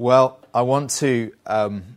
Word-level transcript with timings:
Well, 0.00 0.38
I 0.54 0.62
want 0.62 0.90
to 0.98 1.32
um, 1.44 1.96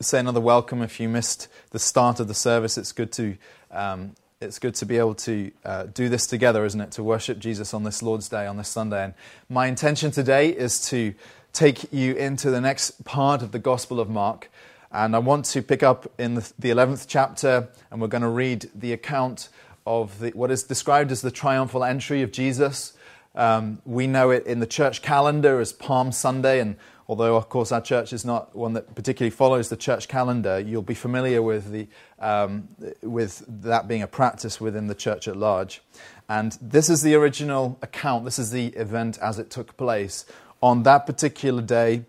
say 0.00 0.18
another 0.18 0.40
welcome. 0.40 0.80
If 0.80 0.98
you 0.98 1.06
missed 1.10 1.48
the 1.68 1.78
start 1.78 2.18
of 2.18 2.28
the 2.28 2.34
service, 2.34 2.78
it's 2.78 2.92
good 2.92 3.12
to 3.12 3.36
um, 3.70 4.14
it's 4.40 4.58
good 4.58 4.74
to 4.76 4.86
be 4.86 4.96
able 4.96 5.16
to 5.16 5.52
uh, 5.62 5.82
do 5.82 6.08
this 6.08 6.26
together, 6.26 6.64
isn't 6.64 6.80
it? 6.80 6.92
To 6.92 7.02
worship 7.02 7.38
Jesus 7.38 7.74
on 7.74 7.84
this 7.84 8.02
Lord's 8.02 8.30
Day, 8.30 8.46
on 8.46 8.56
this 8.56 8.70
Sunday. 8.70 9.04
And 9.04 9.14
my 9.50 9.66
intention 9.66 10.10
today 10.12 10.48
is 10.48 10.88
to 10.88 11.12
take 11.52 11.92
you 11.92 12.14
into 12.14 12.50
the 12.50 12.62
next 12.62 13.04
part 13.04 13.42
of 13.42 13.52
the 13.52 13.58
Gospel 13.58 14.00
of 14.00 14.08
Mark. 14.08 14.50
And 14.90 15.14
I 15.14 15.18
want 15.18 15.44
to 15.46 15.60
pick 15.60 15.82
up 15.82 16.10
in 16.18 16.36
the, 16.36 16.52
the 16.58 16.70
11th 16.70 17.04
chapter, 17.06 17.68
and 17.90 18.00
we're 18.00 18.08
going 18.08 18.22
to 18.22 18.30
read 18.30 18.70
the 18.74 18.94
account 18.94 19.50
of 19.86 20.20
the, 20.20 20.30
what 20.30 20.50
is 20.50 20.62
described 20.62 21.12
as 21.12 21.20
the 21.20 21.30
triumphal 21.30 21.84
entry 21.84 22.22
of 22.22 22.32
Jesus. 22.32 22.94
Um, 23.34 23.82
we 23.84 24.06
know 24.06 24.30
it 24.30 24.46
in 24.46 24.60
the 24.60 24.66
church 24.66 25.02
calendar 25.02 25.60
as 25.60 25.70
Palm 25.70 26.12
Sunday, 26.12 26.60
and 26.60 26.76
although 27.08 27.36
of 27.36 27.48
course 27.48 27.72
our 27.72 27.80
church 27.80 28.12
is 28.12 28.24
not 28.24 28.54
one 28.54 28.72
that 28.72 28.94
particularly 28.94 29.30
follows 29.30 29.68
the 29.68 29.76
church 29.76 30.08
calendar, 30.08 30.58
you'll 30.58 30.82
be 30.82 30.94
familiar 30.94 31.42
with, 31.42 31.70
the, 31.70 31.86
um, 32.18 32.68
with 33.02 33.44
that 33.48 33.88
being 33.88 34.02
a 34.02 34.06
practice 34.06 34.60
within 34.60 34.86
the 34.86 34.94
church 34.94 35.28
at 35.28 35.36
large. 35.36 35.82
And 36.28 36.58
this 36.60 36.88
is 36.88 37.02
the 37.02 37.14
original 37.14 37.78
account, 37.82 38.24
this 38.24 38.38
is 38.38 38.50
the 38.50 38.68
event 38.68 39.18
as 39.18 39.38
it 39.38 39.50
took 39.50 39.76
place 39.76 40.24
on 40.62 40.82
that 40.82 41.06
particular 41.06 41.62
day 41.62 42.04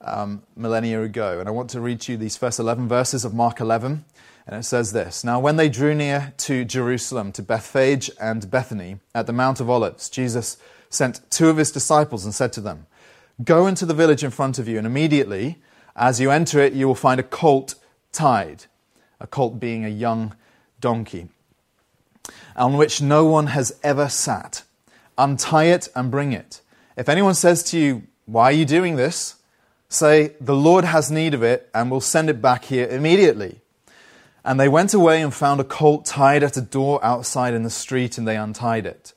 um, 0.00 0.42
millennia 0.54 1.02
ago. 1.02 1.40
And 1.40 1.48
I 1.48 1.52
want 1.52 1.70
to 1.70 1.80
read 1.80 2.06
you 2.06 2.16
these 2.16 2.36
first 2.36 2.58
11 2.58 2.88
verses 2.88 3.24
of 3.24 3.34
Mark 3.34 3.60
11. 3.60 4.04
And 4.46 4.56
it 4.56 4.62
says 4.62 4.92
this 4.92 5.24
Now, 5.24 5.40
when 5.40 5.56
they 5.56 5.68
drew 5.68 5.94
near 5.94 6.32
to 6.38 6.64
Jerusalem, 6.64 7.32
to 7.32 7.42
Bethphage 7.42 8.10
and 8.20 8.48
Bethany, 8.48 9.00
at 9.14 9.26
the 9.26 9.32
Mount 9.32 9.60
of 9.60 9.68
Olives, 9.68 10.08
Jesus 10.08 10.56
sent 10.88 11.28
two 11.30 11.48
of 11.48 11.56
his 11.56 11.72
disciples 11.72 12.24
and 12.24 12.32
said 12.32 12.52
to 12.52 12.60
them, 12.60 12.86
Go 13.44 13.66
into 13.66 13.84
the 13.84 13.94
village 13.94 14.24
in 14.24 14.30
front 14.30 14.58
of 14.58 14.66
you, 14.66 14.78
and 14.78 14.86
immediately, 14.86 15.58
as 15.94 16.20
you 16.20 16.30
enter 16.30 16.60
it, 16.60 16.72
you 16.72 16.86
will 16.86 16.94
find 16.94 17.20
a 17.20 17.24
colt 17.24 17.74
tied, 18.12 18.64
a 19.20 19.26
colt 19.26 19.60
being 19.60 19.84
a 19.84 19.90
young 19.90 20.34
donkey, 20.80 21.28
on 22.54 22.76
which 22.76 23.02
no 23.02 23.26
one 23.26 23.48
has 23.48 23.78
ever 23.82 24.08
sat. 24.08 24.62
Untie 25.18 25.64
it 25.64 25.88
and 25.94 26.10
bring 26.10 26.32
it. 26.32 26.60
If 26.96 27.08
anyone 27.08 27.34
says 27.34 27.62
to 27.64 27.78
you, 27.78 28.02
Why 28.24 28.44
are 28.44 28.52
you 28.52 28.64
doing 28.64 28.96
this? 28.96 29.36
say, 29.88 30.32
The 30.40 30.56
Lord 30.56 30.84
has 30.84 31.10
need 31.10 31.34
of 31.34 31.42
it, 31.42 31.68
and 31.74 31.90
will 31.90 32.00
send 32.00 32.30
it 32.30 32.40
back 32.40 32.64
here 32.64 32.88
immediately. 32.88 33.60
And 34.44 34.58
they 34.58 34.68
went 34.68 34.94
away 34.94 35.20
and 35.20 35.34
found 35.34 35.60
a 35.60 35.64
colt 35.64 36.06
tied 36.06 36.42
at 36.42 36.56
a 36.56 36.60
door 36.60 37.04
outside 37.04 37.52
in 37.52 37.64
the 37.64 37.70
street, 37.70 38.16
and 38.16 38.26
they 38.26 38.36
untied 38.36 38.86
it. 38.86 39.12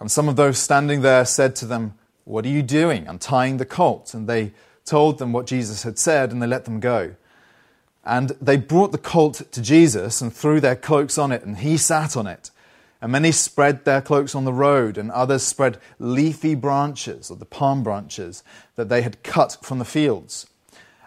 And 0.00 0.10
some 0.10 0.28
of 0.28 0.36
those 0.36 0.58
standing 0.58 1.02
there 1.02 1.24
said 1.24 1.54
to 1.56 1.66
them, 1.66 1.94
what 2.24 2.44
are 2.44 2.50
you 2.50 2.62
doing? 2.62 3.06
Untying 3.06 3.58
the 3.58 3.66
colt. 3.66 4.14
And 4.14 4.28
they 4.28 4.52
told 4.84 5.18
them 5.18 5.32
what 5.32 5.46
Jesus 5.46 5.82
had 5.82 5.98
said, 5.98 6.32
and 6.32 6.42
they 6.42 6.46
let 6.46 6.64
them 6.64 6.80
go. 6.80 7.14
And 8.04 8.30
they 8.40 8.56
brought 8.56 8.92
the 8.92 8.98
colt 8.98 9.42
to 9.50 9.62
Jesus 9.62 10.20
and 10.20 10.32
threw 10.32 10.60
their 10.60 10.76
cloaks 10.76 11.16
on 11.16 11.32
it, 11.32 11.42
and 11.42 11.58
he 11.58 11.76
sat 11.76 12.16
on 12.16 12.26
it. 12.26 12.50
And 13.00 13.12
many 13.12 13.32
spread 13.32 13.84
their 13.84 14.00
cloaks 14.00 14.34
on 14.34 14.44
the 14.44 14.52
road, 14.52 14.98
and 14.98 15.10
others 15.10 15.42
spread 15.42 15.78
leafy 15.98 16.54
branches, 16.54 17.30
or 17.30 17.36
the 17.36 17.44
palm 17.44 17.82
branches, 17.82 18.42
that 18.76 18.88
they 18.88 19.02
had 19.02 19.22
cut 19.22 19.58
from 19.62 19.78
the 19.78 19.84
fields. 19.84 20.46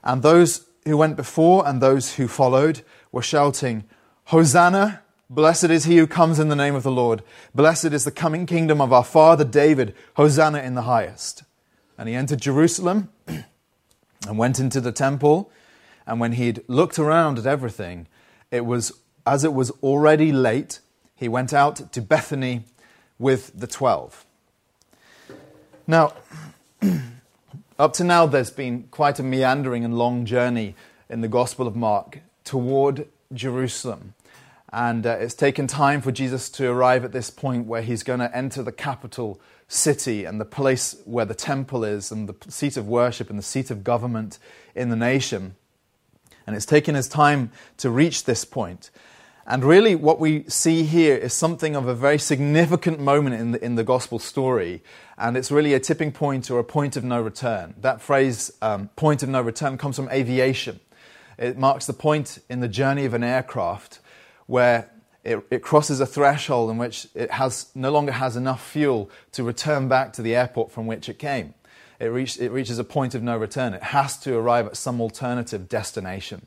And 0.04 0.22
those 0.22 0.68
who 0.86 0.98
went 0.98 1.16
before 1.16 1.68
and 1.68 1.82
those 1.82 2.16
who 2.16 2.28
followed 2.28 2.82
were 3.12 3.22
shouting, 3.22 3.84
Hosanna! 4.26 5.02
Blessed 5.30 5.66
is 5.66 5.84
he 5.84 5.98
who 5.98 6.08
comes 6.08 6.40
in 6.40 6.48
the 6.48 6.56
name 6.56 6.74
of 6.74 6.84
the 6.84 6.92
Lord. 6.92 7.22
Blessed 7.54 7.92
is 7.92 8.06
the 8.06 8.12
coming 8.12 8.46
kingdom 8.46 8.80
of 8.80 8.94
our 8.94 9.04
father 9.04 9.44
David. 9.44 9.94
Hosanna 10.16 10.60
in 10.60 10.76
the 10.76 10.84
highest. 10.84 11.44
And 11.98 12.08
he 12.08 12.16
entered 12.16 12.40
Jerusalem 12.40 13.10
and 13.28 14.38
went 14.38 14.58
into 14.58 14.80
the 14.80 14.94
temple. 14.94 15.52
And 16.06 16.22
when 16.22 16.34
he'd 16.34 16.64
looked 16.68 16.98
around 16.98 17.38
at 17.38 17.46
everything, 17.46 18.08
it 18.52 18.66
was 18.66 18.94
as 19.26 19.44
it 19.44 19.54
was 19.54 19.72
already 19.84 20.32
late, 20.32 20.80
he 21.14 21.28
went 21.28 21.52
out 21.52 21.92
to 21.92 22.02
Bethany 22.02 22.64
with 23.20 23.52
the 23.54 23.68
twelve. 23.68 24.26
Now, 25.86 26.14
up 27.80 27.92
to 27.94 28.06
now, 28.06 28.26
there's 28.26 28.52
been 28.52 28.84
quite 28.84 29.20
a 29.20 29.24
meandering 29.24 29.84
and 29.84 29.98
long 29.98 30.26
journey 30.26 30.76
in 31.10 31.20
the 31.20 31.28
Gospel 31.28 31.68
of 31.68 31.76
Mark 31.76 32.20
toward 32.46 33.08
Jerusalem. 33.34 34.14
And 34.74 35.06
uh, 35.06 35.18
it's 35.20 35.34
taken 35.34 35.66
time 35.68 36.02
for 36.02 36.12
Jesus 36.12 36.50
to 36.52 36.70
arrive 36.70 37.06
at 37.06 37.14
this 37.14 37.30
point 37.30 37.68
where 37.68 37.82
he's 37.82 38.04
going 38.04 38.20
to 38.20 38.36
enter 38.36 38.62
the 38.62 38.72
capital 38.72 39.40
city 39.68 40.26
and 40.26 40.42
the 40.42 40.46
place 40.46 40.96
where 41.06 41.26
the 41.26 41.36
temple 41.36 41.84
is 41.84 42.12
and 42.12 42.28
the 42.28 42.52
seat 42.52 42.76
of 42.78 42.88
worship 42.88 43.30
and 43.30 43.40
the 43.40 43.44
seat 43.44 43.72
of 43.72 43.84
government 43.84 44.40
in 44.76 44.90
the 44.90 44.96
nation. 44.96 45.56
And 46.46 46.56
it's 46.56 46.66
taken 46.66 46.96
his 46.96 47.08
time 47.08 47.52
to 47.78 47.90
reach 47.90 48.26
this 48.26 48.46
point. 48.46 48.90
And 49.46 49.64
really, 49.64 49.96
what 49.96 50.20
we 50.20 50.44
see 50.50 50.84
here 50.84 51.16
is 51.16 51.34
something 51.34 51.78
of 51.78 51.88
a 51.88 51.96
very 51.96 52.20
significant 52.20 53.00
moment 53.00 53.36
in 53.40 53.52
the, 53.52 53.64
in 53.64 53.76
the 53.76 53.84
gospel 53.84 54.20
story. 54.20 54.84
And 55.18 55.38
it's 55.38 55.52
really 55.52 55.74
a 55.74 55.80
tipping 55.80 56.12
point 56.12 56.52
or 56.52 56.60
a 56.60 56.66
point 56.66 56.98
of 56.98 57.06
no 57.06 57.22
return. 57.22 57.74
That 57.80 58.02
phrase, 58.02 58.52
um, 58.62 58.90
point 58.98 59.24
of 59.24 59.30
no 59.30 59.42
return, 59.42 59.78
comes 59.78 59.96
from 59.96 60.10
aviation. 60.10 60.82
It 61.38 61.58
marks 61.58 61.86
the 61.86 61.94
point 61.94 62.40
in 62.50 62.60
the 62.60 62.68
journey 62.68 63.06
of 63.06 63.14
an 63.14 63.24
aircraft 63.24 64.02
where 64.48 64.90
it, 65.24 65.46
it, 65.52 65.62
crosses 65.62 66.00
a 66.00 66.06
threshold 66.06 66.72
in 66.72 66.78
which 66.78 67.08
it 67.14 67.32
has, 67.32 67.68
no 67.76 67.92
longer 67.92 68.14
has 68.14 68.36
enough 68.36 68.66
fuel 68.66 69.10
to 69.34 69.44
return 69.44 69.88
back 69.88 70.14
to 70.14 70.22
the 70.22 70.36
airport 70.36 70.72
from 70.72 70.88
which 70.88 71.10
it 71.10 71.20
came. 71.20 71.54
It, 72.00 72.06
reach, 72.06 72.40
it 72.40 72.52
reaches 72.52 72.80
a 72.80 72.84
point 72.84 73.14
of 73.14 73.24
no 73.24 73.38
return. 73.38 73.74
It 73.74 73.84
has 73.84 74.18
to 74.20 74.36
arrive 74.36 74.68
at 74.68 74.78
some 74.78 75.02
alternative 75.02 75.68
destination. 75.68 76.46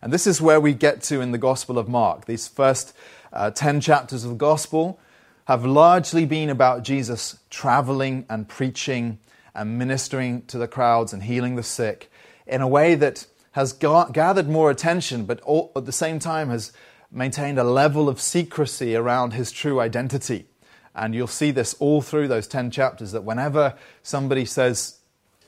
And 0.00 0.12
this 0.12 0.26
is 0.26 0.40
where 0.40 0.60
we 0.60 0.74
get 0.74 1.02
to 1.04 1.20
in 1.20 1.32
the 1.32 1.38
Gospel 1.38 1.78
of 1.78 1.88
Mark. 1.88 2.24
These 2.24 2.48
first 2.48 2.94
uh, 3.32 3.50
10 3.50 3.80
chapters 3.80 4.24
of 4.24 4.30
the 4.30 4.36
Gospel 4.36 4.98
have 5.46 5.64
largely 5.64 6.24
been 6.24 6.48
about 6.48 6.84
Jesus 6.84 7.38
traveling 7.50 8.24
and 8.28 8.48
preaching 8.48 9.18
and 9.54 9.78
ministering 9.78 10.42
to 10.46 10.56
the 10.56 10.68
crowds 10.68 11.12
and 11.12 11.22
healing 11.24 11.56
the 11.56 11.62
sick 11.62 12.10
in 12.46 12.60
a 12.60 12.68
way 12.68 12.94
that 12.94 13.26
has 13.52 13.72
gathered 13.72 14.48
more 14.48 14.70
attention, 14.70 15.24
but 15.26 15.40
all, 15.42 15.70
at 15.76 15.84
the 15.84 15.92
same 15.92 16.18
time 16.18 16.48
has 16.48 16.72
maintained 17.12 17.58
a 17.58 17.64
level 17.64 18.08
of 18.08 18.20
secrecy 18.20 18.96
around 18.96 19.34
his 19.34 19.52
true 19.52 19.80
identity. 19.80 20.46
And 20.94 21.14
you'll 21.14 21.26
see 21.26 21.50
this 21.50 21.74
all 21.74 22.02
through 22.02 22.28
those 22.28 22.46
10 22.46 22.70
chapters 22.70 23.12
that 23.12 23.24
whenever 23.24 23.74
somebody 24.02 24.44
says, 24.44 24.98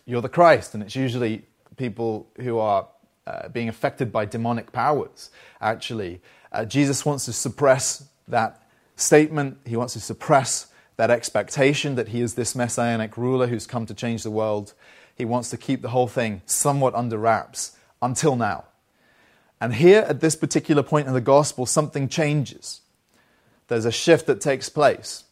You're 0.05 0.23
the 0.23 0.29
Christ, 0.29 0.75
and 0.75 0.83
it's 0.83 0.97
usually 0.97 1.43
people 1.77 2.29
who 2.41 2.59
are 2.59 2.89
uh, 3.27 3.49
being 3.49 3.69
affected 3.69 4.13
by 4.13 4.25
demonic 4.25 4.73
powers, 4.73 5.31
actually, 5.61 6.21
uh, 6.53 6.65
Jesus 6.65 7.05
wants 7.05 7.25
to 7.25 7.33
suppress 7.33 8.09
that 8.29 8.63
statement. 8.97 9.59
He 9.67 9.77
wants 9.77 9.95
to 9.95 10.01
suppress 10.01 10.69
that 10.97 11.11
expectation 11.11 11.97
that 11.97 12.09
he 12.09 12.21
is 12.21 12.35
this 12.35 12.55
messianic 12.55 13.17
ruler 13.17 13.49
who's 13.49 13.67
come 13.67 13.87
to 13.87 13.95
change 13.95 14.23
the 14.23 14.31
world. 14.31 14.73
He 15.15 15.25
wants 15.25 15.51
to 15.51 15.57
keep 15.57 15.83
the 15.83 15.89
whole 15.89 16.09
thing 16.09 16.43
somewhat 16.47 16.95
under 16.95 17.19
wraps 17.19 17.77
until 18.01 18.37
now. 18.37 18.65
And 19.65 19.73
here, 19.73 20.01
at 20.07 20.21
this 20.21 20.37
particular 20.37 20.83
point 20.83 21.09
in 21.09 21.15
the 21.15 21.23
gospel, 21.23 21.65
something 21.65 22.07
changes. 22.07 22.83
There's 23.69 23.87
a 23.87 23.91
shift 23.91 24.27
that 24.27 24.43
takes 24.43 24.69
place. 24.69 25.25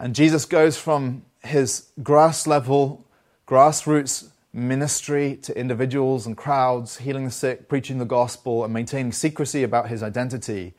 And 0.00 0.12
Jesus 0.12 0.44
goes 0.44 0.76
from 0.76 1.22
his 1.44 1.86
grass 2.02 2.48
level, 2.48 3.06
grassroots 3.46 4.30
ministry 4.52 5.38
to 5.42 5.56
individuals 5.56 6.26
and 6.26 6.36
crowds, 6.36 6.96
healing 6.98 7.26
the 7.26 7.30
sick, 7.30 7.68
preaching 7.68 7.98
the 7.98 8.04
gospel, 8.04 8.64
and 8.64 8.74
maintaining 8.74 9.12
secrecy 9.12 9.62
about 9.62 9.88
his 9.88 10.02
identity, 10.02 10.74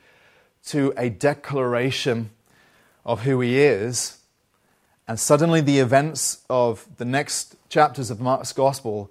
to 0.65 0.93
a 0.97 1.07
declaration 1.07 2.29
of 3.05 3.21
who 3.21 3.39
he 3.39 3.57
is. 3.57 4.17
And 5.07 5.17
suddenly, 5.17 5.61
the 5.61 5.79
events 5.79 6.43
of 6.49 6.85
the 6.97 7.05
next 7.05 7.55
chapters 7.69 8.11
of 8.11 8.19
Mark's 8.19 8.51
gospel 8.51 9.09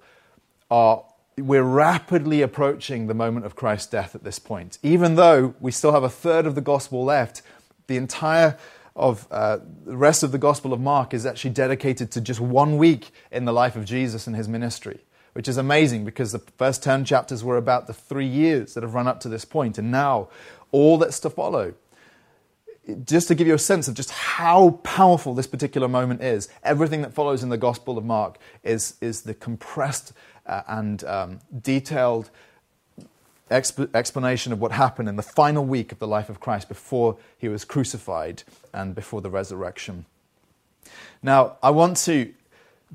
are 0.69 1.03
we're 1.41 1.63
rapidly 1.63 2.41
approaching 2.41 3.07
the 3.07 3.13
moment 3.13 3.45
of 3.45 3.55
Christ's 3.55 3.87
death 3.87 4.15
at 4.15 4.23
this 4.23 4.39
point. 4.39 4.77
Even 4.83 5.15
though 5.15 5.53
we 5.59 5.71
still 5.71 5.91
have 5.91 6.03
a 6.03 6.09
third 6.09 6.45
of 6.45 6.55
the 6.55 6.61
gospel 6.61 7.03
left, 7.03 7.41
the 7.87 7.97
entire 7.97 8.57
of 8.95 9.27
uh, 9.31 9.59
the 9.85 9.95
rest 9.95 10.23
of 10.23 10.31
the 10.31 10.37
gospel 10.37 10.73
of 10.73 10.79
Mark 10.79 11.13
is 11.13 11.25
actually 11.25 11.51
dedicated 11.51 12.11
to 12.11 12.21
just 12.21 12.39
one 12.39 12.77
week 12.77 13.11
in 13.31 13.45
the 13.45 13.53
life 13.53 13.75
of 13.75 13.85
Jesus 13.85 14.27
and 14.27 14.35
his 14.35 14.47
ministry, 14.47 14.99
which 15.33 15.47
is 15.47 15.57
amazing 15.57 16.03
because 16.03 16.31
the 16.31 16.39
first 16.57 16.83
10 16.83 17.05
chapters 17.05 17.43
were 17.43 17.57
about 17.57 17.87
the 17.87 17.93
three 17.93 18.27
years 18.27 18.73
that 18.73 18.83
have 18.83 18.93
run 18.93 19.07
up 19.07 19.21
to 19.21 19.29
this 19.29 19.45
point, 19.45 19.77
and 19.77 19.89
now 19.89 20.27
all 20.71 20.97
that's 20.97 21.19
to 21.21 21.29
follow. 21.29 21.73
Just 23.05 23.27
to 23.27 23.35
give 23.35 23.47
you 23.47 23.53
a 23.53 23.59
sense 23.59 23.87
of 23.87 23.93
just 23.93 24.09
how 24.09 24.71
powerful 24.83 25.35
this 25.35 25.47
particular 25.47 25.87
moment 25.87 26.21
is, 26.21 26.49
everything 26.63 27.01
that 27.03 27.13
follows 27.13 27.43
in 27.43 27.49
the 27.49 27.57
Gospel 27.57 27.97
of 27.97 28.03
Mark 28.03 28.39
is, 28.63 28.95
is 28.99 29.21
the 29.21 29.35
compressed 29.35 30.11
uh, 30.49 30.63
and 30.67 31.03
um, 31.03 31.39
detailed 31.61 32.29
exp- 33.49 33.93
explanation 33.93 34.51
of 34.51 34.59
what 34.59 34.71
happened 34.71 35.07
in 35.07 35.15
the 35.15 35.23
final 35.23 35.63
week 35.65 35.91
of 35.91 35.99
the 35.99 36.07
life 36.07 36.29
of 36.29 36.39
Christ 36.39 36.67
before 36.67 37.17
he 37.37 37.47
was 37.47 37.63
crucified 37.63 38.43
and 38.73 38.95
before 38.95 39.21
the 39.21 39.29
resurrection. 39.29 40.05
Now, 41.21 41.57
I 41.61 41.69
want 41.69 41.97
to 41.97 42.33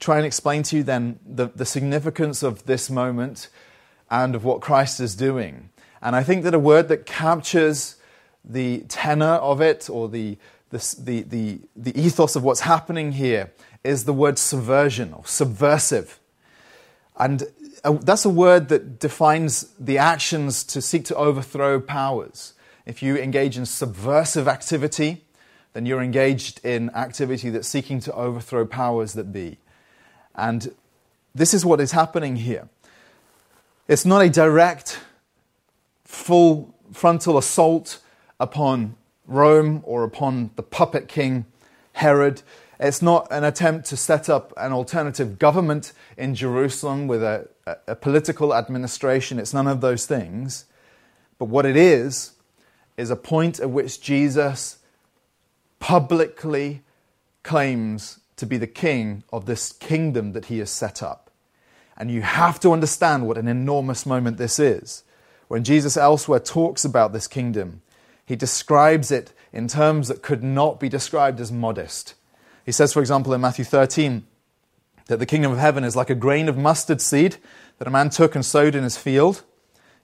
try 0.01 0.17
and 0.17 0.27
explain 0.27 0.63
to 0.65 0.77
you 0.77 0.83
then 0.83 1.21
the, 1.25 1.47
the 1.47 1.65
significance 1.65 2.43
of 2.43 2.67
this 2.67 2.91
moment 2.91 3.49
and 4.11 4.35
of 4.35 4.45
what 4.45 4.61
Christ 4.61 5.01
is 5.01 5.15
doing. 5.15 5.71
And 6.03 6.17
I 6.17 6.23
think 6.23 6.45
that 6.45 6.55
a 6.55 6.59
word 6.59 6.89
that 6.89 7.07
captures 7.07 7.97
the 8.45 8.81
tenor 8.89 9.37
of 9.37 9.61
it 9.61 9.89
or 9.89 10.09
the, 10.09 10.37
the, 10.71 10.97
the, 10.99 11.23
the, 11.23 11.59
the 11.77 12.01
ethos 12.01 12.37
of 12.37 12.43
what's 12.43 12.61
happening 12.61 13.13
here 13.13 13.53
is 13.83 14.05
the 14.05 14.13
word 14.13 14.39
subversion 14.39 15.13
or 15.13 15.25
subversive. 15.25 16.19
And 17.17 17.45
uh, 17.85 17.93
that's 17.93 18.25
a 18.25 18.31
word 18.31 18.69
that 18.69 18.99
defines 18.99 19.73
the 19.79 19.99
actions 19.99 20.65
to 20.65 20.83
seek 20.83 21.05
to 21.07 21.17
overthrow 21.17 21.81
powers. 21.81 22.55
If 22.87 23.03
you 23.03 23.17
engage 23.17 23.57
in 23.57 23.67
subversive 23.67 24.49
activity, 24.49 25.25
then 25.73 25.87
you're 25.87 26.03
engaged 26.03 26.65
in 26.65 26.91
activity 26.91 27.51
that's 27.51 27.69
seeking 27.69 28.01
to 28.01 28.13
overthrow 28.15 28.67
powers 28.67 29.15
that 29.15 29.33
be. 29.33 29.59
And 30.35 30.75
this 31.35 31.55
is 31.55 31.65
what 31.65 31.81
is 31.81 31.93
happening 31.93 32.37
here. 32.37 32.69
It's 33.87 34.05
not 34.05 34.23
a 34.23 34.31
direct, 34.31 34.99
full 36.05 36.75
frontal 36.93 37.39
assault 37.39 38.01
upon 38.41 38.97
Rome 39.27 39.83
or 39.85 40.05
upon 40.05 40.51
the 40.57 40.63
puppet 40.63 41.09
king 41.09 41.47
Herod. 41.95 42.43
It's 42.81 43.03
not 43.03 43.29
an 43.31 43.45
attempt 43.45 43.87
to 43.87 43.97
set 43.97 44.29
up 44.29 44.53
an 44.57 44.73
alternative 44.73 45.39
government 45.39 45.93
in 46.17 46.35
Jerusalem 46.35 47.07
with 47.07 47.23
a, 47.23 47.49
a, 47.87 47.95
political 47.95 48.55
administration. 48.55 49.39
It's 49.39 49.55
none 49.55 49.67
of 49.67 49.81
those 49.81 50.07
things. 50.07 50.65
But 51.39 51.47
what 51.47 51.67
it 51.67 51.77
is, 51.77 52.33
is 52.97 53.11
a 53.11 53.17
point 53.17 53.61
at 53.61 53.71
which 53.71 54.01
Jesus 54.01 54.79
publicly 55.81 56.83
claims 57.43 58.21
to 58.37 58.47
be 58.47 58.57
the 58.57 58.67
king 58.67 59.23
of 59.33 59.47
this 59.47 59.73
kingdom 59.73 60.33
that 60.33 60.47
he 60.47 60.59
has 60.59 60.71
set 60.71 61.03
up. 61.03 61.31
And 61.97 62.11
you 62.11 62.23
have 62.23 62.59
to 62.61 62.73
understand 62.73 63.27
what 63.27 63.39
an 63.39 63.49
enormous 63.49 64.07
moment 64.07 64.37
this 64.37 64.59
is. 64.59 65.05
When 65.49 65.63
Jesus 65.63 65.97
elsewhere 65.97 66.41
talks 66.41 66.85
about 66.85 67.13
this 67.13 67.29
kingdom, 67.29 67.83
he 68.25 68.35
describes 68.35 69.11
it 69.11 69.33
in 69.53 69.69
terms 69.69 70.09
that 70.09 70.23
could 70.23 70.43
not 70.43 70.81
be 70.81 70.89
described 70.89 71.41
as 71.41 71.53
modest. 71.53 72.15
He 72.65 72.73
says, 72.73 72.93
for 72.93 73.01
example, 73.01 73.35
in 73.35 73.41
Matthew 73.41 73.65
13, 73.65 74.25
that 75.07 75.19
the 75.19 75.27
kingdom 75.27 75.53
of 75.53 75.59
heaven 75.59 75.85
is 75.85 75.97
like 75.97 76.11
a 76.11 76.15
grain 76.15 76.49
of 76.49 76.57
mustard 76.57 77.01
seed 77.01 77.37
that 77.79 77.89
a 77.89 77.91
man 77.91 78.11
took 78.11 78.35
and 78.35 78.45
sowed 78.45 78.75
in 78.75 78.85
his 78.85 78.97
field. 78.97 79.43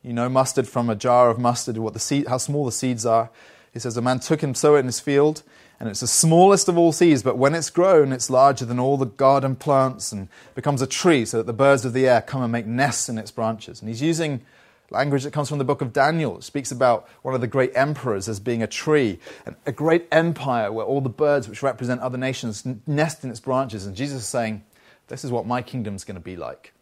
You 0.02 0.12
know 0.12 0.28
mustard 0.28 0.68
from 0.68 0.90
a 0.90 0.94
jar 0.94 1.30
of 1.30 1.38
mustard, 1.38 1.76
what 1.78 1.94
the 1.94 1.98
seed, 1.98 2.26
how 2.28 2.38
small 2.38 2.64
the 2.64 2.72
seeds 2.72 3.06
are. 3.06 3.30
He 3.72 3.78
says, 3.78 3.96
A 3.96 4.02
man 4.02 4.20
took 4.20 4.42
and 4.42 4.56
sowed 4.56 4.76
it 4.76 4.80
in 4.80 4.86
his 4.86 5.00
field, 5.00 5.42
and 5.78 5.88
it's 5.88 6.00
the 6.00 6.06
smallest 6.06 6.68
of 6.68 6.76
all 6.76 6.92
seeds, 6.92 7.22
but 7.22 7.38
when 7.38 7.54
it's 7.54 7.70
grown, 7.70 8.12
it's 8.12 8.28
larger 8.28 8.64
than 8.64 8.78
all 8.78 8.96
the 8.96 9.06
garden 9.06 9.56
plants 9.56 10.12
and 10.12 10.28
becomes 10.54 10.82
a 10.82 10.86
tree 10.86 11.24
so 11.24 11.38
that 11.38 11.46
the 11.46 11.52
birds 11.52 11.84
of 11.84 11.92
the 11.92 12.08
air 12.08 12.20
come 12.20 12.42
and 12.42 12.52
make 12.52 12.66
nests 12.66 13.08
in 13.08 13.16
its 13.18 13.30
branches. 13.30 13.80
And 13.80 13.88
he's 13.88 14.02
using 14.02 14.42
language 14.90 15.22
that 15.22 15.32
comes 15.32 15.48
from 15.48 15.58
the 15.58 15.64
book 15.64 15.80
of 15.80 15.92
Daniel. 15.92 16.38
It 16.38 16.44
speaks 16.44 16.70
about 16.70 17.08
one 17.22 17.34
of 17.34 17.40
the 17.40 17.46
great 17.46 17.72
emperors 17.74 18.28
as 18.28 18.40
being 18.40 18.62
a 18.62 18.66
tree, 18.66 19.18
a 19.66 19.72
great 19.72 20.06
empire 20.12 20.72
where 20.72 20.84
all 20.84 21.00
the 21.00 21.08
birds 21.08 21.48
which 21.48 21.62
represent 21.62 22.00
other 22.00 22.18
nations 22.18 22.66
nest 22.86 23.24
in 23.24 23.30
its 23.30 23.40
branches. 23.40 23.86
And 23.86 23.96
Jesus 23.96 24.22
is 24.22 24.28
saying, 24.28 24.64
This 25.08 25.24
is 25.24 25.30
what 25.30 25.46
my 25.46 25.62
kingdom's 25.62 26.04
going 26.04 26.16
to 26.16 26.20
be 26.20 26.36
like. 26.36 26.72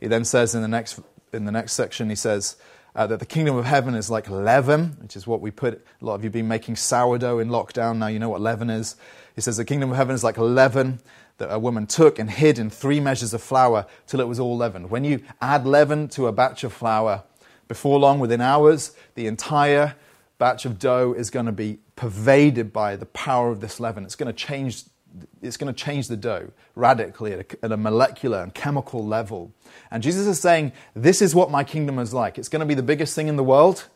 He 0.00 0.06
then 0.06 0.24
says 0.24 0.54
in 0.54 0.62
the 0.62 0.68
next, 0.68 1.00
in 1.32 1.44
the 1.44 1.52
next 1.52 1.72
section, 1.72 2.08
he 2.08 2.16
says, 2.16 2.56
uh, 2.94 3.06
that 3.06 3.20
the 3.20 3.26
kingdom 3.26 3.56
of 3.56 3.64
heaven 3.64 3.94
is 3.94 4.10
like 4.10 4.28
leaven, 4.28 4.96
which 5.00 5.16
is 5.16 5.26
what 5.26 5.40
we 5.40 5.52
put. 5.52 5.84
A 6.00 6.04
lot 6.04 6.14
of 6.14 6.22
you 6.22 6.26
have 6.26 6.32
been 6.32 6.48
making 6.48 6.74
sourdough 6.74 7.38
in 7.38 7.48
lockdown. 7.48 7.98
Now 7.98 8.08
you 8.08 8.18
know 8.18 8.28
what 8.28 8.40
leaven 8.40 8.70
is. 8.70 8.96
He 9.36 9.40
says 9.40 9.56
the 9.56 9.64
kingdom 9.64 9.90
of 9.90 9.96
heaven 9.96 10.16
is 10.16 10.24
like 10.24 10.36
leaven 10.36 11.00
that 11.38 11.52
a 11.52 11.58
woman 11.60 11.86
took 11.86 12.18
and 12.18 12.28
hid 12.28 12.58
in 12.58 12.70
three 12.70 12.98
measures 12.98 13.32
of 13.32 13.40
flour 13.40 13.86
till 14.08 14.20
it 14.20 14.26
was 14.26 14.40
all 14.40 14.56
leavened. 14.56 14.90
When 14.90 15.04
you 15.04 15.22
add 15.40 15.64
leaven 15.64 16.08
to 16.08 16.26
a 16.26 16.32
batch 16.32 16.64
of 16.64 16.72
flour, 16.72 17.22
before 17.68 17.98
long, 17.98 18.18
within 18.18 18.40
hours, 18.40 18.96
the 19.14 19.26
entire 19.26 19.94
batch 20.38 20.64
of 20.64 20.78
dough 20.78 21.14
is 21.16 21.30
going 21.30 21.46
to 21.46 21.52
be 21.52 21.78
pervaded 21.96 22.72
by 22.72 22.96
the 22.96 23.06
power 23.06 23.50
of 23.50 23.60
this 23.60 23.78
leaven. 23.78 24.04
It's 24.04 24.16
going 24.16 24.32
to 24.32 24.32
change, 24.32 24.84
it's 25.42 25.56
going 25.56 25.72
to 25.72 25.78
change 25.84 26.08
the 26.08 26.16
dough 26.16 26.50
radically 26.74 27.32
at 27.32 27.40
a, 27.40 27.64
at 27.64 27.72
a 27.72 27.76
molecular 27.76 28.42
and 28.42 28.54
chemical 28.54 29.04
level. 29.04 29.52
And 29.90 30.02
Jesus 30.02 30.26
is 30.26 30.40
saying, 30.40 30.72
This 30.94 31.20
is 31.20 31.34
what 31.34 31.50
my 31.50 31.64
kingdom 31.64 31.98
is 31.98 32.14
like. 32.14 32.38
It's 32.38 32.48
going 32.48 32.60
to 32.60 32.66
be 32.66 32.74
the 32.74 32.82
biggest 32.82 33.14
thing 33.14 33.28
in 33.28 33.36
the 33.36 33.44
world, 33.44 33.86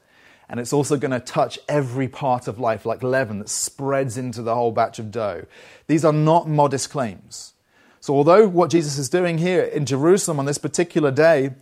and 0.48 0.60
it's 0.60 0.72
also 0.72 0.96
going 0.96 1.12
to 1.12 1.20
touch 1.20 1.58
every 1.68 2.08
part 2.08 2.48
of 2.48 2.58
life 2.58 2.84
like 2.84 3.02
leaven 3.02 3.38
that 3.38 3.48
spreads 3.48 4.18
into 4.18 4.42
the 4.42 4.54
whole 4.54 4.72
batch 4.72 4.98
of 4.98 5.10
dough. 5.10 5.46
These 5.86 6.04
are 6.04 6.12
not 6.12 6.48
modest 6.48 6.90
claims. 6.90 7.54
So, 8.00 8.14
although 8.14 8.48
what 8.48 8.68
Jesus 8.68 8.98
is 8.98 9.08
doing 9.08 9.38
here 9.38 9.62
in 9.62 9.86
Jerusalem 9.86 10.40
on 10.40 10.44
this 10.44 10.58
particular 10.58 11.12
day 11.12 11.52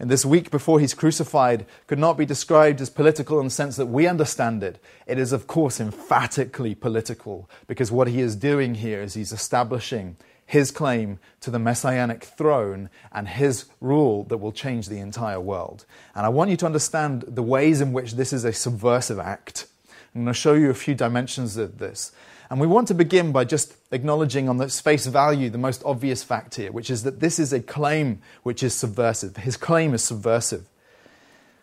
in 0.00 0.08
this 0.08 0.24
week 0.24 0.50
before 0.50 0.80
he's 0.80 0.94
crucified 0.94 1.66
could 1.86 1.98
not 1.98 2.16
be 2.16 2.24
described 2.24 2.80
as 2.80 2.88
political 2.88 3.38
in 3.38 3.44
the 3.44 3.50
sense 3.50 3.76
that 3.76 3.86
we 3.86 4.06
understand 4.06 4.62
it. 4.62 4.82
It 5.06 5.18
is, 5.18 5.30
of 5.30 5.46
course, 5.46 5.78
emphatically 5.78 6.74
political 6.74 7.50
because 7.66 7.92
what 7.92 8.08
he 8.08 8.20
is 8.20 8.34
doing 8.34 8.76
here 8.76 9.02
is 9.02 9.12
he's 9.12 9.30
establishing 9.30 10.16
his 10.46 10.70
claim 10.70 11.20
to 11.42 11.50
the 11.50 11.58
messianic 11.58 12.24
throne 12.24 12.88
and 13.12 13.28
his 13.28 13.66
rule 13.80 14.24
that 14.24 14.38
will 14.38 14.52
change 14.52 14.88
the 14.88 14.98
entire 14.98 15.38
world. 15.38 15.84
And 16.14 16.24
I 16.24 16.30
want 16.30 16.50
you 16.50 16.56
to 16.56 16.66
understand 16.66 17.24
the 17.28 17.42
ways 17.42 17.82
in 17.82 17.92
which 17.92 18.12
this 18.14 18.32
is 18.32 18.44
a 18.44 18.52
subversive 18.52 19.18
act. 19.18 19.66
I'm 20.14 20.24
going 20.24 20.32
to 20.32 20.34
show 20.34 20.54
you 20.54 20.70
a 20.70 20.74
few 20.74 20.94
dimensions 20.94 21.56
of 21.56 21.78
this. 21.78 22.10
And 22.50 22.60
we 22.60 22.66
want 22.66 22.88
to 22.88 22.94
begin 22.94 23.30
by 23.30 23.44
just 23.44 23.74
acknowledging 23.92 24.48
on 24.48 24.60
its 24.60 24.80
face 24.80 25.06
value 25.06 25.50
the 25.50 25.58
most 25.58 25.82
obvious 25.84 26.24
fact 26.24 26.56
here, 26.56 26.72
which 26.72 26.90
is 26.90 27.04
that 27.04 27.20
this 27.20 27.38
is 27.38 27.52
a 27.52 27.60
claim 27.60 28.20
which 28.42 28.64
is 28.64 28.74
subversive. 28.74 29.36
His 29.36 29.56
claim 29.56 29.94
is 29.94 30.02
subversive. 30.02 30.66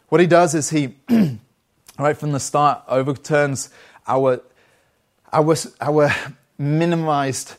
What 0.07 0.21
he 0.21 0.27
does 0.27 0.55
is 0.55 0.69
he, 0.69 0.95
right 1.99 2.15
from 2.15 2.31
the 2.31 2.39
start, 2.39 2.83
overturns 2.87 3.69
our, 4.07 4.41
our, 5.33 5.55
our 5.81 6.09
minimized 6.57 7.55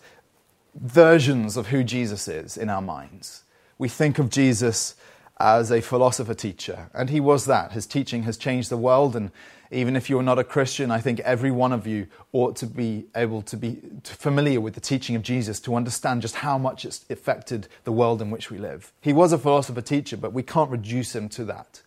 versions 0.75 1.59
of 1.59 1.67
who 1.67 1.85
Jesus 1.85 2.29
is 2.29 2.57
in 2.57 2.71
our 2.71 2.81
minds. 2.81 3.43
We 3.77 3.91
think 3.91 4.19
of 4.19 4.31
Jesus 4.31 4.95
as 5.41 5.71
a 5.71 5.81
philosopher 5.81 6.35
teacher, 6.35 6.91
and 6.93 7.11
he 7.11 7.21
was 7.21 7.47
that. 7.47 7.73
His 7.73 7.87
teaching 7.87 8.25
has 8.25 8.37
changed 8.37 8.71
the 8.71 8.77
world, 8.77 9.15
and 9.15 9.31
even 9.71 9.97
if 9.97 10.11
you're 10.11 10.23
not 10.23 10.39
a 10.39 10.45
Christian, 10.45 10.91
I 10.91 11.01
think 11.01 11.21
every 11.21 11.51
one 11.51 11.73
of 11.73 11.87
you 11.87 12.09
ought 12.33 12.57
to 12.57 12.67
be 12.67 13.05
able 13.15 13.43
to 13.43 13.57
be 13.57 13.81
familiar 14.03 14.61
with 14.61 14.75
the 14.75 14.81
teaching 14.81 15.15
of 15.15 15.23
Jesus 15.23 15.61
to 15.61 15.75
understand 15.75 16.23
just 16.23 16.37
how 16.37 16.59
much 16.59 16.85
it's 16.85 17.05
affected 17.11 17.69
the 17.85 17.93
world 17.93 18.21
in 18.21 18.31
which 18.31 18.51
we 18.51 18.59
live. 18.59 18.93
He 19.01 19.13
was 19.13 19.33
a 19.33 19.39
philosopher 19.39 19.83
teacher, 19.83 20.17
but 20.17 20.33
we 20.33 20.43
can't 20.43 20.71
reduce 20.71 21.15
him 21.15 21.29
to 21.31 21.45
that. 21.45 21.83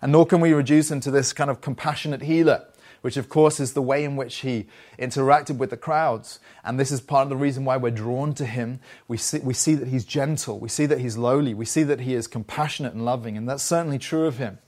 And 0.00 0.12
nor 0.12 0.26
can 0.26 0.40
we 0.40 0.52
reduce 0.52 0.90
him 0.90 1.00
to 1.00 1.10
this 1.10 1.32
kind 1.32 1.50
of 1.50 1.60
compassionate 1.60 2.22
healer, 2.22 2.64
which 3.00 3.16
of 3.16 3.28
course 3.28 3.60
is 3.60 3.72
the 3.72 3.82
way 3.82 4.04
in 4.04 4.16
which 4.16 4.36
he 4.36 4.66
interacted 4.98 5.56
with 5.58 5.70
the 5.70 5.76
crowds. 5.76 6.40
And 6.64 6.78
this 6.78 6.90
is 6.90 7.00
part 7.00 7.24
of 7.24 7.28
the 7.28 7.36
reason 7.36 7.64
why 7.64 7.76
we're 7.76 7.90
drawn 7.90 8.34
to 8.34 8.44
him. 8.46 8.80
We 9.06 9.16
see, 9.16 9.38
we 9.38 9.54
see 9.54 9.74
that 9.74 9.88
he's 9.88 10.04
gentle, 10.04 10.58
we 10.58 10.68
see 10.68 10.86
that 10.86 11.00
he's 11.00 11.16
lowly, 11.16 11.54
we 11.54 11.64
see 11.64 11.82
that 11.84 12.00
he 12.00 12.14
is 12.14 12.26
compassionate 12.26 12.94
and 12.94 13.04
loving, 13.04 13.36
and 13.36 13.48
that's 13.48 13.62
certainly 13.62 13.98
true 13.98 14.26
of 14.26 14.38
him. 14.38 14.58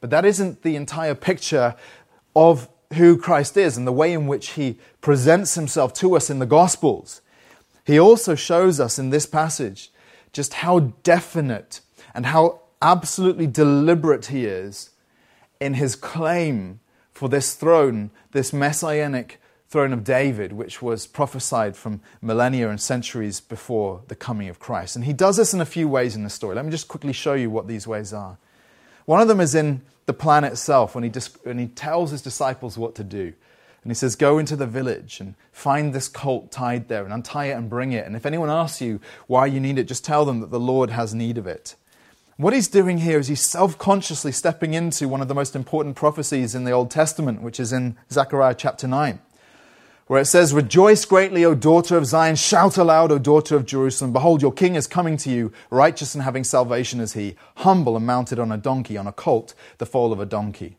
But 0.00 0.10
that 0.10 0.24
isn't 0.24 0.62
the 0.62 0.76
entire 0.76 1.14
picture 1.14 1.74
of 2.36 2.68
who 2.94 3.18
Christ 3.18 3.56
is 3.56 3.76
and 3.76 3.86
the 3.86 3.92
way 3.92 4.12
in 4.12 4.26
which 4.26 4.50
he 4.50 4.78
presents 5.00 5.54
himself 5.54 5.92
to 5.94 6.16
us 6.16 6.30
in 6.30 6.38
the 6.38 6.46
Gospels. 6.46 7.20
He 7.84 7.98
also 7.98 8.34
shows 8.34 8.80
us 8.80 8.98
in 8.98 9.10
this 9.10 9.26
passage 9.26 9.90
just 10.32 10.54
how 10.54 10.80
definite 11.02 11.80
and 12.14 12.26
how 12.26 12.60
absolutely 12.80 13.46
deliberate 13.46 14.26
he 14.26 14.44
is 14.44 14.90
in 15.60 15.74
his 15.74 15.96
claim 15.96 16.80
for 17.18 17.28
this 17.28 17.54
throne, 17.54 18.10
this 18.30 18.52
messianic 18.52 19.40
throne 19.68 19.92
of 19.92 20.04
David, 20.04 20.52
which 20.52 20.80
was 20.80 21.04
prophesied 21.04 21.76
from 21.76 22.00
millennia 22.22 22.70
and 22.70 22.80
centuries 22.80 23.40
before 23.40 24.02
the 24.06 24.14
coming 24.14 24.48
of 24.48 24.60
Christ. 24.60 24.94
And 24.94 25.04
he 25.04 25.12
does 25.12 25.36
this 25.36 25.52
in 25.52 25.60
a 25.60 25.66
few 25.66 25.88
ways 25.88 26.14
in 26.14 26.22
the 26.22 26.30
story. 26.30 26.54
Let 26.54 26.64
me 26.64 26.70
just 26.70 26.86
quickly 26.86 27.12
show 27.12 27.34
you 27.34 27.50
what 27.50 27.66
these 27.66 27.88
ways 27.88 28.12
are. 28.12 28.38
One 29.04 29.20
of 29.20 29.26
them 29.26 29.40
is 29.40 29.56
in 29.56 29.82
the 30.06 30.12
plan 30.12 30.44
itself 30.44 30.94
when 30.94 31.02
he, 31.02 31.10
when 31.42 31.58
he 31.58 31.66
tells 31.66 32.12
his 32.12 32.22
disciples 32.22 32.78
what 32.78 32.94
to 32.94 33.02
do. 33.02 33.34
And 33.82 33.90
he 33.90 33.94
says, 33.94 34.14
Go 34.14 34.38
into 34.38 34.54
the 34.54 34.66
village 34.68 35.18
and 35.18 35.34
find 35.50 35.92
this 35.92 36.06
colt 36.06 36.52
tied 36.52 36.86
there 36.86 37.02
and 37.02 37.12
untie 37.12 37.46
it 37.46 37.56
and 37.56 37.68
bring 37.68 37.90
it. 37.90 38.06
And 38.06 38.14
if 38.14 38.26
anyone 38.26 38.48
asks 38.48 38.80
you 38.80 39.00
why 39.26 39.46
you 39.46 39.58
need 39.58 39.76
it, 39.76 39.88
just 39.88 40.04
tell 40.04 40.24
them 40.24 40.38
that 40.38 40.52
the 40.52 40.60
Lord 40.60 40.90
has 40.90 41.16
need 41.16 41.36
of 41.36 41.48
it. 41.48 41.74
What 42.38 42.54
he's 42.54 42.68
doing 42.68 42.98
here 42.98 43.18
is 43.18 43.26
he's 43.26 43.44
self 43.44 43.76
consciously 43.78 44.32
stepping 44.32 44.72
into 44.72 45.08
one 45.08 45.20
of 45.20 45.28
the 45.28 45.34
most 45.34 45.54
important 45.56 45.96
prophecies 45.96 46.54
in 46.54 46.64
the 46.64 46.70
Old 46.70 46.90
Testament, 46.90 47.42
which 47.42 47.58
is 47.58 47.72
in 47.72 47.96
Zechariah 48.10 48.54
chapter 48.54 48.88
9 48.88 49.18
where 50.08 50.22
it 50.22 50.26
says, 50.26 50.54
Rejoice 50.54 51.04
greatly, 51.04 51.44
O 51.44 51.54
daughter 51.54 51.96
of 51.96 52.06
Zion. 52.06 52.34
Shout 52.34 52.78
aloud, 52.78 53.12
O 53.12 53.18
daughter 53.18 53.56
of 53.56 53.66
Jerusalem. 53.66 54.12
Behold, 54.12 54.40
your 54.40 54.52
king 54.52 54.74
is 54.74 54.86
coming 54.86 55.16
to 55.18 55.30
you, 55.30 55.52
righteous 55.70 56.14
and 56.14 56.24
having 56.24 56.44
salvation 56.44 56.98
is 56.98 57.12
he, 57.12 57.36
humble 57.56 57.94
and 57.94 58.06
mounted 58.06 58.38
on 58.38 58.50
a 58.50 58.56
donkey, 58.56 58.96
on 58.96 59.06
a 59.06 59.12
colt, 59.12 59.54
the 59.76 59.86
foal 59.86 60.12
of 60.12 60.18
a 60.18 60.26
donkey. 60.26 60.78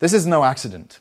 This 0.00 0.12
is 0.12 0.26
no 0.26 0.42
accident. 0.42 0.98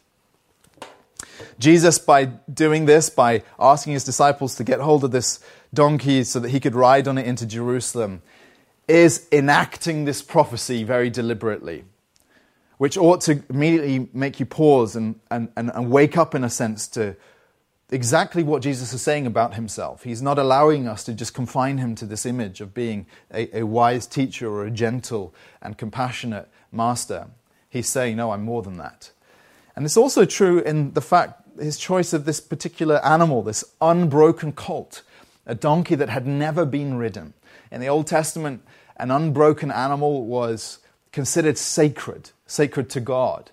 Jesus, 1.58 1.98
by 1.98 2.26
doing 2.26 2.86
this, 2.86 3.10
by 3.10 3.44
asking 3.60 3.94
his 3.94 4.04
disciples 4.04 4.56
to 4.56 4.64
get 4.64 4.80
hold 4.80 5.04
of 5.04 5.12
this 5.12 5.40
donkey 5.74 6.24
so 6.24 6.40
that 6.40 6.50
he 6.50 6.60
could 6.60 6.76
ride 6.76 7.08
on 7.08 7.18
it 7.18 7.26
into 7.26 7.46
Jerusalem, 7.46 8.22
is 8.89 9.27
enacting 9.31 10.05
this 10.05 10.22
prophecy 10.22 10.84
very 10.84 11.10
deliberately, 11.10 11.86
which 12.77 12.98
ought 12.98 13.22
to 13.22 13.43
immediately 13.50 14.10
make 14.13 14.39
you 14.39 14.46
pause 14.46 14.96
and, 14.96 15.19
and, 15.29 15.51
and, 15.55 15.72
and 15.74 15.91
wake 15.91 16.17
up, 16.17 16.34
in 16.34 16.43
a 16.43 16.50
sense, 16.50 16.88
to 16.88 17.15
exactly 17.91 18.43
what 18.43 18.62
Jesus 18.62 18.93
is 18.93 19.01
saying 19.01 19.25
about 19.25 19.55
himself. 19.55 20.03
He's 20.03 20.22
not 20.22 20.38
allowing 20.38 20.88
us 20.88 21.03
to 21.05 21.13
just 21.13 21.34
confine 21.34 21.77
him 21.77 21.96
to 21.96 22.05
this 22.05 22.25
image 22.25 22.62
of 22.62 22.74
being 22.74 23.05
a, 23.34 23.60
a, 23.60 23.63
wise 23.63 24.05
teacher 24.05 24.50
or 24.50 24.65
a 24.65 24.72
gentle 24.72 25.34
and 25.62 25.77
compassionate 25.77 26.50
master. 26.72 27.27
He's 27.69 27.89
saying, 27.89 28.17
No, 28.17 28.31
I'm 28.31 28.43
more 28.43 28.62
than 28.62 28.77
that. 28.77 29.12
And 29.75 29.86
it's 29.86 29.98
also 29.98 30.25
true 30.25 30.60
in 30.60 30.93
the 30.93 31.01
fact 31.01 31.41
his 31.60 31.77
choice 31.77 32.13
of 32.13 32.25
this 32.25 32.39
particular 32.39 33.03
animal, 33.05 33.41
this 33.43 33.63
unbroken 33.81 34.53
colt, 34.53 35.03
a 35.46 35.55
donkey 35.55 35.96
that 35.96 36.10
had 36.10 36.25
never 36.25 36.65
been 36.65 36.98
ridden. 36.98 37.34
In 37.72 37.81
the 37.81 37.88
Old 37.89 38.08
Testament, 38.08 38.63
an 39.00 39.12
unbroken 39.12 39.72
animal 39.72 40.25
was 40.25 40.79
considered 41.12 41.58
sacred, 41.58 42.32
sacred 42.46 42.89
to 42.91 43.00
God. 43.00 43.51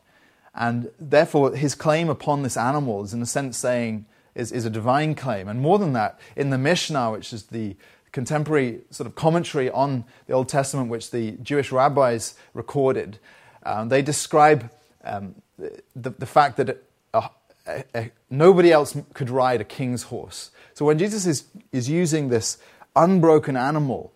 And 0.54 0.90
therefore, 0.98 1.54
his 1.54 1.74
claim 1.74 2.08
upon 2.08 2.42
this 2.42 2.56
animal 2.56 3.04
is, 3.04 3.14
in 3.14 3.22
a 3.22 3.26
sense, 3.26 3.56
saying, 3.56 4.06
is, 4.34 4.52
is 4.52 4.64
a 4.64 4.70
divine 4.70 5.14
claim. 5.14 5.48
And 5.48 5.60
more 5.60 5.78
than 5.78 5.92
that, 5.92 6.18
in 6.34 6.50
the 6.50 6.58
Mishnah, 6.58 7.12
which 7.12 7.32
is 7.32 7.44
the 7.44 7.76
contemporary 8.12 8.80
sort 8.90 9.06
of 9.06 9.14
commentary 9.14 9.70
on 9.70 10.04
the 10.26 10.32
Old 10.32 10.48
Testament, 10.48 10.88
which 10.88 11.10
the 11.10 11.32
Jewish 11.42 11.70
rabbis 11.70 12.34
recorded, 12.54 13.18
um, 13.64 13.88
they 13.88 14.02
describe 14.02 14.70
um, 15.04 15.34
the, 15.58 16.10
the 16.10 16.26
fact 16.26 16.56
that 16.56 16.82
a, 17.12 17.30
a, 17.66 17.84
a, 17.94 18.10
nobody 18.30 18.72
else 18.72 18.96
could 19.12 19.28
ride 19.28 19.60
a 19.60 19.64
king's 19.64 20.04
horse. 20.04 20.50
So 20.74 20.84
when 20.84 20.98
Jesus 20.98 21.26
is, 21.26 21.44
is 21.72 21.88
using 21.90 22.28
this 22.28 22.58
unbroken 22.94 23.56
animal, 23.56 24.12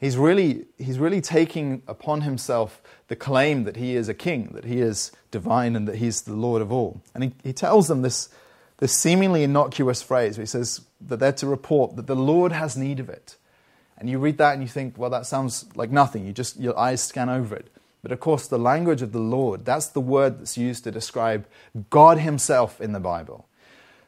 he's 0.00 0.16
really, 0.16 0.66
he's 0.78 0.98
really 0.98 1.20
taking 1.20 1.82
upon 1.86 2.22
himself 2.22 2.82
the 3.08 3.16
claim 3.16 3.64
that 3.64 3.76
he 3.76 3.94
is 3.94 4.08
a 4.08 4.14
king, 4.14 4.50
that 4.54 4.64
he 4.64 4.80
is 4.80 5.12
divine, 5.30 5.76
and 5.76 5.86
that 5.86 5.96
he's 5.96 6.22
the 6.22 6.32
Lord 6.32 6.62
of 6.62 6.72
all. 6.72 7.02
And 7.14 7.24
he, 7.24 7.32
he 7.44 7.52
tells 7.52 7.86
them 7.88 8.02
this, 8.02 8.30
this 8.78 8.92
seemingly 8.92 9.42
innocuous 9.44 10.02
phrase 10.02 10.38
where 10.38 10.42
he 10.42 10.48
says 10.48 10.80
that 11.00 11.18
they're 11.18 11.32
to 11.32 11.46
report 11.46 11.96
that 11.96 12.06
the 12.06 12.16
Lord 12.16 12.52
has 12.52 12.76
need 12.76 12.98
of 12.98 13.08
it. 13.08 13.36
And 13.98 14.08
you 14.08 14.18
read 14.18 14.38
that 14.38 14.54
and 14.54 14.62
you 14.62 14.68
think, 14.68 14.96
well, 14.96 15.10
that 15.10 15.26
sounds 15.26 15.66
like 15.76 15.90
nothing. 15.90 16.26
You 16.26 16.32
just, 16.32 16.58
your 16.58 16.76
eyes 16.78 17.02
scan 17.02 17.28
over 17.28 17.54
it. 17.54 17.68
But 18.02 18.12
of 18.12 18.20
course, 18.20 18.46
the 18.46 18.58
language 18.58 19.02
of 19.02 19.12
the 19.12 19.18
Lord, 19.18 19.66
that's 19.66 19.88
the 19.88 20.00
word 20.00 20.40
that's 20.40 20.56
used 20.56 20.84
to 20.84 20.90
describe 20.90 21.46
God 21.90 22.18
Himself 22.18 22.80
in 22.80 22.92
the 22.92 23.00
Bible. 23.00 23.46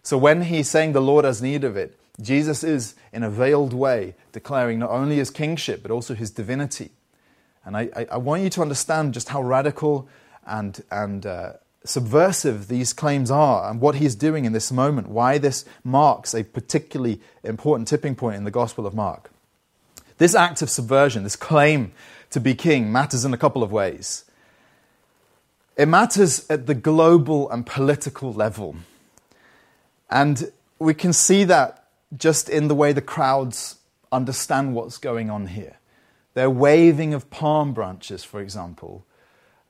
So 0.03 0.17
when 0.17 0.43
He's 0.43 0.71
saying 0.71 0.93
the 0.93 1.03
Lord 1.03 1.27
has 1.27 1.43
need 1.43 1.63
of 1.63 1.77
it, 1.77 1.99
Jesus 2.23 2.65
is, 2.65 2.95
in 3.13 3.23
a 3.23 3.31
veiled 3.31 3.73
way, 3.73 4.15
declaring 4.33 4.79
not 4.79 4.91
only 4.91 5.17
His 5.17 5.31
kingship, 5.31 5.83
but 5.83 5.91
also 5.91 6.15
His 6.15 6.31
divinity. 6.31 6.91
And 7.65 7.77
I, 7.77 8.07
I, 8.11 8.17
want 8.17 8.43
you 8.43 8.51
to 8.51 8.63
understand 8.63 9.15
just 9.15 9.29
how 9.29 9.43
radical 9.43 10.09
and, 10.47 10.83
and 10.91 11.25
uh, 11.25 11.53
subversive 11.85 12.67
these 12.69 12.93
claims 12.93 13.31
are 13.31 13.71
and 13.71 13.81
what 13.81 13.97
He's 13.97 14.15
doing 14.15 14.45
in 14.45 14.53
this 14.53 14.73
moment, 14.73 15.09
why 15.09 15.39
this 15.39 15.65
marks 15.85 16.35
a 16.35 16.43
particularly 16.43 17.21
important 17.45 17.89
tipping 17.89 18.15
point 18.15 18.37
in 18.37 18.45
the 18.45 18.51
Gospel 18.51 18.87
of 18.87 18.95
Mark. 18.95 19.31
This 20.19 20.35
act 20.35 20.63
of 20.63 20.71
subversion, 20.71 21.23
this 21.23 21.37
claim 21.37 21.93
to 22.31 22.41
be 22.41 22.55
king 22.55 22.91
matters 22.91 23.25
in 23.25 23.33
a 23.33 23.39
couple 23.39 23.63
of 23.63 23.71
ways. 23.71 24.25
It 25.77 25.87
matters 25.87 26.49
at 26.51 26.67
the 26.67 26.75
global 26.75 27.51
and 27.51 27.65
political 27.65 28.33
level. 28.33 28.77
And 30.11 30.53
we 30.79 30.95
can 30.95 31.13
see 31.13 31.45
that 31.45 31.82
just 32.17 32.49
in 32.49 32.69
the 32.69 32.75
way 32.75 32.93
the 32.93 33.01
crowds 33.01 33.77
understand 34.11 34.75
what's 34.75 34.99
going 34.99 35.31
on 35.31 35.49
here. 35.49 35.79
Their 36.35 36.51
waving 36.51 37.15
of 37.15 37.31
palm 37.31 37.73
branches, 37.73 38.25
for 38.25 38.41
example, 38.41 39.07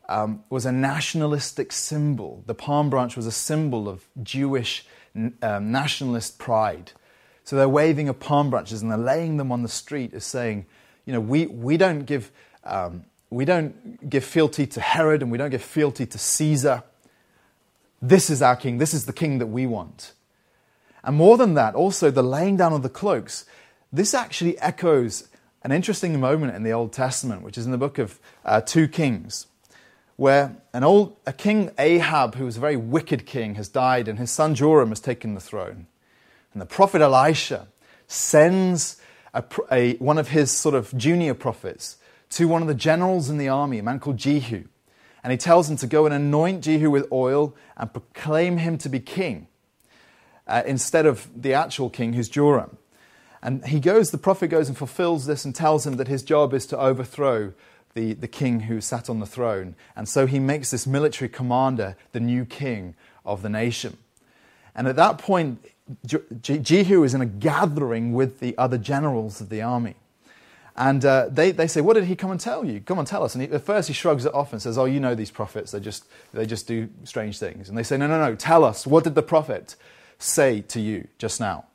um, 0.09 0.45
was 0.51 0.67
a 0.67 0.73
nationalistic 0.73 1.73
symbol. 1.73 2.43
The 2.47 2.55
palm 2.55 2.91
branch 2.91 3.17
was 3.17 3.27
a 3.27 3.33
symbol 3.33 3.89
of 3.89 4.05
Jewish 4.23 4.87
um, 5.15 5.73
nationalist 5.73 6.39
pride. 6.39 6.93
So 7.45 7.57
they're 7.57 7.69
waving 7.69 8.09
of 8.09 8.21
palm 8.21 8.51
branches 8.51 8.83
and 8.83 8.91
they're 8.91 8.99
laying 8.99 9.37
them 9.37 9.51
on 9.51 9.63
the 9.63 9.69
street 9.69 10.15
as 10.15 10.25
saying, 10.25 10.67
you 11.05 11.13
know, 11.13 11.21
we, 11.21 11.47
we 11.47 11.77
don't 11.77 12.05
give 12.05 12.31
um, 12.65 13.05
we 13.31 13.45
don't 13.47 14.09
give 14.09 14.25
fealty 14.25 14.67
to 14.67 14.81
Herod 14.81 15.23
and 15.23 15.33
we 15.33 15.39
don't 15.39 15.51
give 15.51 15.63
fealty 15.63 16.05
to 16.07 16.19
Caesar. 16.19 16.85
This 18.01 18.29
is 18.29 18.43
our 18.43 18.57
king. 18.57 18.79
This 18.79 18.93
is 18.93 19.07
the 19.07 19.13
king 19.13 19.39
that 19.39 19.47
we 19.47 19.67
want. 19.67 20.13
And 21.05 21.17
more 21.17 21.37
than 21.37 21.55
that, 21.55 21.75
also 21.75 22.11
the 22.11 22.23
laying 22.23 22.57
down 22.57 22.73
of 22.73 22.83
the 22.83 22.89
cloaks. 22.89 23.45
This 23.93 24.15
actually 24.15 24.59
echoes 24.59 25.29
an 25.63 25.73
interesting 25.73 26.19
moment 26.19 26.55
in 26.55 26.63
the 26.63 26.73
Old 26.73 26.93
Testament, 26.93 27.43
which 27.43 27.59
is 27.59 27.67
in 27.67 27.73
the 27.73 27.79
book 27.79 27.99
of 27.99 28.19
uh, 28.45 28.61
2 28.61 28.89
Kings, 28.89 29.47
where 30.17 30.57
an 30.73 30.85
old, 30.85 31.17
a 31.27 31.33
king 31.33 31.71
Ahab, 31.79 32.37
who 32.37 32.45
was 32.45 32.57
a 32.57 32.61
very 32.61 32.77
wicked 32.77 33.27
king, 33.27 33.55
has 33.57 33.69
died 33.69 34.09
and 34.09 34.19
his 34.19 34.31
son 34.31 34.55
Joram 34.55 34.91
has 34.91 35.01
taken 35.01 35.35
the 35.35 35.41
throne. 35.41 35.87
And 36.53 36.61
the 36.61 36.67
prophet 36.67 37.01
Elisha 37.01 37.69
sends 38.07 39.01
a, 39.35 39.45
a, 39.71 39.95
one 39.97 40.19
of 40.19 40.29
his 40.29 40.51
sort 40.51 40.75
of 40.75 40.97
junior 40.97 41.35
prophets 41.35 41.97
to 42.31 42.49
one 42.49 42.63
of 42.63 42.69
the 42.69 42.75
generals 42.75 43.29
in 43.29 43.39
the 43.39 43.49
army, 43.49 43.79
a 43.79 43.83
man 43.83 44.01
called 44.01 44.17
Jehu. 44.17 44.65
And 45.25 45.31
he 45.31 45.39
tells 45.39 45.71
him 45.71 45.77
to 45.77 45.87
go 45.87 46.07
and 46.07 46.15
anoint 46.15 46.65
Jehu 46.65 46.91
with 46.91 47.11
oil 47.13 47.55
and 47.77 47.93
proclaim 47.93 48.59
him 48.59 48.79
to 48.79 48.89
be 48.89 49.01
king 49.01 49.47
uh, 50.53 50.63
instead 50.67 51.07
of 51.07 51.29
the 51.35 51.55
actual 51.55 51.89
king, 51.89 52.13
who's 52.13 52.29
Joram. 52.29 52.77
And 53.43 53.67
he 53.67 53.81
goes, 53.81 54.11
the 54.11 54.19
prophet 54.19 54.49
goes 54.49 54.69
and 54.69 54.77
fulfills 54.77 55.25
this 55.25 55.47
and 55.47 55.55
tells 55.55 55.87
him 55.87 55.97
that 55.97 56.09
his 56.09 56.23
job 56.23 56.53
is 56.53 56.67
to 56.67 56.79
overthrow 56.79 57.55
the, 57.95 58.13
the 58.13 58.29
king 58.29 58.61
who 58.61 58.81
sat 58.83 59.09
on 59.09 59.19
the 59.19 59.27
throne. 59.27 59.75
And 59.97 60.07
so 60.07 60.27
he 60.27 60.39
makes 60.39 60.71
this 60.71 60.87
military 60.87 61.31
commander 61.31 61.97
the 62.13 62.21
new 62.21 62.45
king 62.45 62.95
of 63.25 63.41
the 63.41 63.49
nation. 63.49 63.97
And 64.75 64.87
at 64.87 64.97
that 64.97 65.17
point, 65.17 65.65
Jehu 66.07 67.03
is 67.03 67.15
in 67.15 67.23
a 67.23 67.27
gathering 67.27 68.13
with 68.13 68.41
the 68.41 68.57
other 68.59 68.79
generals 68.79 69.41
of 69.41 69.49
the 69.49 69.63
army. 69.63 69.97
And 70.77 71.05
uh, 71.05 71.29
they, 71.31 71.51
they 71.51 71.67
say, 71.67 71.81
What 71.81 71.95
did 71.95 72.05
he 72.05 72.17
come 72.17 72.31
and 72.31 72.41
tell 72.41 72.65
you? 72.65 72.81
Come 72.81 72.99
and 72.99 73.09
tell 73.09 73.23
us. 73.23 73.35
And 73.35 73.43
he, 73.43 73.51
at 73.51 73.63
first 73.63 73.89
he 73.89 73.95
shrugs 73.95 74.25
it 74.25 74.33
off 74.33 74.53
and 74.53 74.63
says, 74.63 74.79
Oh, 74.79 74.85
you 74.85 75.01
know 75.01 75.15
these 75.15 75.31
prophets. 75.31 75.73
They 75.73 75.81
just, 75.81 76.07
they 76.33 76.47
just 76.47 76.67
do 76.67 76.89
strange 77.05 77.39
things. 77.39 77.69
And 77.69 77.77
they 77.77 77.83
say, 77.83 77.97
No, 77.97 78.07
no, 78.07 78.19
no. 78.19 78.35
Tell 78.35 78.65
us. 78.65 78.87
What 78.87 79.05
did 79.05 79.15
the 79.15 79.23
prophet 79.23 79.77
say 80.23 80.61
to 80.63 80.81
you 80.81 81.09
just 81.19 81.41
now? 81.41 81.67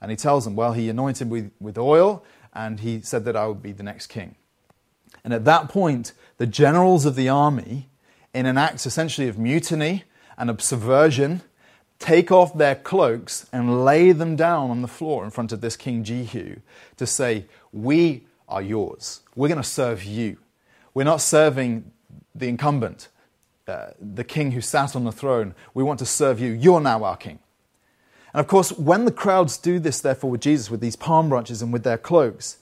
And 0.00 0.10
he 0.10 0.16
tells 0.16 0.44
them, 0.44 0.56
Well, 0.56 0.72
he 0.72 0.88
anointed 0.88 1.30
me 1.30 1.42
with, 1.42 1.50
with 1.60 1.78
oil 1.78 2.24
and 2.52 2.80
he 2.80 3.00
said 3.00 3.24
that 3.26 3.36
I 3.36 3.46
would 3.46 3.62
be 3.62 3.72
the 3.72 3.82
next 3.82 4.08
king. 4.08 4.34
And 5.24 5.32
at 5.32 5.44
that 5.44 5.68
point, 5.68 6.12
the 6.38 6.46
generals 6.46 7.04
of 7.04 7.14
the 7.14 7.28
army, 7.28 7.88
in 8.32 8.46
an 8.46 8.58
act 8.58 8.86
essentially 8.86 9.28
of 9.28 9.38
mutiny 9.38 10.04
and 10.38 10.50
of 10.50 10.62
subversion, 10.62 11.42
take 11.98 12.32
off 12.32 12.56
their 12.56 12.74
cloaks 12.74 13.46
and 13.52 13.84
lay 13.84 14.12
them 14.12 14.36
down 14.36 14.70
on 14.70 14.82
the 14.82 14.88
floor 14.88 15.24
in 15.24 15.30
front 15.30 15.52
of 15.52 15.60
this 15.60 15.76
King 15.76 16.02
Jehu 16.02 16.56
to 16.96 17.06
say, 17.06 17.46
We 17.72 18.24
are 18.48 18.62
yours. 18.62 19.20
We're 19.36 19.48
going 19.48 19.62
to 19.62 19.68
serve 19.68 20.02
you. 20.02 20.38
We're 20.94 21.04
not 21.04 21.20
serving 21.20 21.92
the 22.34 22.48
incumbent, 22.48 23.08
uh, 23.68 23.88
the 24.00 24.24
king 24.24 24.52
who 24.52 24.60
sat 24.60 24.96
on 24.96 25.04
the 25.04 25.12
throne. 25.12 25.54
We 25.74 25.84
want 25.84 25.98
to 26.00 26.06
serve 26.06 26.40
you. 26.40 26.50
You're 26.50 26.80
now 26.80 27.04
our 27.04 27.16
king. 27.16 27.38
And 28.32 28.40
of 28.40 28.46
course, 28.46 28.72
when 28.72 29.04
the 29.04 29.12
crowds 29.12 29.56
do 29.56 29.78
this, 29.78 30.00
therefore, 30.00 30.30
with 30.30 30.40
Jesus, 30.40 30.70
with 30.70 30.80
these 30.80 30.96
palm 30.96 31.28
branches 31.28 31.62
and 31.62 31.72
with 31.72 31.82
their 31.82 31.98
cloaks, 31.98 32.58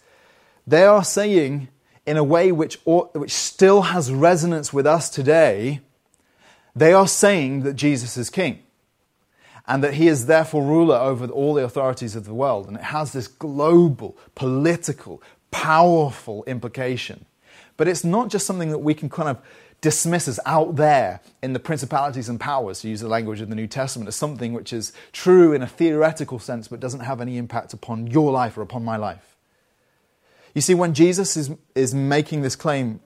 they 0.66 0.84
are 0.84 1.04
saying, 1.04 1.68
in 2.06 2.16
a 2.16 2.24
way 2.24 2.52
which, 2.52 2.78
which 2.84 3.32
still 3.32 3.82
has 3.82 4.10
resonance 4.10 4.72
with 4.72 4.86
us 4.86 5.10
today, 5.10 5.80
they 6.74 6.92
are 6.92 7.08
saying 7.08 7.64
that 7.64 7.74
Jesus 7.74 8.16
is 8.16 8.30
king 8.30 8.62
and 9.66 9.84
that 9.84 9.94
he 9.94 10.08
is 10.08 10.26
therefore 10.26 10.62
ruler 10.62 10.96
over 10.96 11.26
all 11.26 11.52
the 11.52 11.64
authorities 11.64 12.16
of 12.16 12.24
the 12.24 12.32
world. 12.32 12.66
And 12.66 12.76
it 12.76 12.84
has 12.84 13.12
this 13.12 13.28
global, 13.28 14.16
political, 14.34 15.22
powerful 15.50 16.44
implication. 16.44 17.26
But 17.76 17.88
it's 17.88 18.04
not 18.04 18.30
just 18.30 18.46
something 18.46 18.70
that 18.70 18.78
we 18.78 18.94
can 18.94 19.10
kind 19.10 19.28
of 19.28 19.38
dismiss 19.80 20.26
as 20.28 20.40
out 20.44 20.76
there 20.76 21.20
in 21.42 21.52
the 21.52 21.60
principalities 21.60 22.28
and 22.28 22.40
powers, 22.40 22.80
to 22.80 22.88
use 22.88 23.00
the 23.00 23.08
language 23.08 23.40
of 23.40 23.48
the 23.48 23.54
New 23.54 23.66
Testament, 23.66 24.08
as 24.08 24.16
something 24.16 24.52
which 24.52 24.72
is 24.72 24.92
true 25.12 25.52
in 25.52 25.62
a 25.62 25.66
theoretical 25.66 26.38
sense 26.38 26.68
but 26.68 26.80
doesn't 26.80 27.00
have 27.00 27.20
any 27.20 27.36
impact 27.36 27.72
upon 27.72 28.06
your 28.06 28.32
life 28.32 28.58
or 28.58 28.62
upon 28.62 28.84
my 28.84 28.96
life. 28.96 29.36
You 30.54 30.60
see, 30.60 30.74
when 30.74 30.94
Jesus 30.94 31.36
is, 31.36 31.50
is 31.74 31.94
making 31.94 32.42
this 32.42 32.56
claim 32.56 33.00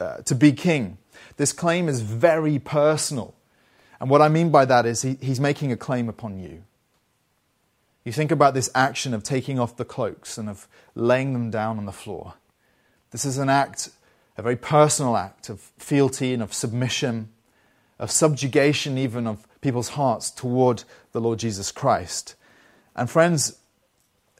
uh, 0.00 0.18
to 0.18 0.34
be 0.34 0.52
king, 0.52 0.98
this 1.36 1.52
claim 1.52 1.88
is 1.88 2.00
very 2.00 2.58
personal. 2.58 3.34
And 4.00 4.10
what 4.10 4.22
I 4.22 4.28
mean 4.28 4.50
by 4.50 4.64
that 4.64 4.86
is 4.86 5.02
he, 5.02 5.16
he's 5.20 5.40
making 5.40 5.72
a 5.72 5.76
claim 5.76 6.08
upon 6.08 6.38
you. 6.38 6.64
You 8.04 8.12
think 8.12 8.30
about 8.30 8.54
this 8.54 8.70
action 8.74 9.12
of 9.12 9.22
taking 9.22 9.58
off 9.58 9.76
the 9.76 9.84
cloaks 9.84 10.38
and 10.38 10.48
of 10.48 10.66
laying 10.94 11.32
them 11.32 11.50
down 11.50 11.78
on 11.78 11.84
the 11.84 11.92
floor. 11.92 12.34
This 13.10 13.24
is 13.24 13.38
an 13.38 13.48
act, 13.48 13.90
a 14.38 14.42
very 14.42 14.56
personal 14.56 15.16
act 15.16 15.48
of 15.48 15.60
fealty 15.78 16.32
and 16.32 16.42
of 16.42 16.54
submission, 16.54 17.28
of 17.98 18.08
subjugation, 18.08 18.96
even 18.96 19.26
of 19.26 19.44
people's 19.60 19.90
hearts 19.90 20.30
toward 20.30 20.84
the 21.10 21.20
Lord 21.20 21.40
Jesus 21.40 21.72
Christ. 21.72 22.36
And 22.94 23.10
friends, 23.10 23.58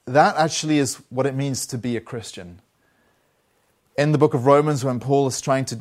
that 0.07 0.37
actually 0.37 0.79
is 0.79 1.03
what 1.11 1.27
it 1.27 1.35
means 1.35 1.67
to 1.67 1.77
be 1.77 1.97
a 1.97 2.01
Christian. 2.01 2.61
In 3.99 4.13
the 4.13 4.19
book 4.19 4.35
of 4.35 4.47
Romans, 4.47 4.85
when 4.85 5.01
Paul 5.01 5.27
is 5.27 5.41
trying 5.41 5.65
to, 5.67 5.81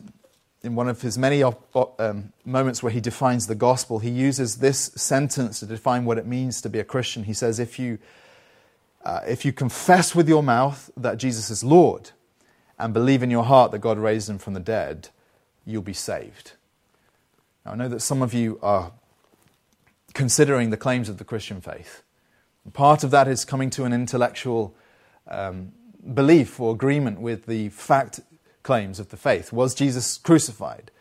in 0.63 0.73
one 0.73 0.89
of 0.89 1.03
his 1.03 1.19
many 1.19 1.43
um, 1.43 2.33
moments 2.43 2.81
where 2.81 2.91
he 2.91 2.99
defines 2.99 3.45
the 3.45 3.53
gospel, 3.53 3.99
he 3.99 4.09
uses 4.09 4.57
this 4.57 4.91
sentence 4.95 5.59
to 5.59 5.67
define 5.67 6.05
what 6.05 6.17
it 6.17 6.25
means 6.25 6.59
to 6.61 6.69
be 6.69 6.79
a 6.79 6.83
Christian. 6.83 7.23
He 7.25 7.33
says, 7.33 7.59
If 7.59 7.77
you, 7.77 7.99
uh, 9.05 9.19
if 9.27 9.45
you 9.45 9.53
confess 9.53 10.15
with 10.15 10.27
your 10.27 10.41
mouth 10.41 10.89
that 10.97 11.19
Jesus 11.19 11.51
is 11.51 11.63
Lord 11.63 12.09
and 12.79 12.93
believe 12.93 13.23
in 13.23 13.31
your 13.31 13.43
heart 13.43 13.71
that 13.71 13.79
God 13.79 13.97
raised 13.97 14.29
him 14.29 14.37
from 14.37 14.53
the 14.53 14.59
dead, 14.59 15.09
you'll 15.65 15.81
be 15.81 15.93
saved. 15.93 16.53
Now, 17.65 17.71
I 17.73 17.75
know 17.75 17.89
that 17.89 18.01
some 18.01 18.21
of 18.21 18.33
you 18.33 18.59
are 18.61 18.91
considering 20.13 20.69
the 20.69 20.77
claims 20.77 21.09
of 21.09 21.17
the 21.17 21.23
Christian 21.23 21.61
faith. 21.61 22.03
Part 22.73 23.03
of 23.03 23.11
that 23.11 23.27
is 23.27 23.45
coming 23.45 23.69
to 23.71 23.85
an 23.85 23.93
intellectual 23.93 24.75
um, 25.27 25.71
belief 26.13 26.59
or 26.59 26.73
agreement 26.73 27.21
with 27.21 27.45
the 27.45 27.69
fact 27.69 28.19
claims 28.63 28.99
of 28.99 29.09
the 29.09 29.17
faith. 29.17 29.53
Was 29.53 29.73
Jesus 29.73 30.17
crucified? 30.17 30.91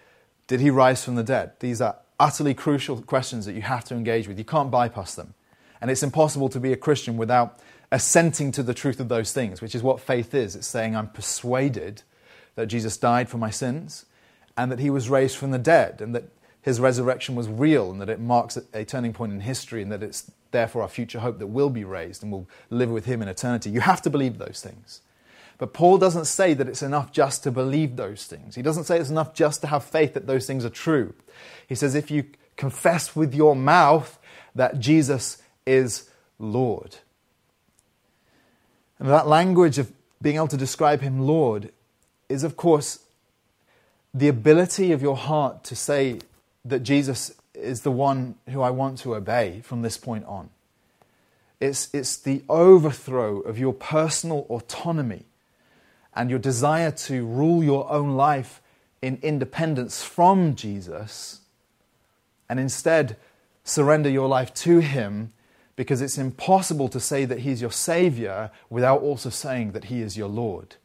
Did 0.47 0.61
he 0.61 0.71
rise 0.71 1.05
from 1.05 1.17
the 1.17 1.25
dead? 1.25 1.53
These 1.59 1.81
are 1.81 1.97
utterly 2.21 2.55
crucial 2.55 3.03
questions 3.03 3.47
that 3.47 3.55
you 3.55 3.63
have 3.63 3.85
to 3.87 3.95
engage 3.95 4.29
with. 4.29 4.39
You 4.39 4.45
can't 4.45 4.71
bypass 4.71 5.15
them. 5.15 5.35
And 5.81 5.91
it's 5.91 6.03
impossible 6.03 6.49
to 6.51 6.61
be 6.61 6.73
a 6.73 6.77
Christian 6.77 7.17
without 7.17 7.59
assenting 7.91 8.53
to 8.53 8.63
the 8.63 8.75
truth 8.75 9.01
of 9.01 9.09
those 9.09 9.33
things, 9.33 9.61
which 9.61 9.75
is 9.75 9.83
what 9.83 10.01
faith 10.01 10.35
is. 10.35 10.57
It's 10.57 10.67
saying, 10.67 10.97
I'm 10.97 11.09
persuaded 11.09 12.03
that 12.57 12.67
Jesus 12.67 12.97
died 12.97 13.29
for 13.29 13.39
my 13.39 13.51
sins 13.51 14.07
and 14.57 14.73
that 14.73 14.79
he 14.79 14.91
was 14.91 15.09
raised 15.09 15.37
from 15.37 15.51
the 15.51 15.59
dead 15.59 16.01
and 16.01 16.15
that 16.15 16.25
his 16.63 16.81
resurrection 16.81 17.35
was 17.37 17.49
real 17.49 17.91
and 17.91 18.01
that 18.01 18.09
it 18.09 18.19
marks 18.19 18.59
a 18.73 18.85
turning 18.85 19.13
point 19.13 19.33
in 19.33 19.41
history 19.41 19.83
and 19.83 19.93
that 19.93 20.03
it's 20.03 20.31
therefore 20.51 20.83
our 20.83 20.89
future 20.89 21.21
hope 21.21 21.39
that 21.39 21.47
we'll 21.47 21.71
be 21.71 21.85
raised 21.85 22.23
and 22.23 22.33
we'll 22.33 22.49
live 22.71 22.91
with 22.91 23.05
him 23.05 23.23
in 23.23 23.29
eternity. 23.29 23.71
You 23.71 23.81
have 23.81 24.03
to 24.03 24.11
believe 24.11 24.39
those 24.39 24.61
things. 24.61 25.01
But 25.59 25.73
Paul 25.73 25.99
doesn't 25.99 26.27
say 26.27 26.55
that 26.55 26.69
it's 26.69 26.83
enough 26.83 27.13
just 27.13 27.43
to 27.45 27.51
believe 27.51 27.97
those 27.97 28.27
things. 28.27 28.57
He 28.57 28.63
doesn't 28.63 28.85
say 28.85 28.99
it's 28.99 29.11
enough 29.11 29.33
just 29.33 29.61
to 29.63 29.69
have 29.69 29.85
faith 29.85 30.15
that 30.15 30.27
those 30.27 30.47
things 30.47 30.65
are 30.65 30.71
true. 30.71 31.15
He 31.67 31.75
says 31.75 31.95
if 31.95 32.11
you 32.11 32.25
confess 32.57 33.15
with 33.15 33.35
your 33.35 33.55
mouth 33.55 34.19
that 34.55 34.81
Jesus 34.81 35.43
is 35.67 36.11
Lord. 36.39 36.97
And 38.99 39.09
that 39.09 39.27
language 39.27 39.79
of 39.79 39.93
being 40.23 40.37
able 40.37 40.49
to 40.49 40.57
describe 40.57 41.01
him 41.01 41.21
Lord 41.21 41.71
is, 42.29 42.43
of 42.43 42.57
course, 42.57 43.01
the 44.15 44.29
ability 44.29 44.93
of 44.93 45.03
your 45.03 45.17
heart 45.17 45.63
to 45.65 45.77
say 45.77 46.21
that 46.65 46.81
Jesus 46.81 47.35
is 47.55 47.83
the 47.83 47.91
one 47.91 48.37
who 48.49 48.61
I 48.61 48.71
want 48.71 48.99
to 48.99 49.15
obey 49.15 49.61
from 49.63 49.83
this 49.83 49.99
point 49.99 50.25
on. 50.27 50.51
It's, 51.61 51.93
it's 51.95 52.17
the 52.17 52.43
overthrow 52.49 53.41
of 53.41 53.59
your 53.59 53.73
personal 53.73 54.47
autonomy 54.51 55.25
and 56.15 56.31
your 56.31 56.39
desire 56.39 56.91
to 56.91 57.27
rule 57.27 57.63
your 57.63 57.91
own 57.91 58.17
life 58.17 58.61
in 59.03 59.19
independence 59.23 60.03
from 60.03 60.55
Jesus 60.55 61.41
and 62.49 62.59
instead 62.59 63.17
surrender 63.65 64.09
your 64.09 64.29
life 64.29 64.53
to 64.55 64.79
Him 64.79 65.33
because 65.77 66.01
it's 66.01 66.19
impossible 66.19 66.89
to 66.89 66.99
say 66.99 67.25
that 67.27 67.41
He's 67.41 67.61
your 67.61 67.71
Savior 67.71 68.51
without 68.69 69.03
also 69.03 69.31
saying 69.31 69.73
that 69.73 69.85
He 69.85 70.01
is 70.01 70.17
your 70.17 70.29
Lord. 70.29 70.77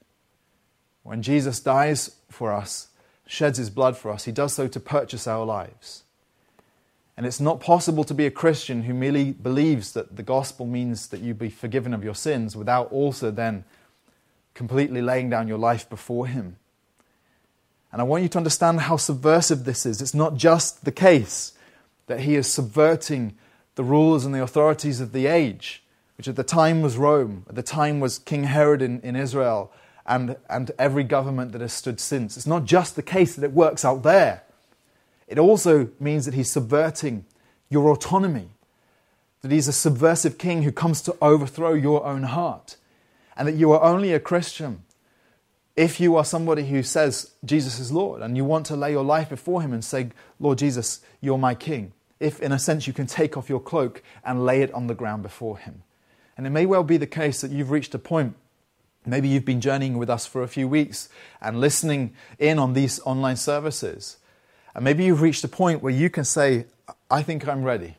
When 1.03 1.21
Jesus 1.21 1.59
dies 1.59 2.15
for 2.29 2.51
us, 2.51 2.89
sheds 3.25 3.57
his 3.57 3.69
blood 3.69 3.97
for 3.97 4.11
us, 4.11 4.25
he 4.25 4.31
does 4.31 4.53
so 4.53 4.67
to 4.67 4.79
purchase 4.79 5.25
our 5.25 5.45
lives. 5.45 6.03
And 7.17 7.25
it's 7.25 7.39
not 7.39 7.59
possible 7.59 8.03
to 8.05 8.13
be 8.13 8.25
a 8.25 8.31
Christian 8.31 8.83
who 8.83 8.93
merely 8.93 9.31
believes 9.31 9.93
that 9.93 10.15
the 10.15 10.23
gospel 10.23 10.65
means 10.65 11.07
that 11.07 11.21
you 11.21 11.33
be 11.33 11.49
forgiven 11.49 11.93
of 11.93 12.03
your 12.03 12.15
sins 12.15 12.55
without 12.55 12.91
also 12.91 13.31
then 13.31 13.63
completely 14.53 15.01
laying 15.01 15.29
down 15.29 15.47
your 15.47 15.57
life 15.57 15.89
before 15.89 16.27
him. 16.27 16.57
And 17.91 18.01
I 18.01 18.05
want 18.05 18.23
you 18.23 18.29
to 18.29 18.37
understand 18.37 18.81
how 18.81 18.97
subversive 18.97 19.65
this 19.65 19.85
is. 19.85 20.01
It's 20.01 20.13
not 20.13 20.35
just 20.35 20.85
the 20.85 20.91
case 20.91 21.53
that 22.07 22.21
he 22.21 22.35
is 22.35 22.47
subverting 22.47 23.35
the 23.81 23.87
rulers 23.87 24.25
and 24.25 24.35
the 24.35 24.43
authorities 24.43 25.01
of 25.01 25.11
the 25.11 25.25
age, 25.25 25.81
which 26.15 26.27
at 26.27 26.35
the 26.35 26.43
time 26.43 26.83
was 26.83 26.97
Rome, 26.97 27.47
at 27.49 27.55
the 27.55 27.63
time 27.63 27.99
was 27.99 28.19
King 28.19 28.43
Herod 28.43 28.79
in, 28.79 29.01
in 29.01 29.15
Israel, 29.15 29.73
and, 30.05 30.35
and 30.51 30.69
every 30.77 31.03
government 31.03 31.51
that 31.53 31.61
has 31.61 31.73
stood 31.73 31.99
since. 31.99 32.37
It's 32.37 32.45
not 32.45 32.65
just 32.65 32.95
the 32.95 33.01
case 33.01 33.35
that 33.35 33.43
it 33.43 33.53
works 33.53 33.83
out 33.83 34.03
there, 34.03 34.43
it 35.27 35.39
also 35.39 35.89
means 35.99 36.25
that 36.25 36.35
he's 36.35 36.51
subverting 36.51 37.25
your 37.71 37.89
autonomy, 37.89 38.49
that 39.41 39.49
he's 39.49 39.67
a 39.67 39.73
subversive 39.73 40.37
king 40.37 40.61
who 40.61 40.71
comes 40.71 41.01
to 41.01 41.17
overthrow 41.19 41.73
your 41.73 42.05
own 42.05 42.21
heart, 42.21 42.75
and 43.35 43.47
that 43.47 43.55
you 43.55 43.71
are 43.71 43.81
only 43.81 44.13
a 44.13 44.19
Christian 44.19 44.83
if 45.75 45.99
you 45.99 46.15
are 46.17 46.25
somebody 46.25 46.67
who 46.67 46.83
says 46.83 47.31
Jesus 47.43 47.79
is 47.79 47.91
Lord 47.91 48.21
and 48.21 48.37
you 48.37 48.45
want 48.45 48.67
to 48.67 48.75
lay 48.75 48.91
your 48.91 49.05
life 49.05 49.29
before 49.29 49.63
him 49.63 49.73
and 49.73 49.83
say, 49.83 50.09
Lord 50.39 50.59
Jesus, 50.59 50.99
you're 51.19 51.39
my 51.39 51.55
king. 51.55 51.93
If, 52.21 52.39
in 52.39 52.51
a 52.51 52.59
sense, 52.59 52.87
you 52.87 52.93
can 52.93 53.07
take 53.07 53.35
off 53.35 53.49
your 53.49 53.59
cloak 53.59 54.01
and 54.23 54.45
lay 54.45 54.61
it 54.61 54.73
on 54.73 54.87
the 54.87 54.95
ground 54.95 55.23
before 55.23 55.57
him. 55.57 55.83
And 56.37 56.47
it 56.47 56.51
may 56.51 56.65
well 56.65 56.83
be 56.83 56.97
the 56.97 57.07
case 57.07 57.41
that 57.41 57.51
you've 57.51 57.71
reached 57.71 57.93
a 57.93 57.99
point 57.99 58.35
Maybe 59.05 59.29
you've 59.29 59.45
been 59.45 59.61
journeying 59.61 59.97
with 59.97 60.09
us 60.09 60.27
for 60.27 60.43
a 60.43 60.47
few 60.47 60.67
weeks 60.67 61.09
and 61.41 61.59
listening 61.59 62.13
in 62.37 62.59
on 62.59 62.73
these 62.73 62.99
online 63.03 63.35
services. 63.35 64.17
And 64.75 64.83
maybe 64.83 65.03
you've 65.03 65.21
reached 65.21 65.43
a 65.43 65.47
point 65.47 65.81
where 65.81 65.93
you 65.93 66.09
can 66.09 66.23
say, 66.23 66.65
I 67.09 67.23
think 67.23 67.47
I'm 67.47 67.63
ready. 67.63 67.97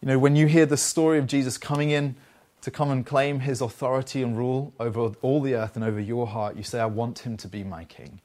You 0.00 0.08
know, 0.08 0.18
when 0.18 0.36
you 0.36 0.46
hear 0.46 0.66
the 0.66 0.78
story 0.78 1.18
of 1.18 1.26
Jesus 1.26 1.58
coming 1.58 1.90
in 1.90 2.16
to 2.62 2.70
come 2.70 2.90
and 2.90 3.04
claim 3.04 3.40
his 3.40 3.60
authority 3.60 4.22
and 4.22 4.38
rule 4.38 4.72
over 4.80 5.12
all 5.20 5.42
the 5.42 5.54
earth 5.54 5.76
and 5.76 5.84
over 5.84 6.00
your 6.00 6.26
heart, 6.26 6.56
you 6.56 6.62
say, 6.62 6.80
I 6.80 6.86
want 6.86 7.20
him 7.20 7.36
to 7.36 7.48
be 7.48 7.62
my 7.62 7.84
king. 7.84 8.20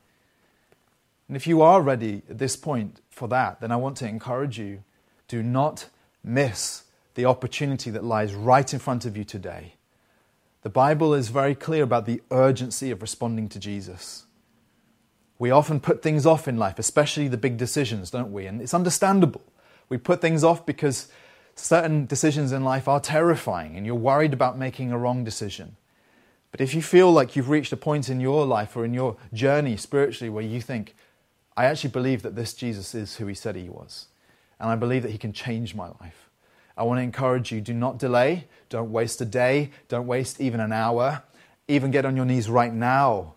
And 1.27 1.35
if 1.35 1.47
you 1.47 1.61
are 1.61 1.81
ready 1.81 2.21
at 2.29 2.37
this 2.37 2.55
point 2.55 3.01
for 3.09 3.27
that, 3.27 3.59
then 3.59 3.71
I 3.71 3.75
want 3.75 3.97
to 3.97 4.07
encourage 4.07 4.57
you 4.57 4.83
do 5.27 5.43
not 5.43 5.89
miss 6.23 6.83
the 7.15 7.25
opportunity 7.25 7.89
that 7.89 8.03
lies 8.03 8.33
right 8.33 8.71
in 8.71 8.79
front 8.79 9.05
of 9.05 9.17
you 9.17 9.23
today 9.23 9.73
the 10.67 10.69
Bible 10.73 11.13
is 11.13 11.29
very 11.29 11.55
clear 11.55 11.81
about 11.81 12.05
the 12.05 12.21
urgency 12.29 12.91
of 12.91 13.01
responding 13.01 13.47
to 13.47 13.57
Jesus. 13.57 14.25
We 15.39 15.49
often 15.49 15.79
put 15.79 16.03
things 16.03 16.25
off 16.25 16.45
in 16.45 16.57
life, 16.57 16.77
especially 16.77 17.29
the 17.29 17.37
big 17.37 17.55
decisions, 17.55 18.11
don't 18.11 18.33
we? 18.33 18.47
And 18.47 18.61
it's 18.61 18.73
understandable. 18.73 19.43
We 19.87 19.97
put 19.97 20.19
things 20.19 20.43
off 20.43 20.65
because 20.65 21.07
certain 21.55 22.05
decisions 22.05 22.51
in 22.51 22.65
life 22.65 22.89
are 22.89 22.99
terrifying 22.99 23.77
and 23.77 23.85
you're 23.85 23.95
worried 23.95 24.33
about 24.33 24.57
making 24.57 24.91
a 24.91 24.97
wrong 24.97 25.23
decision. 25.23 25.77
But 26.51 26.59
if 26.59 26.73
you 26.73 26.81
feel 26.81 27.13
like 27.13 27.37
you've 27.37 27.47
reached 27.47 27.71
a 27.71 27.77
point 27.77 28.09
in 28.09 28.19
your 28.19 28.45
life 28.45 28.75
or 28.75 28.83
in 28.83 28.93
your 28.93 29.15
journey 29.31 29.77
spiritually 29.77 30.29
where 30.29 30.43
you 30.43 30.59
think, 30.59 30.95
I 31.57 31.65
actually 31.65 31.89
believe 31.89 32.21
that 32.21 32.35
this 32.35 32.53
Jesus 32.53 32.95
is 32.95 33.17
who 33.17 33.27
he 33.27 33.33
said 33.33 33.57
he 33.57 33.67
was, 33.67 34.07
and 34.59 34.69
I 34.69 34.75
believe 34.75 35.03
that 35.03 35.11
he 35.11 35.17
can 35.17 35.33
change 35.33 35.75
my 35.75 35.87
life, 35.99 36.27
I 36.77 36.83
want 36.83 36.99
to 36.99 37.03
encourage 37.03 37.51
you 37.51 37.59
do 37.59 37.73
not 37.73 37.97
delay. 37.97 38.45
Don't 38.69 38.91
waste 38.91 39.19
a 39.19 39.25
day. 39.25 39.71
Don't 39.87 40.05
waste 40.05 40.39
even 40.39 40.59
an 40.59 40.71
hour. 40.71 41.23
Even 41.67 41.91
get 41.91 42.05
on 42.05 42.15
your 42.15 42.25
knees 42.25 42.49
right 42.49 42.73
now 42.73 43.33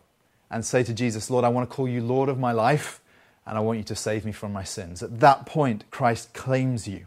and 0.50 0.64
say 0.64 0.82
to 0.82 0.92
Jesus, 0.92 1.30
Lord, 1.30 1.44
I 1.44 1.48
want 1.48 1.68
to 1.68 1.74
call 1.74 1.88
you 1.88 2.02
Lord 2.02 2.28
of 2.28 2.38
my 2.38 2.52
life 2.52 3.00
and 3.46 3.56
I 3.56 3.60
want 3.60 3.78
you 3.78 3.84
to 3.84 3.96
save 3.96 4.24
me 4.24 4.32
from 4.32 4.52
my 4.52 4.62
sins. 4.62 5.02
At 5.02 5.20
that 5.20 5.46
point, 5.46 5.90
Christ 5.90 6.34
claims 6.34 6.86
you. 6.86 7.06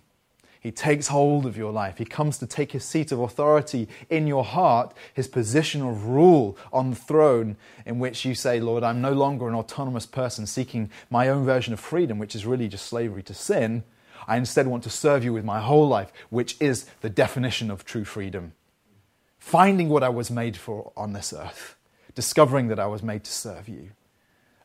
He 0.64 0.72
takes 0.72 1.10
hold 1.10 1.46
of 1.46 1.58
your 1.58 1.74
life. 1.74 1.98
He 1.98 2.06
comes 2.06 2.38
to 2.38 2.48
take 2.48 2.72
his 2.72 2.86
seat 2.86 3.12
of 3.12 3.20
authority 3.20 3.90
in 4.10 4.28
your 4.28 4.46
heart, 4.46 4.94
his 5.14 5.28
position 5.28 5.82
of 5.82 6.06
rule 6.06 6.58
on 6.72 6.90
the 6.90 6.96
throne, 6.96 7.58
in 7.86 8.00
which 8.00 8.24
you 8.24 8.34
say, 8.34 8.62
Lord, 8.62 8.82
I'm 8.82 9.02
no 9.02 9.12
longer 9.12 9.50
an 9.50 9.56
autonomous 9.56 10.06
person 10.06 10.48
seeking 10.48 10.90
my 11.10 11.28
own 11.28 11.44
version 11.44 11.74
of 11.74 11.82
freedom, 11.82 12.18
which 12.18 12.34
is 12.34 12.46
really 12.46 12.70
just 12.70 12.86
slavery 12.86 13.22
to 13.24 13.34
sin. 13.34 13.84
I 14.26 14.38
instead 14.38 14.68
want 14.68 14.84
to 14.84 14.90
serve 14.90 15.26
you 15.26 15.34
with 15.34 15.44
my 15.44 15.60
whole 15.60 15.86
life, 15.86 16.14
which 16.30 16.56
is 16.62 16.86
the 17.02 17.10
definition 17.10 17.70
of 17.70 17.84
true 17.84 18.06
freedom. 18.06 18.54
Finding 19.40 19.90
what 19.90 20.02
I 20.02 20.08
was 20.08 20.32
made 20.32 20.56
for 20.56 20.94
on 20.96 21.12
this 21.12 21.34
earth, 21.34 21.76
discovering 22.16 22.70
that 22.70 22.80
I 22.80 22.88
was 22.88 23.04
made 23.04 23.26
to 23.26 23.32
serve 23.32 23.68
you. 23.68 23.90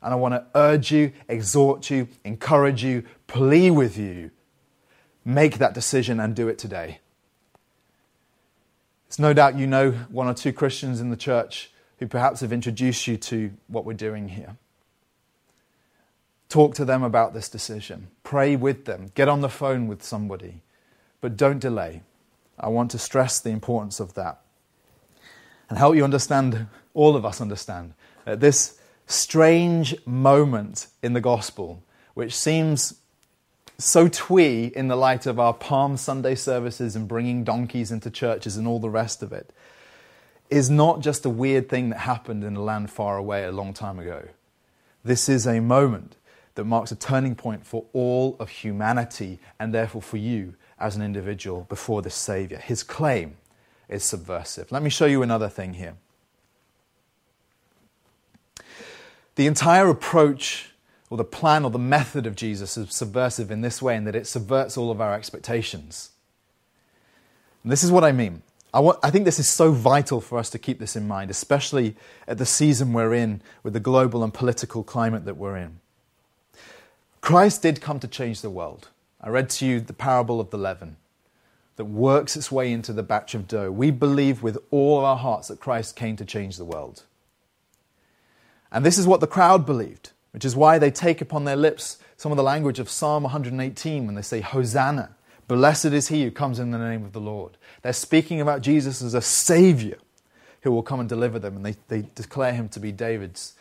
And 0.00 0.12
I 0.12 0.16
want 0.16 0.34
to 0.34 0.46
urge 0.54 0.92
you, 0.92 1.11
exhort 1.28 1.90
you, 1.90 2.06
encourage 2.24 2.84
you, 2.84 3.02
plea 3.26 3.72
with 3.72 3.98
you. 3.98 4.30
Make 5.28 5.58
that 5.58 5.74
decision 5.74 6.20
and 6.20 6.34
do 6.34 6.48
it 6.48 6.56
today. 6.56 7.00
It's 9.08 9.18
no 9.18 9.34
doubt 9.34 9.58
you 9.58 9.66
know 9.66 9.90
one 9.90 10.26
or 10.26 10.32
two 10.32 10.54
Christians 10.54 11.02
in 11.02 11.10
the 11.10 11.18
church 11.18 11.70
who 11.98 12.06
perhaps 12.06 12.40
have 12.40 12.50
introduced 12.50 13.06
you 13.06 13.18
to 13.18 13.52
what 13.66 13.84
we're 13.84 13.92
doing 13.92 14.30
here. 14.30 14.56
Talk 16.48 16.74
to 16.76 16.86
them 16.86 17.02
about 17.02 17.34
this 17.34 17.50
decision. 17.50 18.08
Pray 18.22 18.56
with 18.56 18.86
them. 18.86 19.12
Get 19.14 19.28
on 19.28 19.42
the 19.42 19.50
phone 19.50 19.86
with 19.86 20.02
somebody. 20.02 20.62
But 21.20 21.36
don't 21.36 21.58
delay. 21.58 22.00
I 22.58 22.70
want 22.70 22.90
to 22.92 22.98
stress 22.98 23.38
the 23.38 23.50
importance 23.50 24.00
of 24.00 24.14
that 24.14 24.40
and 25.68 25.76
help 25.76 25.94
you 25.94 26.04
understand, 26.04 26.68
all 26.94 27.16
of 27.16 27.26
us 27.26 27.42
understand, 27.42 27.92
that 28.24 28.40
this 28.40 28.78
strange 29.06 29.94
moment 30.06 30.86
in 31.02 31.12
the 31.12 31.20
gospel, 31.20 31.82
which 32.14 32.34
seems 32.34 32.94
so 33.78 34.08
twee 34.08 34.66
in 34.74 34.88
the 34.88 34.96
light 34.96 35.24
of 35.26 35.38
our 35.38 35.54
Palm 35.54 35.96
Sunday 35.96 36.34
services 36.34 36.96
and 36.96 37.06
bringing 37.06 37.44
donkeys 37.44 37.92
into 37.92 38.10
churches 38.10 38.56
and 38.56 38.66
all 38.66 38.80
the 38.80 38.90
rest 38.90 39.22
of 39.22 39.32
it, 39.32 39.52
is 40.50 40.68
not 40.68 41.00
just 41.00 41.24
a 41.24 41.30
weird 41.30 41.68
thing 41.68 41.90
that 41.90 42.00
happened 42.00 42.42
in 42.42 42.56
a 42.56 42.62
land 42.62 42.90
far 42.90 43.16
away 43.16 43.44
a 43.44 43.52
long 43.52 43.72
time 43.72 43.98
ago. 43.98 44.28
This 45.04 45.28
is 45.28 45.46
a 45.46 45.60
moment 45.60 46.16
that 46.54 46.64
marks 46.64 46.90
a 46.90 46.96
turning 46.96 47.36
point 47.36 47.64
for 47.64 47.84
all 47.92 48.36
of 48.40 48.48
humanity 48.48 49.38
and 49.60 49.72
therefore 49.72 50.02
for 50.02 50.16
you 50.16 50.54
as 50.78 50.96
an 50.96 51.02
individual 51.02 51.66
before 51.68 52.02
the 52.02 52.10
Savior. 52.10 52.58
His 52.58 52.82
claim 52.82 53.36
is 53.88 54.02
subversive. 54.02 54.72
Let 54.72 54.82
me 54.82 54.90
show 54.90 55.06
you 55.06 55.22
another 55.22 55.48
thing 55.48 55.74
here. 55.74 55.94
The 59.36 59.46
entire 59.46 59.88
approach 59.88 60.72
or 61.10 61.16
the 61.16 61.24
plan 61.24 61.64
or 61.64 61.70
the 61.70 61.78
method 61.78 62.26
of 62.26 62.36
Jesus 62.36 62.76
is 62.76 62.94
subversive 62.94 63.50
in 63.50 63.60
this 63.60 63.80
way, 63.80 63.96
in 63.96 64.04
that 64.04 64.16
it 64.16 64.26
subverts 64.26 64.76
all 64.76 64.90
of 64.90 65.00
our 65.00 65.14
expectations. 65.14 66.10
And 67.62 67.72
this 67.72 67.82
is 67.82 67.90
what 67.90 68.04
I 68.04 68.12
mean. 68.12 68.42
I, 68.72 68.80
want, 68.80 68.98
I 69.02 69.10
think 69.10 69.24
this 69.24 69.38
is 69.38 69.48
so 69.48 69.72
vital 69.72 70.20
for 70.20 70.38
us 70.38 70.50
to 70.50 70.58
keep 70.58 70.78
this 70.78 70.94
in 70.94 71.08
mind, 71.08 71.30
especially 71.30 71.96
at 72.26 72.38
the 72.38 72.46
season 72.46 72.92
we're 72.92 73.14
in 73.14 73.40
with 73.62 73.72
the 73.72 73.80
global 73.80 74.22
and 74.22 74.32
political 74.32 74.84
climate 74.84 75.24
that 75.24 75.38
we're 75.38 75.56
in. 75.56 75.80
Christ 77.20 77.62
did 77.62 77.80
come 77.80 77.98
to 78.00 78.08
change 78.08 78.42
the 78.42 78.50
world. 78.50 78.88
I 79.20 79.30
read 79.30 79.50
to 79.50 79.66
you 79.66 79.80
the 79.80 79.92
parable 79.92 80.40
of 80.40 80.50
the 80.50 80.58
leaven 80.58 80.96
that 81.76 81.86
works 81.86 82.36
its 82.36 82.52
way 82.52 82.72
into 82.72 82.92
the 82.92 83.02
batch 83.02 83.34
of 83.34 83.48
dough. 83.48 83.70
We 83.70 83.90
believe 83.90 84.42
with 84.42 84.58
all 84.70 85.04
our 85.04 85.16
hearts 85.16 85.48
that 85.48 85.60
Christ 85.60 85.96
came 85.96 86.16
to 86.16 86.24
change 86.24 86.56
the 86.56 86.64
world. 86.64 87.04
And 88.70 88.84
this 88.84 88.98
is 88.98 89.06
what 89.06 89.20
the 89.20 89.26
crowd 89.26 89.64
believed, 89.64 90.10
which 90.32 90.44
is 90.44 90.56
why 90.56 90.78
they 90.78 90.90
take 90.90 91.20
upon 91.20 91.44
their 91.44 91.56
lips 91.56 91.98
some 92.16 92.32
of 92.32 92.36
the 92.36 92.42
language 92.42 92.78
of 92.78 92.90
Psalm 92.90 93.22
118 93.22 94.06
when 94.06 94.14
they 94.14 94.22
say, 94.22 94.40
Hosanna, 94.40 95.14
blessed 95.46 95.86
is 95.86 96.08
he 96.08 96.24
who 96.24 96.30
comes 96.30 96.58
in 96.58 96.70
the 96.70 96.78
name 96.78 97.04
of 97.04 97.12
the 97.12 97.20
Lord. 97.20 97.56
They're 97.82 97.92
speaking 97.92 98.40
about 98.40 98.60
Jesus 98.60 99.00
as 99.02 99.14
a 99.14 99.22
Savior 99.22 99.98
who 100.62 100.72
will 100.72 100.82
come 100.82 101.00
and 101.00 101.08
deliver 101.08 101.38
them, 101.38 101.56
and 101.56 101.64
they, 101.64 101.76
they 101.88 102.08
declare 102.14 102.52
him 102.52 102.68
to 102.70 102.80
be 102.80 102.92
David's 102.92 103.54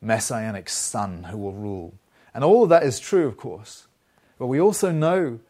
messianic 0.00 0.68
son 0.68 1.24
who 1.24 1.38
will 1.38 1.52
rule. 1.52 1.94
And 2.32 2.44
all 2.44 2.62
of 2.62 2.68
that 2.68 2.84
is 2.84 3.00
true, 3.00 3.26
of 3.26 3.36
course. 3.36 3.86
But 4.38 4.46
we 4.46 4.60
also 4.60 4.90
know 4.90 5.40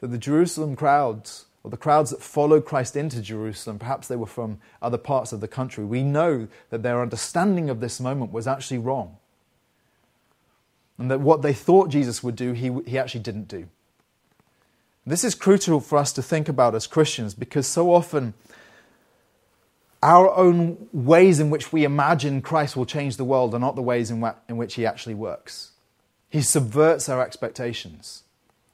that 0.00 0.08
the 0.08 0.18
Jerusalem 0.18 0.76
crowds, 0.76 1.46
or 1.62 1.70
the 1.70 1.76
crowds 1.76 2.10
that 2.10 2.22
followed 2.22 2.64
Christ 2.64 2.96
into 2.96 3.22
Jerusalem, 3.22 3.78
perhaps 3.78 4.08
they 4.08 4.16
were 4.16 4.26
from 4.26 4.60
other 4.82 4.98
parts 4.98 5.32
of 5.32 5.40
the 5.40 5.48
country, 5.48 5.84
we 5.84 6.02
know 6.02 6.48
that 6.70 6.82
their 6.82 7.02
understanding 7.02 7.70
of 7.70 7.80
this 7.80 8.00
moment 8.00 8.32
was 8.32 8.46
actually 8.46 8.78
wrong. 8.78 9.16
And 10.98 11.10
that 11.10 11.20
what 11.20 11.42
they 11.42 11.52
thought 11.52 11.88
Jesus 11.88 12.22
would 12.22 12.36
do, 12.36 12.52
he, 12.52 12.70
he 12.86 12.98
actually 12.98 13.22
didn't 13.22 13.48
do. 13.48 13.68
This 15.06 15.24
is 15.24 15.34
crucial 15.34 15.80
for 15.80 15.98
us 15.98 16.12
to 16.14 16.22
think 16.22 16.48
about 16.48 16.74
as 16.74 16.86
Christians 16.86 17.34
because 17.34 17.66
so 17.66 17.92
often 17.92 18.34
our 20.02 20.34
own 20.34 20.88
ways 20.92 21.40
in 21.40 21.50
which 21.50 21.72
we 21.72 21.84
imagine 21.84 22.42
Christ 22.42 22.76
will 22.76 22.86
change 22.86 23.16
the 23.16 23.24
world 23.24 23.54
are 23.54 23.58
not 23.58 23.74
the 23.74 23.82
ways 23.82 24.10
in, 24.10 24.24
in 24.48 24.56
which 24.56 24.74
he 24.74 24.86
actually 24.86 25.14
works. 25.14 25.72
He 26.28 26.42
subverts 26.42 27.08
our 27.08 27.22
expectations. 27.22 28.22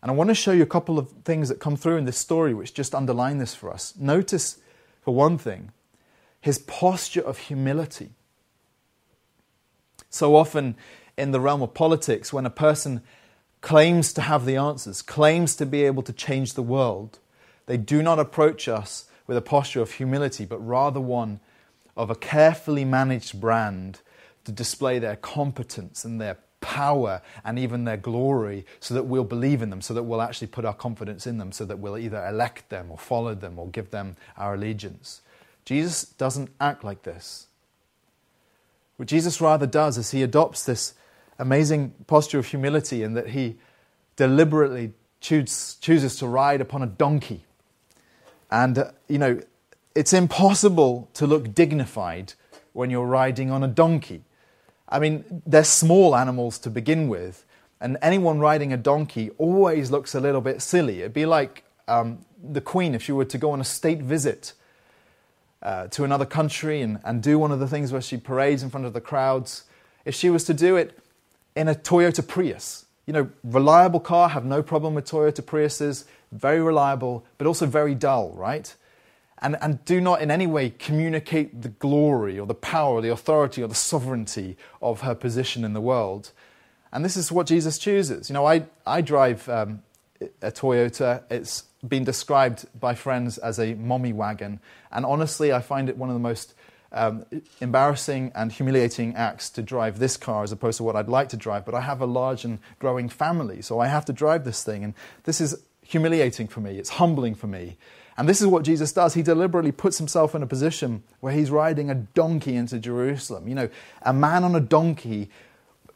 And 0.03 0.11
I 0.11 0.15
want 0.15 0.29
to 0.29 0.35
show 0.35 0.53
you 0.53 0.63
a 0.63 0.67
couple 0.67 0.99
of 0.99 1.11
things 1.25 1.49
that 1.49 1.61
come 1.61 1.77
through 1.77 1.99
in 1.99 2.05
this 2.05 2.19
story 2.19 2.55
which 2.55 2.75
just 2.75 2.95
underline 2.95 3.39
this 3.39 3.55
for 3.55 3.71
us. 3.71 3.95
Notice, 3.99 4.59
for 5.03 5.15
one 5.15 5.39
thing, 5.39 5.73
his 6.41 6.59
posture 6.59 7.21
of 7.21 7.39
humility. 7.39 8.11
So 10.09 10.35
often 10.35 10.75
in 11.21 11.33
the 11.33 11.41
realm 11.41 11.63
of 11.63 11.75
politics, 11.75 12.33
when 12.33 12.47
a 12.47 12.51
person 12.51 13.03
claims 13.61 14.13
to 14.15 14.23
have 14.23 14.47
the 14.47 14.57
answers, 14.57 15.03
claims 15.03 15.55
to 15.57 15.67
be 15.67 15.85
able 15.85 16.03
to 16.03 16.13
change 16.13 16.55
the 16.55 16.63
world, 16.63 17.19
they 17.67 17.77
do 17.77 18.03
not 18.03 18.19
approach 18.19 18.69
us 18.69 19.05
with 19.27 19.37
a 19.37 19.43
posture 19.43 19.81
of 19.81 19.93
humility, 19.93 20.45
but 20.45 20.59
rather 20.59 21.01
one 21.01 21.41
of 21.97 22.11
a 22.11 22.15
carefully 22.15 22.85
managed 22.85 23.41
brand 23.41 24.01
to 24.45 24.51
display 24.51 24.99
their 24.99 25.17
competence 25.17 26.05
and 26.05 26.21
their 26.21 26.39
power 26.61 27.21
and 27.45 27.59
even 27.59 27.85
their 27.85 27.97
glory 27.97 28.67
so 28.81 28.95
that 28.95 29.05
we'll 29.05 29.25
believe 29.25 29.63
in 29.63 29.71
them, 29.71 29.83
so 29.83 29.95
that 29.95 30.03
we'll 30.03 30.23
actually 30.23 30.47
put 30.47 30.65
our 30.65 30.75
confidence 30.75 31.27
in 31.27 31.39
them, 31.39 31.53
so 31.53 31.65
that 31.65 31.79
we'll 31.79 31.99
either 31.99 32.27
elect 32.27 32.69
them 32.71 32.91
or 32.91 32.99
follow 32.99 33.35
them 33.35 33.59
or 33.59 33.69
give 33.69 33.91
them 33.91 34.17
our 34.37 34.55
allegiance. 34.55 35.21
Jesus 35.65 36.05
doesn't 36.05 36.51
act 36.61 36.83
like 36.83 37.03
this. 37.03 37.47
What 38.97 39.09
Jesus 39.09 39.41
rather 39.41 39.67
does 39.67 39.97
is 39.97 40.11
he 40.11 40.23
adopts 40.23 40.65
this 40.65 40.95
amazing 41.40 41.94
posture 42.07 42.38
of 42.38 42.46
humility 42.46 43.03
in 43.03 43.14
that 43.14 43.29
he 43.31 43.57
deliberately 44.16 44.92
choose, 45.20 45.76
chooses 45.81 46.16
to 46.16 46.26
ride 46.26 46.61
upon 46.61 46.83
a 46.83 46.87
donkey. 46.87 47.44
And, 48.50 48.79
uh, 48.79 48.90
you 49.09 49.18
know, 49.18 49.40
it's 49.94 50.12
impossible 50.12 51.09
to 51.14 51.26
look 51.26 51.55
dignified 51.55 52.35
when 52.72 52.90
you're 52.90 53.07
riding 53.07 53.50
on 53.50 53.64
a 53.64 53.68
donkey. 53.68 54.22
I 54.88 54.98
mean, 54.98 55.42
they're 55.46 55.64
small 55.64 56.14
animals 56.14 56.59
to 56.61 56.70
begin 56.70 57.09
with, 57.09 57.44
and 57.81 57.96
anyone 58.03 58.40
riding 58.40 58.72
a 58.72 58.76
donkey 58.76 59.31
always 59.38 59.90
looks 59.90 60.14
a 60.14 60.20
little 60.20 60.40
bit 60.40 60.62
silly. 60.62 61.00
It'd 61.00 61.14
be 61.14 61.26
like 61.26 61.64
um, 61.88 62.24
the 62.42 62.61
Queen 62.61 62.94
if 62.94 63.03
she 63.03 63.12
were 63.12 63.24
to 63.24 63.38
go 63.38 63.53
on 63.53 63.61
a 63.61 63.64
state 63.64 64.03
visit 64.03 64.53
uh, 65.62 65.87
to 65.88 66.05
another 66.05 66.26
country 66.26 66.83
and, 66.83 67.00
and 67.05 67.22
do 67.22 67.38
one 67.38 67.53
of 67.53 67.61
the 67.61 67.68
things 67.68 67.92
where 67.92 68.00
she 68.00 68.16
parades 68.16 68.62
in 68.62 68.70
front 68.70 68.87
of 68.87 68.92
the 68.92 69.00
crowds. 69.00 69.64
If 70.05 70.14
she 70.14 70.31
was 70.31 70.44
to 70.44 70.55
do 70.55 70.76
it 70.76 70.98
in 71.55 71.69
a 71.69 71.75
Toyota 71.75 72.27
Prius. 72.27 72.87
You 73.07 73.13
know, 73.13 73.31
reliable 73.43 74.01
car, 74.01 74.29
have 74.29 74.45
no 74.45 74.63
problem 74.63 74.95
with 74.95 75.07
Toyota 75.11 75.43
Priuses, 75.43 76.05
very 76.33 76.61
reliable, 76.61 77.25
but 77.39 77.47
also 77.47 77.67
very 77.67 77.95
dull, 77.95 78.33
right? 78.35 78.75
And, 79.43 79.57
and 79.61 79.85
do 79.85 80.01
not 80.01 80.21
in 80.21 80.31
any 80.31 80.47
way 80.47 80.71
communicate 80.71 81.63
the 81.63 81.71
glory 81.71 82.39
or 82.39 82.47
the 82.47 82.55
power 82.55 82.97
or 82.97 83.03
the 83.03 83.11
authority 83.11 83.63
or 83.63 83.69
the 83.69 83.75
sovereignty 83.75 84.57
of 84.83 85.01
her 85.01 85.15
position 85.15 85.65
in 85.65 85.73
the 85.73 85.81
world. 85.81 86.31
And 86.93 87.05
this 87.05 87.17
is 87.17 87.33
what 87.33 87.47
Jesus 87.47 87.79
chooses. 87.79 88.29
You 88.29 88.35
know, 88.35 88.47
I, 88.47 88.67
I 88.87 89.01
drive 89.01 89.49
um, 89.49 89.83
a 90.43 90.53
Toyota. 90.53 91.23
It's 91.31 91.65
been 91.87 92.05
described 92.05 92.67
by 92.79 92.95
friends 92.95 93.39
as 93.39 93.59
a 93.59 93.75
mommy 93.75 94.13
wagon. 94.13 94.61
And 94.93 95.07
honestly, 95.07 95.53
I 95.53 95.61
find 95.61 95.89
it 95.89 95.97
one 95.97 96.11
of 96.11 96.15
the 96.15 96.21
most 96.21 96.55
um, 96.92 97.24
embarrassing 97.61 98.33
and 98.35 98.50
humiliating 98.50 99.14
acts 99.14 99.50
to 99.50 99.62
drive 99.62 99.98
this 99.98 100.16
car 100.16 100.42
as 100.42 100.53
opposed 100.53 100.79
to 100.79 100.85
what 100.85 100.96
I'd 100.96 101.09
like 101.09 101.29
to 101.31 101.37
drive, 101.37 101.64
but 101.64 101.74
I 101.74 101.81
have 101.81 102.00
a 102.00 102.07
large 102.07 102.44
and 102.44 102.59
growing 102.79 103.09
family, 103.09 103.62
so 103.62 103.79
I 103.79 103.87
have 103.87 104.05
to 104.07 104.12
drive 104.12 104.44
this 104.44 104.62
thing. 104.62 104.85
And 104.85 104.94
this 105.24 105.40
is 105.40 105.57
humiliating 105.83 106.48
for 106.48 106.61
me, 106.61 106.79
it's 106.79 106.90
humbling 106.90 107.35
for 107.35 107.46
me. 107.46 107.76
And 108.16 108.29
this 108.29 108.40
is 108.42 108.46
what 108.46 108.64
Jesus 108.64 108.92
does. 108.92 109.14
He 109.14 109.22
deliberately 109.22 109.72
puts 109.72 109.96
himself 109.96 110.35
in 110.35 110.42
a 110.42 110.46
position 110.46 111.03
where 111.20 111.33
he's 111.33 111.50
riding 111.50 111.88
a 111.88 111.94
donkey 111.94 112.55
into 112.55 112.79
Jerusalem. 112.79 113.48
You 113.48 113.55
know, 113.55 113.68
a 114.03 114.12
man 114.12 114.44
on 114.44 114.55
a 114.55 114.61
donkey 114.61 115.31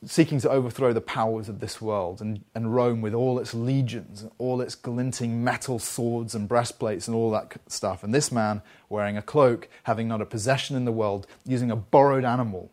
seeking 0.06 0.40
to 0.40 0.50
overthrow 0.50 0.92
the 0.92 1.00
powers 1.00 1.48
of 1.48 1.60
this 1.60 1.80
world 1.80 2.20
and, 2.20 2.44
and 2.54 2.74
Rome 2.74 3.00
with 3.00 3.14
all 3.14 3.38
its 3.38 3.54
legions, 3.54 4.22
and 4.22 4.30
all 4.38 4.60
its 4.60 4.74
glinting 4.74 5.42
metal 5.44 5.78
swords 5.78 6.34
and 6.34 6.48
breastplates 6.48 7.08
and 7.08 7.16
all 7.16 7.30
that 7.30 7.56
stuff. 7.68 8.02
And 8.02 8.14
this 8.14 8.32
man 8.32 8.62
wearing 8.88 9.16
a 9.16 9.22
cloak, 9.22 9.68
having 9.84 10.08
not 10.08 10.20
a 10.20 10.26
possession 10.26 10.76
in 10.76 10.84
the 10.84 10.92
world, 10.92 11.26
using 11.44 11.70
a 11.70 11.76
borrowed 11.76 12.24
animal. 12.24 12.70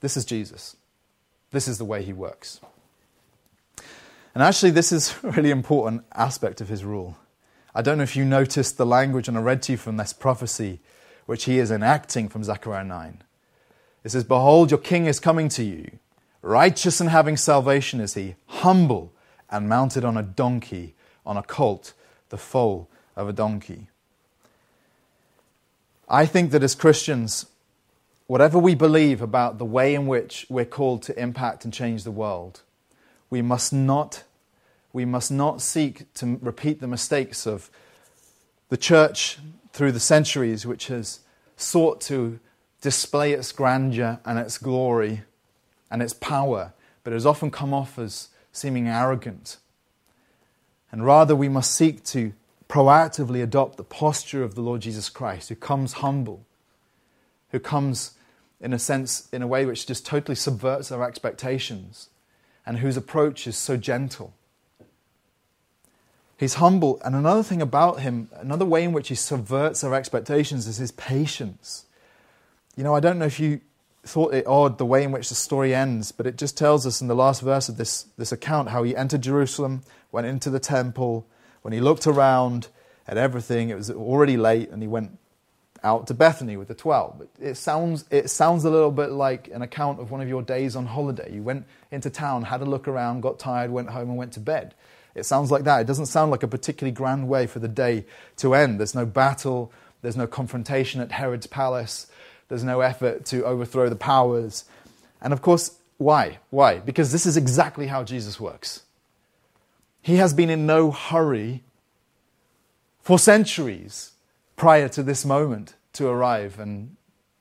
This 0.00 0.16
is 0.16 0.24
Jesus. 0.24 0.76
This 1.50 1.68
is 1.68 1.78
the 1.78 1.84
way 1.84 2.02
he 2.02 2.12
works. 2.12 2.60
And 4.34 4.42
actually, 4.42 4.72
this 4.72 4.92
is 4.92 5.16
a 5.22 5.30
really 5.30 5.50
important 5.50 6.04
aspect 6.14 6.60
of 6.60 6.68
his 6.68 6.84
rule. 6.84 7.16
I 7.74 7.82
don't 7.82 7.98
know 7.98 8.04
if 8.04 8.16
you 8.16 8.24
noticed 8.24 8.78
the 8.78 8.86
language, 8.86 9.28
and 9.28 9.36
I 9.36 9.40
read 9.40 9.62
to 9.62 9.72
you 9.72 9.78
from 9.78 9.96
this 9.96 10.12
prophecy, 10.12 10.80
which 11.26 11.44
he 11.44 11.58
is 11.58 11.70
enacting 11.70 12.28
from 12.28 12.44
Zechariah 12.44 12.84
9. 12.84 13.22
It 14.04 14.10
says, 14.10 14.24
Behold, 14.24 14.70
your 14.70 14.78
king 14.78 15.06
is 15.06 15.18
coming 15.18 15.48
to 15.50 15.64
you 15.64 15.98
Righteous 16.46 17.00
and 17.00 17.10
having 17.10 17.36
salvation 17.36 17.98
is 17.98 18.14
he, 18.14 18.36
humble 18.46 19.12
and 19.50 19.68
mounted 19.68 20.04
on 20.04 20.16
a 20.16 20.22
donkey, 20.22 20.94
on 21.26 21.36
a 21.36 21.42
colt, 21.42 21.92
the 22.28 22.36
foal 22.38 22.88
of 23.16 23.28
a 23.28 23.32
donkey. 23.32 23.88
I 26.08 26.24
think 26.24 26.52
that 26.52 26.62
as 26.62 26.76
Christians, 26.76 27.46
whatever 28.28 28.60
we 28.60 28.76
believe 28.76 29.20
about 29.20 29.58
the 29.58 29.64
way 29.64 29.92
in 29.92 30.06
which 30.06 30.46
we're 30.48 30.64
called 30.64 31.02
to 31.02 31.20
impact 31.20 31.64
and 31.64 31.74
change 31.74 32.04
the 32.04 32.12
world, 32.12 32.60
we 33.28 33.42
must 33.42 33.72
not, 33.72 34.22
we 34.92 35.04
must 35.04 35.32
not 35.32 35.60
seek 35.60 36.14
to 36.14 36.38
repeat 36.40 36.78
the 36.80 36.86
mistakes 36.86 37.44
of 37.44 37.70
the 38.68 38.76
church 38.76 39.40
through 39.72 39.90
the 39.90 39.98
centuries, 39.98 40.64
which 40.64 40.86
has 40.86 41.22
sought 41.56 42.00
to 42.02 42.38
display 42.82 43.32
its 43.32 43.50
grandeur 43.50 44.20
and 44.24 44.38
its 44.38 44.58
glory 44.58 45.22
and 45.90 46.02
its 46.02 46.12
power, 46.12 46.72
but 47.04 47.12
it 47.12 47.16
has 47.16 47.26
often 47.26 47.50
come 47.50 47.72
off 47.72 47.98
as 47.98 48.28
seeming 48.52 48.88
arrogant. 48.88 49.58
And 50.90 51.04
rather, 51.04 51.36
we 51.36 51.48
must 51.48 51.72
seek 51.74 52.04
to 52.04 52.32
proactively 52.68 53.42
adopt 53.42 53.76
the 53.76 53.84
posture 53.84 54.42
of 54.42 54.54
the 54.54 54.60
Lord 54.60 54.80
Jesus 54.80 55.08
Christ, 55.08 55.48
who 55.48 55.54
comes 55.54 55.94
humble, 55.94 56.44
who 57.50 57.60
comes, 57.60 58.12
in 58.60 58.72
a 58.72 58.78
sense, 58.78 59.28
in 59.32 59.42
a 59.42 59.46
way 59.46 59.64
which 59.64 59.86
just 59.86 60.06
totally 60.06 60.34
subverts 60.34 60.90
our 60.90 61.04
expectations, 61.06 62.08
and 62.64 62.78
whose 62.78 62.96
approach 62.96 63.46
is 63.46 63.56
so 63.56 63.76
gentle. 63.76 64.32
He's 66.38 66.54
humble. 66.54 67.00
And 67.04 67.14
another 67.14 67.42
thing 67.42 67.62
about 67.62 68.00
him, 68.00 68.28
another 68.34 68.64
way 68.64 68.84
in 68.84 68.92
which 68.92 69.08
he 69.08 69.14
subverts 69.14 69.82
our 69.84 69.94
expectations 69.94 70.66
is 70.66 70.76
his 70.76 70.90
patience. 70.92 71.86
You 72.76 72.84
know, 72.84 72.94
I 72.94 73.00
don't 73.00 73.18
know 73.18 73.26
if 73.26 73.40
you 73.40 73.60
thought 74.08 74.34
it 74.34 74.46
odd 74.46 74.78
the 74.78 74.86
way 74.86 75.02
in 75.02 75.12
which 75.12 75.28
the 75.28 75.34
story 75.34 75.74
ends, 75.74 76.12
but 76.12 76.26
it 76.26 76.36
just 76.36 76.56
tells 76.56 76.86
us 76.86 77.00
in 77.00 77.08
the 77.08 77.14
last 77.14 77.42
verse 77.42 77.68
of 77.68 77.76
this, 77.76 78.06
this 78.16 78.32
account 78.32 78.70
how 78.70 78.82
he 78.82 78.96
entered 78.96 79.22
Jerusalem, 79.22 79.82
went 80.12 80.26
into 80.26 80.50
the 80.50 80.60
temple. 80.60 81.26
When 81.62 81.72
he 81.72 81.80
looked 81.80 82.06
around 82.06 82.68
at 83.06 83.16
everything, 83.16 83.70
it 83.70 83.76
was 83.76 83.90
already 83.90 84.36
late, 84.36 84.70
and 84.70 84.82
he 84.82 84.88
went 84.88 85.18
out 85.82 86.06
to 86.08 86.14
Bethany 86.14 86.56
with 86.56 86.68
the 86.68 86.74
12. 86.74 87.26
It 87.40 87.54
sounds, 87.56 88.04
it 88.10 88.30
sounds 88.30 88.64
a 88.64 88.70
little 88.70 88.90
bit 88.90 89.10
like 89.10 89.48
an 89.48 89.62
account 89.62 90.00
of 90.00 90.10
one 90.10 90.20
of 90.20 90.28
your 90.28 90.42
days 90.42 90.74
on 90.76 90.86
holiday. 90.86 91.32
You 91.32 91.42
went 91.42 91.66
into 91.90 92.10
town, 92.10 92.42
had 92.42 92.60
a 92.60 92.64
look 92.64 92.88
around, 92.88 93.20
got 93.20 93.38
tired, 93.38 93.70
went 93.70 93.90
home, 93.90 94.08
and 94.08 94.16
went 94.16 94.32
to 94.32 94.40
bed. 94.40 94.74
It 95.14 95.24
sounds 95.24 95.50
like 95.50 95.64
that. 95.64 95.80
It 95.80 95.86
doesn't 95.86 96.06
sound 96.06 96.30
like 96.30 96.42
a 96.42 96.48
particularly 96.48 96.92
grand 96.92 97.28
way 97.28 97.46
for 97.46 97.58
the 97.58 97.68
day 97.68 98.04
to 98.36 98.54
end. 98.54 98.78
There's 98.78 98.94
no 98.94 99.06
battle, 99.06 99.72
there's 100.02 100.16
no 100.16 100.26
confrontation 100.26 101.00
at 101.00 101.12
Herod's 101.12 101.46
palace, 101.46 102.06
there's 102.48 102.64
no 102.64 102.80
effort 102.80 103.24
to 103.26 103.44
overthrow 103.44 103.88
the 103.88 103.96
powers. 103.96 104.64
And 105.20 105.32
of 105.32 105.42
course, 105.42 105.78
why? 105.98 106.38
Why? 106.50 106.78
Because 106.78 107.12
this 107.12 107.26
is 107.26 107.36
exactly 107.36 107.86
how 107.86 108.04
Jesus 108.04 108.38
works. 108.38 108.82
He 110.02 110.16
has 110.16 110.34
been 110.34 110.50
in 110.50 110.66
no 110.66 110.90
hurry 110.90 111.62
for 113.00 113.18
centuries 113.18 114.12
prior 114.56 114.88
to 114.90 115.02
this 115.02 115.24
moment 115.24 115.74
to 115.94 116.06
arrive 116.06 116.58
and 116.58 116.96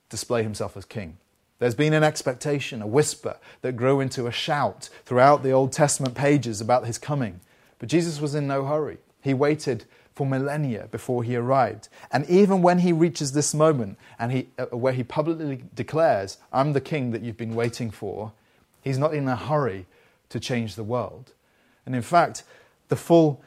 display 0.09 0.43
himself 0.43 0.75
as 0.77 0.85
king. 0.85 1.17
There's 1.59 1.75
been 1.75 1.93
an 1.93 2.03
expectation, 2.03 2.81
a 2.81 2.87
whisper 2.87 3.37
that 3.61 3.77
grew 3.77 3.99
into 3.99 4.27
a 4.27 4.31
shout 4.31 4.89
throughout 5.05 5.41
the 5.41 5.51
Old 5.51 5.71
Testament 5.71 6.15
pages 6.15 6.59
about 6.59 6.85
his 6.85 6.97
coming. 6.97 7.39
But 7.79 7.89
Jesus 7.89 8.19
was 8.19 8.35
in 8.35 8.47
no 8.47 8.65
hurry. 8.65 8.97
He 9.21 9.33
waited 9.33 9.85
for 10.15 10.25
millennia 10.25 10.87
before 10.91 11.23
he 11.23 11.35
arrived. 11.35 11.89
And 12.09 12.27
even 12.29 12.61
when 12.61 12.79
he 12.79 12.93
reaches 12.93 13.33
this 13.33 13.53
moment 13.53 13.97
and 14.17 14.31
he, 14.31 14.47
uh, 14.57 14.65
where 14.67 14.93
he 14.93 15.03
publicly 15.03 15.63
declares, 15.75 16.37
I'm 16.53 16.71
the 16.73 16.81
king 16.81 17.11
that 17.11 17.21
you've 17.21 17.37
been 17.37 17.53
waiting 17.53 17.91
for, 17.91 18.31
he's 18.81 18.97
not 18.97 19.13
in 19.13 19.27
a 19.27 19.35
hurry 19.35 19.85
to 20.29 20.39
change 20.39 20.75
the 20.75 20.83
world. 20.83 21.33
And 21.85 21.93
in 21.93 22.01
fact, 22.01 22.43
the 22.87 22.95
full 22.95 23.41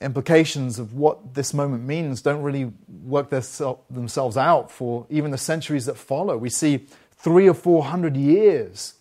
implications 0.00 0.78
of 0.78 0.92
what 0.94 1.34
this 1.34 1.54
moment 1.54 1.84
means 1.84 2.20
don't 2.20 2.42
really 2.42 2.70
work 3.04 3.30
themselves 3.30 4.36
out 4.36 4.70
for 4.70 5.06
even 5.08 5.30
the 5.30 5.38
centuries 5.38 5.86
that 5.86 5.96
follow. 5.96 6.36
We 6.36 6.50
see 6.50 6.86
three 7.16 7.48
or 7.48 7.54
four 7.54 7.84
hundred 7.84 8.14
years 8.14 8.94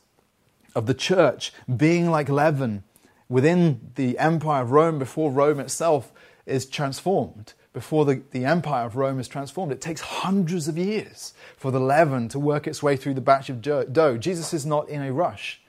of 0.74 0.86
the 0.86 0.94
church 0.94 1.52
being 1.76 2.10
like 2.10 2.30
leaven 2.30 2.84
within 3.28 3.92
the 3.96 4.18
empire 4.18 4.64
of 4.64 4.72
Rome 4.72 5.00
before 5.00 5.30
Rome 5.30 5.60
itself 5.60 6.13
is 6.46 6.66
transformed. 6.66 7.54
Before 7.74 8.06
the, 8.06 8.22
the 8.32 8.46
empire 8.46 8.86
of 8.86 8.96
Rome 8.96 9.20
is 9.20 9.28
transformed, 9.28 9.72
it 9.72 9.82
takes 9.82 10.02
hundreds 10.02 10.68
of 10.68 10.78
years 10.78 11.34
for 11.58 11.72
the 11.72 11.80
leaven 11.80 12.30
to 12.30 12.40
work 12.40 12.68
its 12.68 12.84
way 12.84 12.96
through 12.96 13.16
the 13.16 13.22
batch 13.22 13.50
of 13.50 13.62
dough. 13.62 14.18
Jesus 14.18 14.54
is 14.54 14.66
not 14.66 14.88
in 14.90 15.02
a 15.02 15.12
rush. 15.12 15.60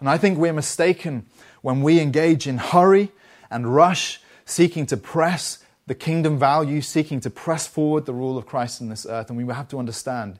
And 0.00 0.08
I 0.08 0.18
think 0.18 0.38
we're 0.38 0.52
mistaken 0.52 1.26
when 1.62 1.82
we 1.82 2.00
engage 2.00 2.46
in 2.46 2.58
hurry 2.58 3.12
and 3.50 3.74
rush, 3.74 4.20
seeking 4.44 4.86
to 4.86 4.96
press 4.96 5.64
the 5.86 5.94
kingdom 5.94 6.38
value, 6.38 6.80
seeking 6.80 7.20
to 7.20 7.30
press 7.30 7.66
forward 7.66 8.06
the 8.06 8.12
rule 8.12 8.36
of 8.36 8.46
Christ 8.46 8.80
in 8.80 8.88
this 8.88 9.06
earth. 9.06 9.30
And 9.30 9.38
we 9.38 9.52
have 9.52 9.68
to 9.68 9.78
understand 9.78 10.38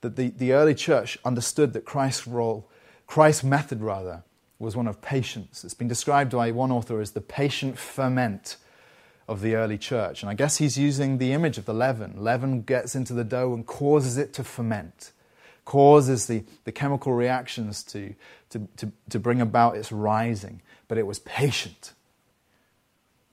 that 0.00 0.16
the, 0.16 0.28
the 0.30 0.52
early 0.52 0.74
church 0.74 1.18
understood 1.24 1.72
that 1.74 1.84
Christ's 1.84 2.26
role, 2.26 2.68
Christ's 3.06 3.44
method 3.44 3.80
rather, 3.80 4.24
was 4.58 4.76
one 4.76 4.88
of 4.88 5.00
patience. 5.00 5.64
It's 5.64 5.74
been 5.74 5.88
described 5.88 6.32
by 6.32 6.50
one 6.50 6.70
author 6.70 7.00
as 7.00 7.12
the 7.12 7.20
patient 7.20 7.78
ferment 7.78 8.56
of 9.28 9.40
the 9.40 9.54
early 9.54 9.78
church. 9.78 10.22
And 10.22 10.30
I 10.30 10.34
guess 10.34 10.58
he's 10.58 10.76
using 10.76 11.18
the 11.18 11.32
image 11.32 11.58
of 11.58 11.64
the 11.64 11.74
leaven. 11.74 12.14
Leaven 12.16 12.62
gets 12.62 12.94
into 12.94 13.12
the 13.12 13.24
dough 13.24 13.54
and 13.54 13.66
causes 13.66 14.16
it 14.18 14.32
to 14.34 14.44
ferment, 14.44 15.12
causes 15.64 16.26
the, 16.26 16.44
the 16.64 16.72
chemical 16.72 17.12
reactions 17.12 17.82
to, 17.84 18.14
to, 18.50 18.68
to, 18.76 18.92
to 19.10 19.18
bring 19.18 19.40
about 19.40 19.76
its 19.76 19.92
rising. 19.92 20.60
But 20.88 20.98
it 20.98 21.06
was 21.06 21.20
patient. 21.20 21.92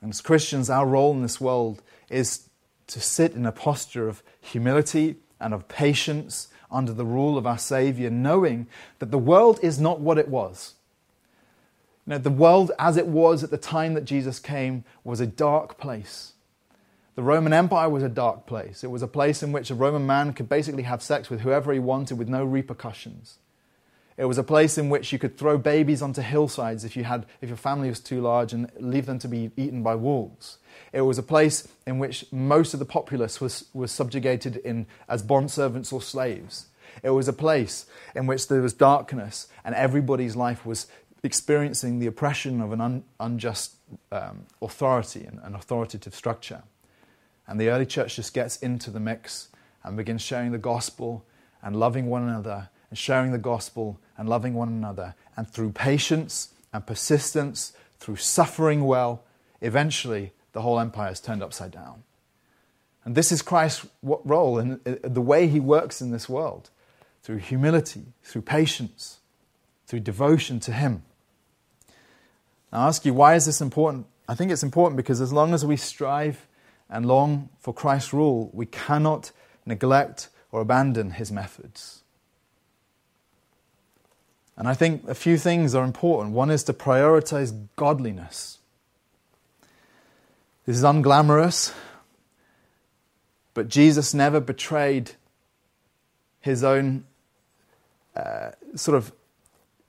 And 0.01 0.11
as 0.11 0.21
Christians, 0.21 0.69
our 0.69 0.85
role 0.85 1.11
in 1.11 1.21
this 1.21 1.41
world 1.41 1.81
is 2.09 2.49
to 2.87 2.99
sit 2.99 3.33
in 3.33 3.45
a 3.45 3.51
posture 3.51 4.07
of 4.07 4.23
humility 4.41 5.17
and 5.39 5.53
of 5.53 5.67
patience 5.67 6.47
under 6.71 6.93
the 6.93 7.05
rule 7.05 7.37
of 7.37 7.47
our 7.47 7.57
Savior, 7.57 8.09
knowing 8.09 8.67
that 8.99 9.11
the 9.11 9.17
world 9.17 9.59
is 9.61 9.79
not 9.79 9.99
what 9.99 10.17
it 10.17 10.27
was. 10.27 10.75
You 12.05 12.11
know, 12.11 12.17
the 12.17 12.29
world 12.29 12.71
as 12.79 12.97
it 12.97 13.07
was 13.07 13.43
at 13.43 13.51
the 13.51 13.57
time 13.57 13.93
that 13.93 14.05
Jesus 14.05 14.39
came 14.39 14.83
was 15.03 15.19
a 15.19 15.27
dark 15.27 15.77
place. 15.77 16.33
The 17.15 17.23
Roman 17.23 17.51
Empire 17.51 17.89
was 17.89 18.01
a 18.01 18.09
dark 18.09 18.45
place. 18.45 18.83
It 18.83 18.91
was 18.91 19.01
a 19.01 19.07
place 19.07 19.43
in 19.43 19.51
which 19.51 19.69
a 19.69 19.75
Roman 19.75 20.05
man 20.05 20.33
could 20.33 20.47
basically 20.47 20.83
have 20.83 21.03
sex 21.03 21.29
with 21.29 21.41
whoever 21.41 21.73
he 21.73 21.79
wanted 21.79 22.17
with 22.17 22.29
no 22.29 22.45
repercussions. 22.45 23.39
It 24.19 24.25
was 24.25 24.37
a 24.37 24.43
place 24.43 24.77
in 24.77 24.89
which 24.89 25.13
you 25.13 25.19
could 25.19 25.37
throw 25.37 25.57
babies 25.57 26.01
onto 26.01 26.21
hillsides 26.21 26.83
if, 26.83 26.97
you 26.97 27.05
had, 27.05 27.25
if 27.41 27.47
your 27.47 27.57
family 27.57 27.87
was 27.87 28.01
too 28.01 28.19
large 28.19 28.51
and 28.51 28.69
leave 28.77 29.05
them 29.05 29.17
to 29.19 29.29
be 29.29 29.51
eaten 29.55 29.81
by 29.81 29.95
wolves. 29.95 30.57
It 30.91 31.01
was 31.01 31.17
a 31.17 31.23
place 31.23 31.69
in 31.87 31.99
which 31.99 32.25
most 32.31 32.73
of 32.73 32.79
the 32.79 32.85
populace 32.85 33.39
was, 33.39 33.67
was 33.73 33.93
subjugated 33.93 34.57
in, 34.57 34.87
as 35.07 35.23
bondservants 35.23 35.93
or 35.93 36.01
slaves. 36.01 36.67
It 37.01 37.11
was 37.11 37.29
a 37.29 37.33
place 37.33 37.85
in 38.13 38.27
which 38.27 38.49
there 38.49 38.61
was 38.61 38.73
darkness 38.73 39.47
and 39.63 39.73
everybody's 39.73 40.35
life 40.35 40.65
was 40.65 40.87
experiencing 41.23 41.99
the 41.99 42.07
oppression 42.07 42.61
of 42.61 42.71
an 42.71 42.81
un, 42.81 43.03
unjust 43.19 43.75
um, 44.11 44.45
authority 44.61 45.25
and 45.25 45.39
an 45.43 45.55
authoritative 45.55 46.15
structure. 46.15 46.63
And 47.47 47.59
the 47.59 47.69
early 47.69 47.85
church 47.85 48.15
just 48.15 48.33
gets 48.33 48.57
into 48.57 48.91
the 48.91 48.99
mix 48.99 49.49
and 49.83 49.97
begins 49.97 50.21
sharing 50.21 50.51
the 50.51 50.57
gospel 50.57 51.25
and 51.61 51.75
loving 51.75 52.07
one 52.07 52.23
another 52.23 52.69
and 52.89 52.97
sharing 52.97 53.31
the 53.31 53.37
gospel 53.37 53.99
and 54.17 54.29
loving 54.29 54.53
one 54.53 54.69
another. 54.69 55.15
And 55.35 55.49
through 55.49 55.71
patience 55.71 56.53
and 56.73 56.85
persistence, 56.85 57.73
through 57.97 58.17
suffering 58.17 58.83
well, 58.83 59.23
eventually 59.61 60.33
the 60.53 60.61
whole 60.61 60.79
empire 60.79 61.11
is 61.11 61.19
turned 61.19 61.43
upside 61.43 61.71
down. 61.71 62.03
And 63.05 63.15
this 63.15 63.31
is 63.31 63.41
Christ's 63.41 63.87
role 64.03 64.59
and 64.59 64.79
the 64.83 65.21
way 65.21 65.47
he 65.47 65.59
works 65.59 66.01
in 66.01 66.11
this 66.11 66.29
world 66.29 66.69
through 67.23 67.37
humility, 67.37 68.13
through 68.23 68.43
patience, 68.43 69.19
through 69.87 70.01
devotion 70.01 70.59
to 70.61 70.71
him. 70.71 71.03
I 72.71 72.87
ask 72.87 73.05
you, 73.05 73.13
why 73.13 73.35
is 73.35 73.45
this 73.45 73.61
important? 73.61 74.05
I 74.27 74.35
think 74.35 74.51
it's 74.51 74.63
important 74.63 74.97
because 74.97 75.21
as 75.21 75.33
long 75.33 75.53
as 75.53 75.65
we 75.65 75.75
strive 75.75 76.47
and 76.89 77.05
long 77.05 77.49
for 77.59 77.73
Christ's 77.73 78.13
rule, 78.13 78.49
we 78.53 78.65
cannot 78.65 79.31
neglect 79.65 80.29
or 80.51 80.61
abandon 80.61 81.11
his 81.11 81.31
methods. 81.31 82.03
And 84.55 84.67
I 84.67 84.73
think 84.73 85.07
a 85.07 85.15
few 85.15 85.37
things 85.37 85.73
are 85.73 85.85
important. 85.85 86.35
One 86.35 86.51
is 86.51 86.63
to 86.65 86.73
prioritize 86.73 87.67
godliness. 87.75 88.59
This 90.65 90.77
is 90.77 90.83
unglamorous, 90.83 91.73
but 93.53 93.69
Jesus 93.69 94.13
never 94.13 94.39
betrayed 94.39 95.11
his 96.41 96.63
own 96.63 97.05
uh, 98.15 98.51
sort 98.75 98.97
of 98.97 99.11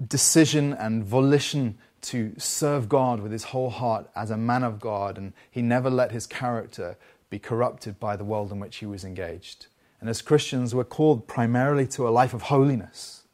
decision 0.07 0.73
and 0.73 1.05
volition 1.05 1.77
to 2.03 2.33
serve 2.39 2.89
God 2.89 3.21
with 3.21 3.33
his 3.33 3.45
whole 3.45 3.71
heart 3.71 4.09
as 4.17 4.31
a 4.31 4.37
man 4.37 4.65
of 4.65 4.81
God, 4.81 5.19
and 5.19 5.33
he 5.51 5.63
never 5.63 5.91
let 5.91 6.13
his 6.13 6.27
character 6.27 6.97
be 7.29 7.39
corrupted 7.39 8.01
by 8.01 8.17
the 8.17 8.25
world 8.25 8.51
in 8.51 8.59
which 8.59 8.77
he 8.77 8.87
was 8.87 9.05
engaged. 9.05 9.67
And 10.01 10.09
as 10.09 10.23
Christians, 10.23 10.75
we're 10.75 10.85
called 10.85 11.29
primarily 11.29 11.87
to 11.89 12.09
a 12.09 12.11
life 12.11 12.35
of 12.35 12.43
holiness, 12.43 13.25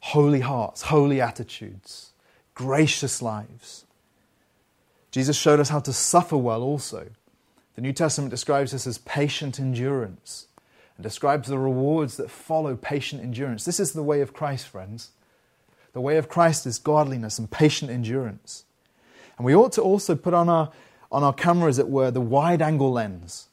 holy 0.00 0.40
hearts, 0.40 0.82
holy 0.82 1.20
attitudes, 1.20 2.10
gracious 2.54 3.22
lives. 3.22 3.86
Jesus 5.10 5.36
showed 5.36 5.60
us 5.60 5.68
how 5.68 5.80
to 5.80 5.92
suffer 5.92 6.36
well 6.36 6.62
also. 6.62 7.10
The 7.76 7.80
New 7.80 7.92
Testament 7.92 8.30
describes 8.30 8.72
this 8.72 8.86
as 8.86 8.98
patient 8.98 9.58
endurance 9.58 10.48
and 10.96 11.02
describes 11.02 11.48
the 11.48 11.58
rewards 11.58 12.16
that 12.16 12.30
follow 12.30 12.76
patient 12.76 13.22
endurance. 13.22 13.64
This 13.64 13.80
is 13.80 13.92
the 13.92 14.02
way 14.02 14.20
of 14.20 14.32
Christ, 14.32 14.68
friends. 14.68 15.10
The 15.94 16.00
way 16.00 16.18
of 16.18 16.28
Christ 16.28 16.66
is 16.66 16.78
godliness 16.78 17.38
and 17.38 17.50
patient 17.50 17.90
endurance. 17.90 18.64
And 19.38 19.46
we 19.46 19.54
ought 19.54 19.72
to 19.72 19.82
also 19.82 20.14
put 20.14 20.34
on 20.34 20.48
our, 20.48 20.70
on 21.10 21.22
our 21.22 21.32
camera, 21.32 21.68
as 21.68 21.78
it 21.78 21.88
were, 21.88 22.10
the 22.10 22.20
wide 22.20 22.60
angle 22.60 22.92
lens 22.92 23.48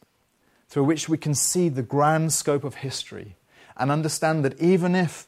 through 0.68 0.84
which 0.84 1.08
we 1.08 1.18
can 1.18 1.36
see 1.36 1.70
the 1.70 1.84
grand 1.84 2.34
scope 2.34 2.64
of 2.64 2.76
history 2.76 3.36
and 3.78 3.92
understand 3.92 4.44
that 4.44 4.60
even 4.60 4.96
if 4.96 5.28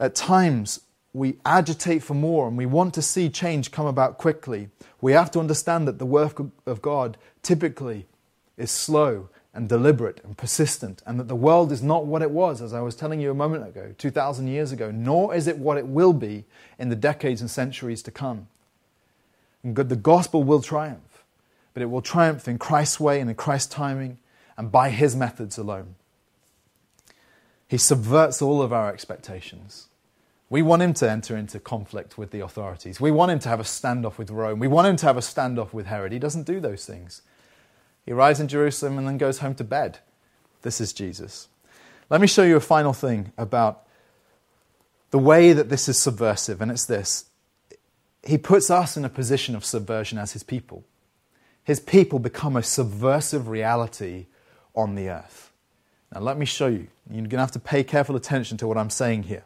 at 0.00 0.14
times 0.14 0.80
we 1.12 1.36
agitate 1.44 2.02
for 2.02 2.14
more 2.14 2.48
and 2.48 2.56
we 2.56 2.66
want 2.66 2.94
to 2.94 3.02
see 3.02 3.28
change 3.28 3.70
come 3.70 3.86
about 3.86 4.18
quickly, 4.18 4.68
we 5.00 5.12
have 5.12 5.30
to 5.30 5.40
understand 5.40 5.86
that 5.86 5.98
the 5.98 6.06
work 6.06 6.40
of 6.66 6.82
God 6.82 7.16
typically 7.42 8.06
is 8.56 8.70
slow 8.70 9.28
and 9.54 9.68
deliberate 9.68 10.20
and 10.24 10.36
persistent, 10.36 11.00
and 11.06 11.18
that 11.18 11.28
the 11.28 11.36
world 11.36 11.70
is 11.70 11.82
not 11.82 12.06
what 12.06 12.22
it 12.22 12.32
was, 12.32 12.60
as 12.60 12.74
I 12.74 12.80
was 12.80 12.96
telling 12.96 13.20
you 13.20 13.30
a 13.30 13.34
moment 13.34 13.66
ago, 13.66 13.94
2,000 13.96 14.48
years 14.48 14.72
ago, 14.72 14.90
nor 14.90 15.34
is 15.34 15.46
it 15.46 15.58
what 15.58 15.78
it 15.78 15.86
will 15.86 16.12
be 16.12 16.44
in 16.78 16.88
the 16.88 16.96
decades 16.96 17.40
and 17.40 17.48
centuries 17.48 18.02
to 18.02 18.10
come. 18.10 18.48
And 19.62 19.76
the 19.76 19.96
gospel 19.96 20.42
will 20.42 20.60
triumph, 20.60 21.24
but 21.72 21.82
it 21.82 21.86
will 21.86 22.02
triumph 22.02 22.48
in 22.48 22.58
Christ's 22.58 22.98
way 22.98 23.20
and 23.20 23.30
in 23.30 23.36
Christ's 23.36 23.72
timing 23.72 24.18
and 24.56 24.72
by 24.72 24.90
his 24.90 25.14
methods 25.14 25.56
alone. 25.56 25.94
He 27.68 27.78
subverts 27.78 28.42
all 28.42 28.60
of 28.60 28.72
our 28.72 28.92
expectations. 28.92 29.88
We 30.50 30.62
want 30.62 30.82
him 30.82 30.94
to 30.94 31.10
enter 31.10 31.36
into 31.36 31.58
conflict 31.58 32.18
with 32.18 32.30
the 32.30 32.40
authorities. 32.40 33.00
We 33.00 33.10
want 33.10 33.32
him 33.32 33.38
to 33.40 33.48
have 33.48 33.60
a 33.60 33.64
standoff 33.64 34.18
with 34.18 34.30
Rome. 34.30 34.58
We 34.58 34.68
want 34.68 34.86
him 34.86 34.96
to 34.96 35.06
have 35.06 35.16
a 35.16 35.20
standoff 35.20 35.72
with 35.72 35.86
Herod. 35.86 36.12
He 36.12 36.18
doesn't 36.18 36.44
do 36.44 36.60
those 36.60 36.84
things. 36.84 37.22
He 38.04 38.12
arrives 38.12 38.40
in 38.40 38.48
Jerusalem 38.48 38.98
and 38.98 39.06
then 39.06 39.18
goes 39.18 39.38
home 39.38 39.54
to 39.56 39.64
bed. 39.64 39.98
This 40.62 40.80
is 40.80 40.92
Jesus. 40.92 41.48
Let 42.10 42.20
me 42.20 42.26
show 42.26 42.42
you 42.42 42.56
a 42.56 42.60
final 42.60 42.92
thing 42.92 43.32
about 43.38 43.86
the 45.10 45.18
way 45.18 45.52
that 45.52 45.68
this 45.68 45.88
is 45.88 45.98
subversive, 45.98 46.60
and 46.60 46.70
it's 46.70 46.86
this. 46.86 47.26
He 48.24 48.36
puts 48.36 48.70
us 48.70 48.96
in 48.96 49.04
a 49.04 49.08
position 49.08 49.54
of 49.54 49.64
subversion 49.64 50.18
as 50.18 50.32
his 50.32 50.42
people. 50.42 50.84
His 51.62 51.80
people 51.80 52.18
become 52.18 52.56
a 52.56 52.62
subversive 52.62 53.48
reality 53.48 54.26
on 54.74 54.96
the 54.96 55.08
earth. 55.08 55.52
Now, 56.12 56.20
let 56.20 56.36
me 56.36 56.46
show 56.46 56.66
you. 56.66 56.88
You're 57.08 57.20
going 57.20 57.30
to 57.30 57.38
have 57.38 57.52
to 57.52 57.58
pay 57.58 57.84
careful 57.84 58.16
attention 58.16 58.56
to 58.58 58.66
what 58.66 58.76
I'm 58.76 58.90
saying 58.90 59.24
here. 59.24 59.44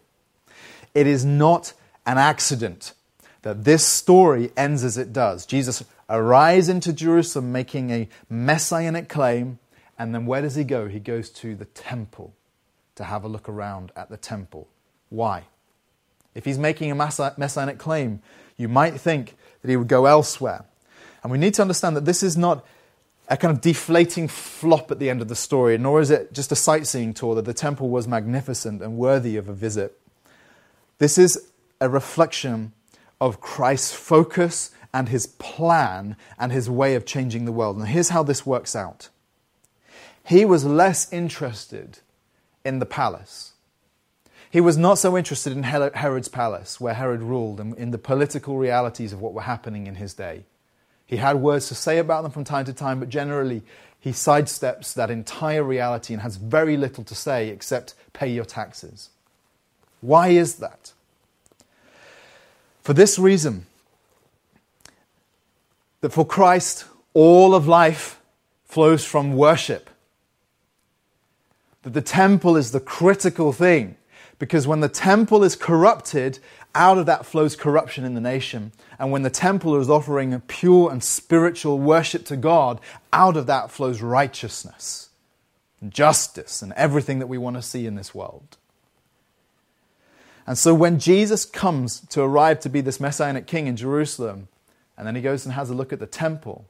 It 0.95 1.07
is 1.07 1.25
not 1.25 1.75
an 2.07 2.19
accident 2.19 2.95
that 3.43 3.65
this 3.65 3.85
story 3.85 4.51
ends 4.57 4.85
as 4.85 4.99
it 4.99 5.13
does. 5.13 5.47
Jesus 5.47 5.85
arrives 6.09 6.69
into 6.69 6.93
Jerusalem 6.93 7.53
making 7.53 7.91
a 7.91 8.09
messianic 8.31 9.09
claim, 9.09 9.59
and 9.99 10.15
then 10.15 10.27
where 10.27 10.43
does 10.43 10.55
he 10.55 10.65
go? 10.65 10.89
He 10.89 11.01
goes 11.01 11.31
to 11.31 11.55
the 11.55 11.65
temple 11.67 12.35
to 12.95 13.05
have 13.05 13.25
a 13.25 13.29
look 13.29 13.49
around 13.49 13.93
at 13.97 14.09
the 14.09 14.17
temple. 14.17 14.69
Why? 15.09 15.45
If 16.35 16.45
he's 16.45 16.59
making 16.59 16.91
a 16.91 16.95
messianic 16.95 17.79
claim, 17.79 18.23
you 18.57 18.69
might 18.69 19.01
think 19.01 19.37
that 19.63 19.71
he 19.71 19.77
would 19.77 19.89
go 19.89 20.07
elsewhere. 20.07 20.65
And 21.23 21.33
we 21.33 21.39
need 21.39 21.55
to 21.55 21.63
understand 21.63 21.97
that 21.97 22.05
this 22.05 22.23
is 22.23 22.37
not 22.37 22.65
a 23.29 23.37
kind 23.37 23.55
of 23.55 23.61
deflating 23.61 24.29
flop 24.29 24.91
at 24.91 24.99
the 24.99 25.11
end 25.11 25.21
of 25.21 25.29
the 25.29 25.37
story, 25.37 25.77
nor 25.79 26.01
is 26.01 26.11
it 26.11 26.33
just 26.33 26.51
a 26.53 26.57
sightseeing 26.57 27.13
tour 27.13 27.35
that 27.35 27.45
the 27.45 27.55
temple 27.55 27.89
was 27.91 28.09
magnificent 28.09 28.83
and 28.83 28.97
worthy 28.97 29.37
of 29.37 29.49
a 29.49 29.53
visit. 29.53 29.99
This 30.99 31.19
is 31.19 31.51
a 31.81 31.89
reflection 31.89 32.73
of 33.21 33.41
Christ's 33.41 33.93
focus 33.93 34.71
and 34.93 35.09
his 35.09 35.27
plan 35.27 36.17
and 36.39 36.53
his 36.53 36.69
way 36.71 36.95
of 36.95 37.05
changing 37.07 37.45
the 37.45 37.53
world. 37.53 37.77
And 37.77 37.89
here's 37.89 38.09
how 38.11 38.23
this 38.23 38.47
works 38.47 38.75
out 38.75 39.09
he 40.25 40.45
was 40.45 40.65
less 40.65 41.11
interested 41.13 42.01
in 42.65 42.81
the 42.81 42.87
palace. 42.87 43.53
He 44.51 44.61
was 44.61 44.79
not 44.79 44.99
so 44.99 45.17
interested 45.17 45.53
in 45.53 45.63
Herod's 45.63 46.29
palace, 46.29 46.81
where 46.81 46.95
Herod 46.95 47.23
ruled, 47.23 47.61
and 47.61 47.75
in 47.77 47.91
the 47.91 47.99
political 47.99 48.57
realities 48.57 49.13
of 49.13 49.21
what 49.21 49.35
were 49.35 49.43
happening 49.43 49.87
in 49.87 49.97
his 49.97 50.15
day. 50.15 50.45
He 51.07 51.17
had 51.17 51.37
words 51.37 51.69
to 51.69 51.75
say 51.75 51.99
about 51.99 52.23
them 52.23 52.33
from 52.33 52.45
time 52.45 52.67
to 52.67 52.73
time, 52.73 53.01
but 53.01 53.09
generally 53.09 53.63
he 53.99 54.11
sidesteps 54.11 54.95
that 54.95 55.11
entire 55.11 55.63
reality 55.63 56.13
and 56.13 56.23
has 56.23 56.37
very 56.37 56.77
little 56.77 57.05
to 57.05 57.15
say 57.15 57.49
except 57.49 57.95
pay 58.13 58.29
your 58.29 58.45
taxes. 58.45 59.09
Why 60.01 60.29
is 60.29 60.57
that? 60.57 60.93
For 62.83 62.93
this 62.93 63.19
reason 63.19 63.67
that 66.01 66.13
for 66.13 66.25
Christ, 66.25 66.85
all 67.15 67.55
of 67.55 67.67
life 67.67 68.21
flows 68.65 69.05
from 69.05 69.35
worship. 69.37 69.91
That 71.83 71.95
the 71.95 72.03
temple 72.03 72.57
is 72.57 72.71
the 72.71 72.81
critical 72.81 73.53
thing. 73.53 73.97
Because 74.39 74.67
when 74.67 74.81
the 74.81 74.89
temple 74.89 75.43
is 75.43 75.57
corrupted, 75.57 76.39
out 76.75 76.99
of 76.99 77.07
that 77.07 77.27
flows 77.27 77.57
corruption 77.57 78.05
in 78.05 78.15
the 78.15 78.21
nation. 78.21 78.73
And 78.99 79.11
when 79.11 79.23
the 79.23 79.31
temple 79.31 79.81
is 79.81 79.91
offering 79.91 80.33
a 80.33 80.39
pure 80.39 80.93
and 80.93 81.03
spiritual 81.03 81.79
worship 81.79 82.25
to 82.27 82.37
God, 82.37 82.81
out 83.13 83.37
of 83.37 83.47
that 83.47 83.71
flows 83.71 84.01
righteousness, 84.01 85.11
and 85.81 85.93
justice, 85.93 86.63
and 86.63 86.73
everything 86.75 87.19
that 87.19 87.27
we 87.27 87.39
want 87.39 87.57
to 87.57 87.63
see 87.63 87.87
in 87.87 87.97
this 87.97 88.15
world. 88.15 88.57
And 90.47 90.57
so 90.57 90.73
when 90.73 90.99
Jesus 90.99 91.45
comes 91.45 92.01
to 92.09 92.23
arrive 92.23 92.61
to 92.61 92.69
be 92.69 92.81
this 92.81 93.01
messianic 93.01 93.47
king 93.47 93.67
in 93.67 93.77
Jerusalem, 93.77 94.49
and 94.99 95.07
then 95.07 95.15
he 95.15 95.23
goes 95.23 95.47
and 95.47 95.55
has 95.55 95.71
a 95.71 95.75
look 95.75 95.93
at 95.93 96.01
the 96.01 96.07
temple, 96.07 96.67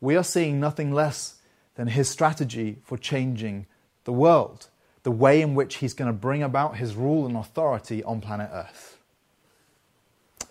we 0.00 0.16
are 0.16 0.24
seeing 0.24 0.58
nothing 0.58 0.92
less 0.92 1.36
than 1.76 1.86
his 1.86 2.10
strategy 2.10 2.78
for 2.84 2.98
changing 2.98 3.66
the 4.04 4.12
world, 4.12 4.68
the 5.04 5.12
way 5.12 5.40
in 5.40 5.54
which 5.54 5.76
he's 5.76 5.94
going 5.94 6.08
to 6.10 6.12
bring 6.12 6.42
about 6.42 6.76
his 6.76 6.96
rule 6.96 7.24
and 7.24 7.36
authority 7.36 8.02
on 8.02 8.20
planet 8.20 8.50
Earth. 8.52 8.98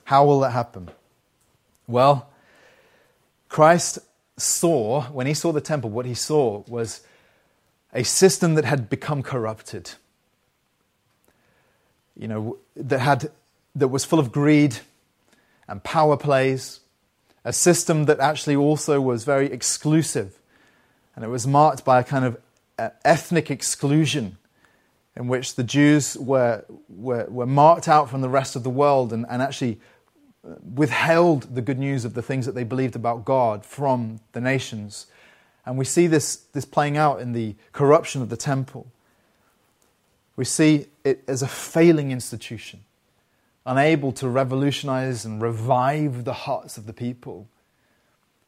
How 0.06 0.26
will 0.26 0.40
that 0.40 0.52
happen? 0.52 0.90
Well, 1.88 2.30
Christ 3.50 4.00
saw, 4.38 5.04
when 5.04 5.28
he 5.28 5.34
saw 5.34 5.52
the 5.52 5.62
temple, 5.62 5.90
what 5.90 6.06
he 6.06 6.14
saw 6.14 6.64
was 6.68 7.02
a 7.94 8.04
system 8.04 8.56
that 8.56 8.66
had 8.66 8.90
become 8.90 9.22
corrupted. 9.22 9.92
You 12.16 12.28
know, 12.28 12.58
that, 12.78 13.00
had, 13.00 13.30
that 13.76 13.90
was 13.90 14.06
full 14.06 14.20
of 14.20 14.32
greed 14.32 14.78
and 15.68 15.84
power 15.84 16.18
plays, 16.18 16.80
a 17.46 17.54
system 17.54 18.06
that 18.06 18.20
actually 18.20 18.56
also 18.56 19.02
was 19.02 19.24
very 19.24 19.52
exclusive. 19.52 20.40
And 21.16 21.24
it 21.24 21.28
was 21.28 21.46
marked 21.46 21.84
by 21.84 22.00
a 22.00 22.04
kind 22.04 22.26
of 22.26 22.38
uh, 22.80 22.90
ethnic 23.04 23.52
exclusion 23.52 24.38
in 25.16 25.28
which 25.28 25.56
the 25.56 25.64
Jews 25.64 26.18
were, 26.18 26.66
were, 26.90 27.26
were 27.30 27.46
marked 27.46 27.88
out 27.88 28.10
from 28.10 28.22
the 28.22 28.30
rest 28.30 28.56
of 28.56 28.64
the 28.64 28.70
world 28.70 29.14
and, 29.14 29.26
and 29.30 29.42
actually 29.42 29.80
withheld 30.44 31.56
the 31.56 31.62
good 31.62 31.80
news 31.80 32.04
of 32.04 32.16
the 32.16 32.22
things 32.22 32.46
that 32.46 32.54
they 32.54 32.64
believed 32.64 32.96
about 32.96 33.24
God 33.24 33.66
from 33.66 34.20
the 34.34 34.42
nations. 34.42 35.08
And 35.66 35.78
we 35.78 35.86
see 35.86 36.08
this, 36.08 36.36
this 36.54 36.66
playing 36.66 36.98
out 36.98 37.22
in 37.22 37.34
the 37.34 37.56
corruption 37.72 38.22
of 38.22 38.30
the 38.30 38.38
temple. 38.38 38.88
We 40.36 40.46
see 40.46 40.88
it 41.04 41.24
as 41.28 41.42
a 41.42 41.48
failing 41.48 42.12
institution, 42.12 42.82
unable 43.66 44.12
to 44.14 44.28
revolutionize 44.28 45.26
and 45.26 45.42
revive 45.42 46.26
the 46.26 46.34
hearts 46.34 46.78
of 46.78 46.86
the 46.86 46.94
people. 46.94 47.48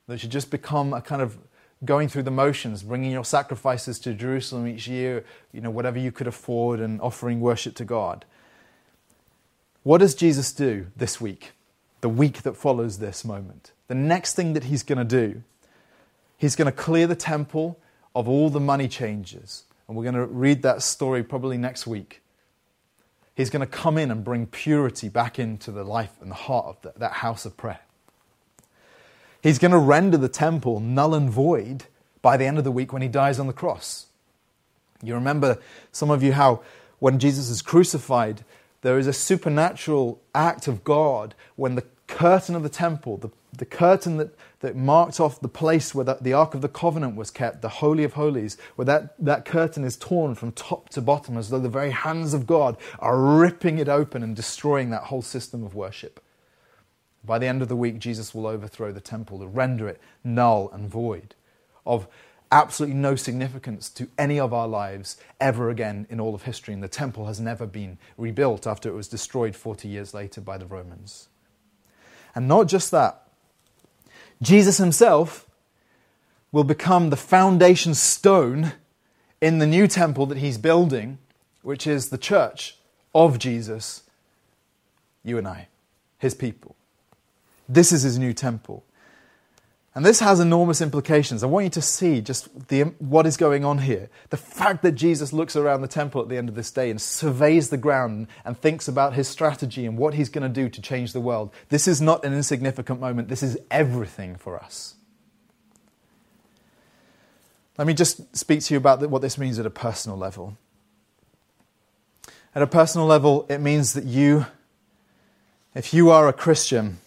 That 0.07 0.19
should 0.19 0.31
just 0.31 0.51
become 0.51 0.93
a 0.93 1.01
kind 1.01 1.21
of 1.21 1.37
going 1.83 2.09
through 2.09 2.23
the 2.23 2.31
motions, 2.31 2.83
bringing 2.83 3.11
your 3.11 3.25
sacrifices 3.25 3.99
to 3.99 4.13
Jerusalem 4.13 4.67
each 4.67 4.87
year, 4.87 5.25
you 5.51 5.61
know, 5.61 5.69
whatever 5.69 5.99
you 5.99 6.11
could 6.11 6.27
afford, 6.27 6.79
and 6.79 7.01
offering 7.01 7.39
worship 7.39 7.75
to 7.75 7.85
God. 7.85 8.25
What 9.83 9.99
does 9.99 10.15
Jesus 10.15 10.51
do 10.51 10.87
this 10.95 11.21
week? 11.21 11.53
the 12.05 12.09
week 12.09 12.43
that 12.43 12.55
follows 12.55 12.99
this 12.99 13.25
moment. 13.25 13.71
The 13.87 13.95
next 13.95 14.35
thing 14.35 14.53
that 14.53 14.65
he's 14.65 14.83
going 14.83 14.99
to 14.99 15.03
do, 15.03 15.41
he's 16.37 16.55
going 16.55 16.67
to 16.67 16.71
clear 16.71 17.07
the 17.07 17.15
temple 17.15 17.79
of 18.13 18.29
all 18.29 18.51
the 18.51 18.59
money 18.59 18.87
changers. 18.87 19.63
And 19.87 19.97
we're 19.97 20.03
going 20.03 20.13
to 20.13 20.27
read 20.27 20.61
that 20.61 20.83
story 20.83 21.23
probably 21.23 21.57
next 21.57 21.87
week. 21.87 22.21
He's 23.35 23.49
going 23.49 23.61
to 23.61 23.67
come 23.67 23.97
in 23.97 24.11
and 24.11 24.23
bring 24.23 24.47
purity 24.47 25.09
back 25.09 25.37
into 25.37 25.71
the 25.71 25.83
life 25.83 26.13
and 26.21 26.31
the 26.31 26.35
heart 26.35 26.65
of 26.65 26.81
the, 26.81 26.99
that 26.99 27.13
house 27.13 27.45
of 27.45 27.57
prayer. 27.57 27.81
He's 29.43 29.59
going 29.59 29.71
to 29.71 29.77
render 29.77 30.17
the 30.17 30.29
temple 30.29 30.79
null 30.79 31.13
and 31.13 31.29
void 31.29 31.85
by 32.21 32.37
the 32.37 32.45
end 32.45 32.57
of 32.57 32.63
the 32.63 32.71
week 32.71 32.91
when 32.91 33.01
he 33.01 33.07
dies 33.07 33.39
on 33.39 33.47
the 33.47 33.53
cross. 33.53 34.07
You 35.03 35.13
remember, 35.13 35.59
some 35.91 36.09
of 36.09 36.23
you, 36.23 36.33
how 36.33 36.61
when 36.99 37.19
Jesus 37.19 37.49
is 37.49 37.61
crucified, 37.61 38.43
there 38.81 38.97
is 38.97 39.05
a 39.05 39.13
supernatural 39.13 40.21
act 40.33 40.67
of 40.67 40.83
God 40.83 41.35
when 41.55 41.75
the 41.75 41.85
curtain 42.07 42.55
of 42.55 42.63
the 42.63 42.69
temple, 42.69 43.17
the, 43.17 43.29
the 43.57 43.65
curtain 43.65 44.17
that, 44.17 44.35
that 44.65 44.75
marked 44.75 45.19
off 45.19 45.39
the 45.39 45.47
place 45.47 45.93
where 45.93 46.03
the, 46.03 46.17
the 46.19 46.33
Ark 46.33 46.55
of 46.55 46.61
the 46.61 46.67
Covenant 46.67 47.15
was 47.15 47.29
kept, 47.29 47.61
the 47.61 47.69
Holy 47.69 48.03
of 48.03 48.13
Holies, 48.13 48.57
where 48.75 48.85
that, 48.85 49.13
that 49.23 49.45
curtain 49.45 49.83
is 49.83 49.95
torn 49.95 50.33
from 50.33 50.51
top 50.53 50.89
to 50.89 51.01
bottom 51.01 51.37
as 51.37 51.51
though 51.51 51.59
the 51.59 51.69
very 51.69 51.91
hands 51.91 52.33
of 52.33 52.47
God 52.47 52.75
are 52.97 53.21
ripping 53.21 53.77
it 53.77 53.87
open 53.87 54.23
and 54.23 54.35
destroying 54.35 54.89
that 54.89 55.03
whole 55.03 55.21
system 55.21 55.63
of 55.63 55.75
worship. 55.75 56.19
By 57.23 57.37
the 57.37 57.45
end 57.45 57.61
of 57.61 57.67
the 57.67 57.75
week, 57.75 57.99
Jesus 57.99 58.33
will 58.33 58.47
overthrow 58.47 58.91
the 58.91 58.99
temple 58.99 59.37
to 59.37 59.45
render 59.45 59.87
it 59.87 60.01
null 60.23 60.71
and 60.73 60.89
void, 60.89 61.35
of 61.85 62.07
absolutely 62.51 62.97
no 62.97 63.15
significance 63.15 63.87
to 63.91 64.07
any 64.17 64.39
of 64.39 64.51
our 64.51 64.67
lives 64.67 65.17
ever 65.39 65.69
again 65.69 66.07
in 66.09 66.19
all 66.19 66.33
of 66.33 66.41
history. 66.41 66.73
And 66.73 66.81
the 66.81 66.87
temple 66.87 67.27
has 67.27 67.39
never 67.39 67.67
been 67.67 67.99
rebuilt 68.17 68.65
after 68.65 68.89
it 68.89 68.95
was 68.95 69.07
destroyed 69.07 69.55
40 69.55 69.87
years 69.87 70.15
later 70.15 70.41
by 70.41 70.57
the 70.57 70.65
Romans. 70.65 71.29
And 72.33 72.47
not 72.47 72.67
just 72.67 72.89
that, 72.89 73.24
Jesus 74.45 74.77
himself 74.77 75.47
will 76.51 76.63
become 76.63 77.09
the 77.09 77.17
foundation 77.17 77.93
stone 77.93 78.73
in 79.41 79.59
the 79.59 79.65
new 79.65 79.87
temple 79.87 80.27
that 80.27 80.37
he's 80.37 80.57
building, 80.57 81.17
which 81.63 81.85
is 81.85 82.09
the 82.09 82.17
church 82.17 82.77
of 83.13 83.39
Jesus, 83.39 84.03
you 85.23 85.37
and 85.37 85.47
I, 85.47 85.67
his 86.19 86.33
people. 86.33 86.75
This 87.67 87.91
is 87.91 88.03
his 88.03 88.19
new 88.19 88.33
temple. 88.33 88.84
And 89.95 90.05
this 90.05 90.19
has 90.19 90.41
enormous 90.41 90.81
implications. 90.81 91.41
I 91.41 91.47
want 91.47 91.63
you 91.63 91.69
to 91.69 91.81
see 91.81 92.19
just 92.19 92.67
the, 92.67 92.83
what 92.99 93.25
is 93.25 93.37
going 93.37 93.63
on 93.63 93.77
here. 93.77 94.09
The 94.29 94.35
fact 94.35 94.83
that 94.83 94.91
Jesus 94.91 95.31
looks 95.31 95.55
around 95.55 95.81
the 95.81 95.87
temple 95.87 96.21
at 96.21 96.27
the 96.27 96.35
end 96.35 96.49
of 96.49 96.55
this 96.55 96.69
day 96.69 96.89
and 96.89 97.01
surveys 97.01 97.69
the 97.69 97.77
ground 97.77 98.27
and 98.43 98.59
thinks 98.59 98.89
about 98.89 99.13
his 99.13 99.29
strategy 99.29 99.85
and 99.85 99.97
what 99.97 100.15
he's 100.15 100.27
going 100.27 100.43
to 100.43 100.49
do 100.49 100.67
to 100.67 100.81
change 100.81 101.13
the 101.13 101.21
world. 101.21 101.53
This 101.69 101.87
is 101.87 102.01
not 102.01 102.25
an 102.25 102.33
insignificant 102.33 102.99
moment. 102.99 103.29
This 103.29 103.41
is 103.41 103.57
everything 103.71 104.35
for 104.35 104.61
us. 104.61 104.95
Let 107.77 107.87
me 107.87 107.93
just 107.93 108.35
speak 108.35 108.61
to 108.63 108.73
you 108.73 108.77
about 108.77 109.09
what 109.09 109.21
this 109.21 109.37
means 109.37 109.59
at 109.59 109.65
a 109.65 109.69
personal 109.69 110.17
level. 110.17 110.57
At 112.53 112.61
a 112.61 112.67
personal 112.67 113.07
level, 113.07 113.45
it 113.47 113.59
means 113.59 113.93
that 113.93 114.03
you, 114.03 114.45
if 115.73 115.93
you 115.93 116.09
are 116.09 116.27
a 116.27 116.33
Christian, 116.33 116.97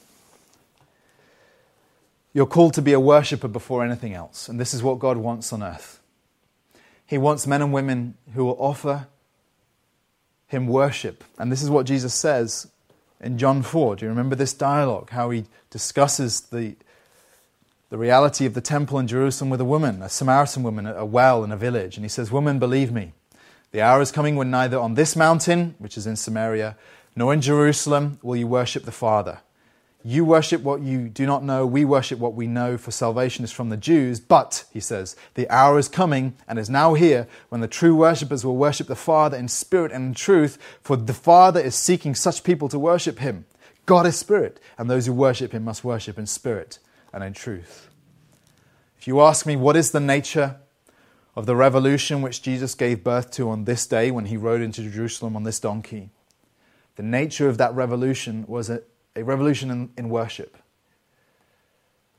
you're 2.33 2.47
called 2.47 2.75
to 2.75 2.83
be 2.83 2.93
a 2.93 3.01
worshiper 3.01 3.49
before 3.49 3.85
anything 3.85 4.15
else. 4.15 4.49
And 4.49 4.61
this 4.61 4.75
is 4.75 4.83
what 4.83 4.99
God 4.99 5.17
wants 5.17 5.53
on 5.53 5.63
earth. 5.63 6.01
He 7.07 7.17
wants 7.17 7.47
men 7.47 7.63
and 7.63 7.73
women 7.73 8.15
who 8.35 8.45
will 8.45 8.57
offer 8.61 9.09
Him 10.47 10.67
worship. 10.67 11.25
And 11.39 11.51
this 11.51 11.63
is 11.63 11.71
what 11.71 11.87
Jesus 11.87 12.15
says 12.15 12.69
in 13.21 13.39
John 13.39 13.63
4. 13.63 13.97
Do 13.97 14.05
you 14.05 14.11
remember 14.11 14.37
this 14.37 14.53
dialogue? 14.53 15.11
How 15.11 15.31
He 15.31 15.45
discusses 15.71 16.43
the, 16.43 16.77
the 17.89 17.97
reality 17.97 18.45
of 18.45 18.53
the 18.53 18.61
temple 18.61 18.99
in 18.99 19.07
Jerusalem 19.07 19.49
with 19.49 19.61
a 19.61 19.65
woman, 19.65 20.03
a 20.03 20.09
Samaritan 20.11 20.63
woman 20.63 20.87
at 20.87 20.99
a 20.99 21.05
well 21.07 21.43
in 21.45 21.51
a 21.51 21.57
village. 21.57 21.97
And 21.97 22.05
He 22.05 22.11
says, 22.11 22.31
Woman, 22.31 22.59
believe 22.59 22.93
me, 22.93 23.15
the 23.71 23.81
hour 23.81 24.03
is 24.03 24.13
coming 24.13 24.37
when 24.37 24.51
neither 24.51 24.79
on 24.79 24.95
this 24.95 25.17
mountain, 25.17 25.77
which 25.79 25.97
is 25.97 26.07
in 26.07 26.17
Samaria, 26.17 26.77
nor 27.17 27.33
in 27.33 27.41
Jerusalem 27.41 28.19
will 28.23 28.37
you 28.37 28.47
worship 28.47 28.85
the 28.85 28.93
Father. 28.93 29.41
You 30.09 30.25
worship 30.25 30.63
what 30.63 30.81
you 30.81 31.11
do 31.11 31.27
not 31.27 31.45
know, 31.45 31.67
we 31.67 31.85
worship 31.85 32.19
what 32.19 32.33
we 32.33 32.47
know, 32.47 32.79
for 32.79 32.91
salvation 32.91 33.45
is 33.45 33.53
from 33.53 33.69
the 33.69 33.77
Jews. 33.77 34.21
But, 34.21 34.65
he 34.73 34.81
says, 34.81 35.17
the 35.35 35.47
hour 35.51 35.79
is 35.79 35.87
coming 35.87 36.33
and 36.49 36.59
is 36.59 36.71
now 36.71 36.95
here 36.95 37.29
when 37.51 37.61
the 37.61 37.69
true 37.69 37.95
worshippers 37.95 38.43
will 38.43 38.57
worship 38.57 38.87
the 38.87 38.97
Father 38.97 39.37
in 39.37 39.49
spirit 39.49 39.93
and 39.93 40.07
in 40.07 40.15
truth, 40.15 40.57
for 40.81 40.97
the 40.97 41.13
Father 41.13 41.61
is 41.61 41.75
seeking 41.75 42.15
such 42.15 42.43
people 42.43 42.71
to 42.71 42.79
worship 42.79 43.19
him. 43.19 43.45
God 43.85 44.07
is 44.07 44.17
spirit, 44.17 44.59
and 44.79 44.89
those 44.89 45.05
who 45.05 45.13
worship 45.13 45.53
him 45.53 45.65
must 45.65 45.85
worship 45.85 46.19
in 46.19 46.27
spirit 46.27 46.79
and 47.13 47.23
in 47.23 47.35
truth. 47.35 47.91
If 48.99 49.07
you 49.07 49.21
ask 49.21 49.45
me, 49.45 49.57
what 49.57 49.77
is 49.77 49.91
the 49.91 50.01
nature 50.01 50.57
of 51.37 51.45
the 51.45 51.55
revolution 51.55 52.23
which 52.23 52.41
Jesus 52.41 52.75
gave 52.75 53.05
birth 53.05 53.31
to 53.33 53.51
on 53.51 53.67
this 53.67 53.87
day 53.87 54.11
when 54.11 54.25
he 54.25 54.39
rode 54.39 54.63
into 54.63 54.91
Jerusalem 54.91 55.37
on 55.37 55.43
this 55.43 55.61
donkey? 55.61 56.09
The 56.97 57.03
nature 57.03 57.51
of 57.51 57.59
that 57.59 57.75
revolution 57.75 58.47
was 58.49 58.71
a 58.71 58.81
a 59.19 59.25
revolution 59.25 59.71
in, 59.71 59.91
in 59.97 60.09
worship. 60.09 60.57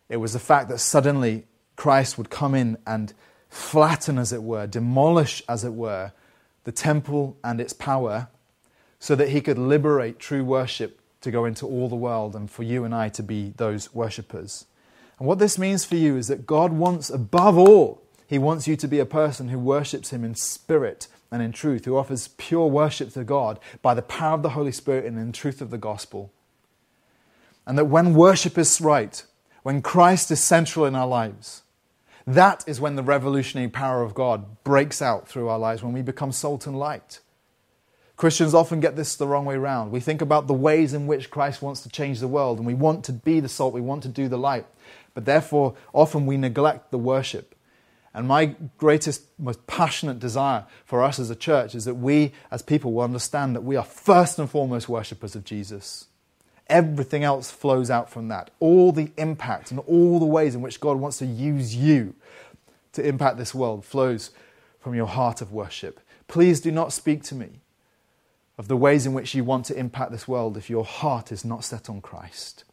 It 0.10 0.18
was 0.18 0.34
the 0.34 0.40
fact 0.40 0.70
that 0.70 0.80
suddenly 0.80 1.46
Christ 1.76 2.18
would 2.18 2.30
come 2.30 2.56
in 2.56 2.78
and 2.86 3.14
flatten, 3.50 4.18
as 4.18 4.34
it 4.34 4.44
were, 4.44 4.68
demolish, 4.68 5.42
as 5.48 5.64
it 5.64 5.74
were, 5.74 6.12
the 6.64 6.72
temple 6.72 7.38
and 7.44 7.62
its 7.62 7.74
power 7.74 8.28
so 9.00 9.16
that 9.16 9.30
he 9.30 9.42
could 9.42 9.58
liberate 9.58 10.20
true 10.20 10.44
worship 10.44 11.00
to 11.22 11.32
go 11.32 11.46
into 11.46 11.66
all 11.66 11.90
the 11.90 11.96
world 11.96 12.36
and 12.36 12.52
for 12.52 12.64
you 12.64 12.84
and 12.84 12.94
I 12.94 13.10
to 13.10 13.24
be 13.24 13.54
those 13.58 13.94
worshippers. 13.94 14.66
And 15.18 15.28
what 15.28 15.40
this 15.40 15.58
means 15.58 15.84
for 15.84 15.96
you 15.96 16.18
is 16.18 16.28
that 16.28 16.46
God 16.46 16.72
wants, 16.72 17.10
above 17.10 17.58
all, 17.58 18.02
He 18.28 18.38
wants 18.38 18.68
you 18.68 18.76
to 18.78 18.88
be 18.88 19.00
a 19.00 19.06
person 19.06 19.50
who 19.50 19.60
worships 19.60 20.12
Him 20.12 20.24
in 20.24 20.36
spirit 20.36 21.08
and 21.32 21.42
in 21.42 21.52
truth, 21.52 21.86
who 21.86 21.98
offers 21.98 22.30
pure 22.30 22.68
worship 22.68 23.12
to 23.14 23.24
God 23.24 23.60
by 23.82 23.94
the 23.94 24.02
power 24.02 24.36
of 24.36 24.44
the 24.44 24.52
Holy 24.52 24.72
Spirit 24.72 25.06
and 25.06 25.18
in 25.18 25.32
truth 25.32 25.62
of 25.62 25.72
the 25.72 25.78
gospel. 25.78 26.32
And 27.70 27.78
that 27.78 27.86
when 27.86 28.16
worship 28.16 28.58
is 28.58 28.82
right, 28.82 29.24
when 29.62 29.84
Christ 29.84 30.32
is 30.32 30.42
central 30.42 30.88
in 30.88 30.96
our 30.96 31.06
lives, 31.06 31.62
that 32.26 32.64
is 32.66 32.82
when 32.82 32.96
the 32.96 33.04
revolutionary 33.04 33.70
power 33.70 34.02
of 34.02 34.16
God 34.16 34.64
breaks 34.64 35.04
out 35.04 35.28
through 35.28 35.50
our 35.50 35.60
lives, 35.60 35.84
when 35.84 35.94
we 35.94 36.02
become 36.02 36.32
salt 36.32 36.66
and 36.66 36.80
light. 36.80 37.20
Christians 38.18 38.56
often 38.56 38.80
get 38.80 38.96
this 38.96 39.16
the 39.16 39.28
wrong 39.28 39.46
way 39.46 39.54
around. 39.54 39.92
We 39.92 40.00
think 40.00 40.20
about 40.20 40.48
the 40.48 40.54
ways 40.56 40.96
in 40.96 41.06
which 41.06 41.30
Christ 41.30 41.62
wants 41.62 41.82
to 41.82 41.90
change 41.90 42.20
the 42.20 42.28
world, 42.28 42.58
and 42.58 42.66
we 42.66 42.74
want 42.74 43.06
to 43.06 43.14
be 43.14 43.40
the 43.40 43.48
salt, 43.48 43.76
we 43.76 43.82
want 43.82 44.02
to 44.02 44.10
do 44.10 44.28
the 44.28 44.36
light. 44.36 44.66
But 45.14 45.26
therefore, 45.26 45.76
often 45.94 46.26
we 46.26 46.38
neglect 46.38 46.90
the 46.90 46.98
worship. 46.98 47.54
And 48.16 48.28
my 48.28 48.56
greatest, 48.80 49.26
most 49.38 49.68
passionate 49.68 50.18
desire 50.18 50.66
for 50.86 51.04
us 51.04 51.20
as 51.20 51.30
a 51.30 51.36
church 51.36 51.76
is 51.76 51.86
that 51.86 51.94
we, 51.94 52.32
as 52.50 52.64
people, 52.64 52.94
will 52.94 53.04
understand 53.04 53.56
that 53.56 53.62
we 53.62 53.76
are 53.76 53.86
first 53.86 54.40
and 54.40 54.50
foremost 54.50 54.90
worshippers 54.90 55.36
of 55.36 55.46
Jesus. 55.46 56.08
Everything 56.70 57.24
else 57.24 57.50
flows 57.50 57.90
out 57.90 58.10
from 58.10 58.28
that. 58.28 58.52
All 58.60 58.92
the 58.92 59.12
impact 59.18 59.72
and 59.72 59.80
all 59.82 60.20
the 60.20 60.26
ways 60.26 60.56
in 60.56 60.62
which 60.62 60.80
God 60.80 60.98
wants 60.98 61.18
to 61.18 61.26
use 61.26 61.76
you 61.76 62.14
to 62.94 63.06
impact 63.06 63.38
this 63.38 63.56
world 63.56 63.84
flows 63.84 64.32
from 64.80 64.94
your 64.96 65.08
heart 65.08 65.42
of 65.42 65.52
worship. 65.52 66.00
Please 66.28 66.62
do 66.62 66.72
not 66.72 66.94
speak 66.94 67.24
to 67.24 67.36
me 67.36 67.62
of 68.58 68.68
the 68.68 68.78
ways 68.78 69.06
in 69.06 69.14
which 69.14 69.34
you 69.34 69.44
want 69.44 69.66
to 69.66 69.78
impact 69.78 70.12
this 70.12 70.28
world 70.28 70.58
if 70.58 70.70
your 70.70 70.86
heart 70.86 71.32
is 71.32 71.44
not 71.46 71.64
set 71.64 71.90
on 71.90 72.02
Christ. 72.02 72.66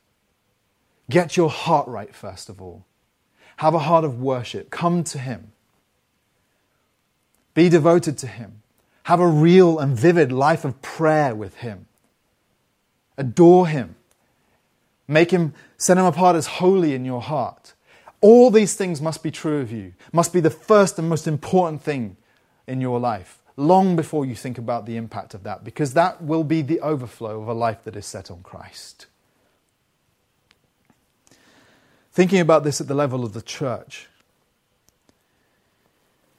Get 1.09 1.37
your 1.37 1.51
heart 1.51 1.87
right, 1.89 2.15
first 2.15 2.49
of 2.49 2.61
all. 2.61 2.85
Have 3.59 3.75
a 3.75 3.79
heart 3.79 4.05
of 4.05 4.21
worship. 4.21 4.71
Come 4.71 5.05
to 5.05 5.19
Him. 5.19 5.53
Be 7.55 7.69
devoted 7.69 8.19
to 8.19 8.27
Him. 8.27 8.63
Have 9.05 9.21
a 9.21 9.29
real 9.29 9.79
and 9.79 9.97
vivid 9.97 10.33
life 10.33 10.65
of 10.65 10.83
prayer 10.83 11.35
with 11.35 11.59
Him. 11.59 11.87
Adore 13.19 13.69
him. 13.69 13.97
Make 15.09 15.31
him, 15.31 15.55
set 15.79 15.99
him 15.99 16.05
apart 16.05 16.37
as 16.37 16.47
holy 16.47 16.95
in 16.95 17.05
your 17.05 17.23
heart. 17.23 17.75
All 18.21 18.51
these 18.51 18.75
things 18.75 19.01
must 19.01 19.23
be 19.23 19.31
true 19.31 19.61
of 19.61 19.71
you, 19.71 19.95
must 20.13 20.33
be 20.33 20.41
the 20.41 20.51
first 20.51 20.99
and 20.99 21.09
most 21.09 21.27
important 21.27 21.83
thing 21.83 22.17
in 22.67 22.81
your 22.81 22.99
life, 22.99 23.39
long 23.57 23.95
before 23.95 24.27
you 24.27 24.35
think 24.35 24.59
about 24.59 24.87
the 24.87 24.97
impact 24.97 25.35
of 25.35 25.45
that, 25.45 25.65
because 25.65 25.95
that 25.95 26.23
will 26.23 26.45
be 26.45 26.63
the 26.63 26.81
overflow 26.81 27.41
of 27.41 27.49
a 27.49 27.53
life 27.53 27.85
that 27.85 27.95
is 27.95 28.07
set 28.07 28.31
on 28.31 28.43
Christ. 28.43 29.07
Thinking 32.13 32.41
about 32.41 32.65
this 32.65 32.81
at 32.81 32.89
the 32.89 32.95
level 32.95 33.25
of 33.25 33.35
the 33.35 33.43
church, 33.43 34.09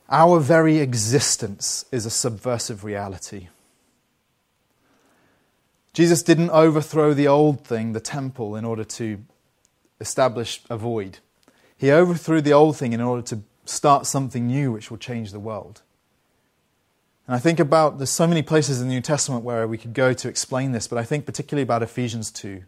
our 0.09 0.39
very 0.39 0.79
existence 0.79 1.85
is 1.91 2.05
a 2.05 2.09
subversive 2.09 2.83
reality. 2.83 3.49
Jesus 5.97 6.21
didn't 6.21 6.51
overthrow 6.51 7.15
the 7.15 7.27
old 7.27 7.65
thing, 7.65 7.93
the 7.93 7.99
temple, 7.99 8.55
in 8.55 8.63
order 8.65 8.83
to 8.83 9.17
establish 9.99 10.61
a 10.69 10.77
void. 10.77 11.17
He 11.75 11.89
overthrew 11.89 12.39
the 12.39 12.53
old 12.53 12.77
thing 12.77 12.93
in 12.93 13.01
order 13.01 13.23
to 13.23 13.39
start 13.65 14.05
something 14.05 14.45
new 14.45 14.71
which 14.71 14.91
will 14.91 14.99
change 14.99 15.31
the 15.31 15.39
world. 15.39 15.81
And 17.25 17.35
I 17.35 17.39
think 17.39 17.59
about, 17.59 17.97
there's 17.97 18.11
so 18.11 18.27
many 18.27 18.43
places 18.43 18.79
in 18.79 18.89
the 18.89 18.93
New 18.93 19.01
Testament 19.01 19.43
where 19.43 19.67
we 19.67 19.79
could 19.79 19.95
go 19.95 20.13
to 20.13 20.29
explain 20.29 20.71
this, 20.71 20.87
but 20.87 20.99
I 20.99 21.03
think 21.03 21.25
particularly 21.25 21.63
about 21.63 21.81
Ephesians 21.81 22.29
2, 22.29 22.61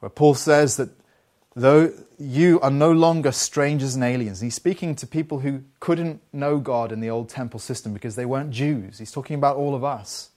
where 0.00 0.10
Paul 0.10 0.34
says 0.34 0.76
that 0.76 0.90
though 1.56 1.94
you 2.18 2.60
are 2.60 2.70
no 2.70 2.92
longer 2.92 3.32
strangers 3.32 3.94
and 3.94 4.04
aliens, 4.04 4.42
he's 4.42 4.54
speaking 4.54 4.94
to 4.96 5.06
people 5.06 5.38
who 5.38 5.62
couldn't 5.80 6.20
know 6.30 6.58
God 6.58 6.92
in 6.92 7.00
the 7.00 7.08
old 7.08 7.30
temple 7.30 7.58
system 7.58 7.94
because 7.94 8.16
they 8.16 8.26
weren't 8.26 8.50
Jews. 8.50 8.98
He's 8.98 9.12
talking 9.12 9.36
about 9.36 9.56
all 9.56 9.74
of 9.74 9.82
us. 9.82 10.28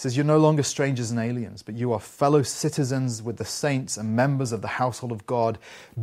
Says, 0.00 0.16
You're 0.16 0.24
no 0.24 0.38
longer 0.38 0.62
strangers 0.62 1.10
and 1.10 1.20
aliens, 1.20 1.60
but 1.60 1.74
you 1.74 1.92
are 1.92 2.00
fellow 2.00 2.40
citizens 2.40 3.22
with 3.22 3.36
the 3.36 3.44
saints 3.44 3.98
and 3.98 4.16
members 4.16 4.50
of 4.50 4.62
the 4.62 4.68
household 4.68 5.12
of 5.12 5.26
God, 5.26 5.58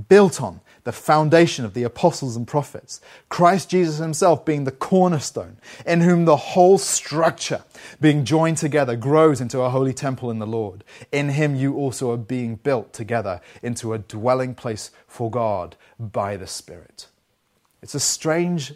built 0.07 0.39
on 0.39 0.61
the 0.83 0.91
foundation 0.91 1.65
of 1.65 1.73
the 1.73 1.81
apostles 1.81 2.35
and 2.35 2.47
prophets, 2.47 3.01
Christ 3.27 3.71
Jesus 3.71 3.97
himself 3.97 4.45
being 4.45 4.65
the 4.65 4.71
cornerstone, 4.71 5.57
in 5.83 6.01
whom 6.01 6.25
the 6.25 6.37
whole 6.37 6.77
structure, 6.77 7.63
being 7.99 8.23
joined 8.23 8.57
together, 8.57 8.95
grows 8.95 9.41
into 9.41 9.61
a 9.61 9.71
holy 9.71 9.95
temple 9.95 10.29
in 10.29 10.37
the 10.37 10.45
Lord. 10.45 10.83
In 11.11 11.29
him 11.29 11.55
you 11.55 11.75
also 11.75 12.11
are 12.11 12.17
being 12.17 12.57
built 12.57 12.93
together 12.93 13.41
into 13.63 13.93
a 13.93 13.97
dwelling 13.97 14.53
place 14.53 14.91
for 15.07 15.31
God 15.31 15.75
by 15.99 16.37
the 16.37 16.45
Spirit. 16.45 17.07
It's 17.81 17.95
a 17.95 17.99
strange 17.99 18.75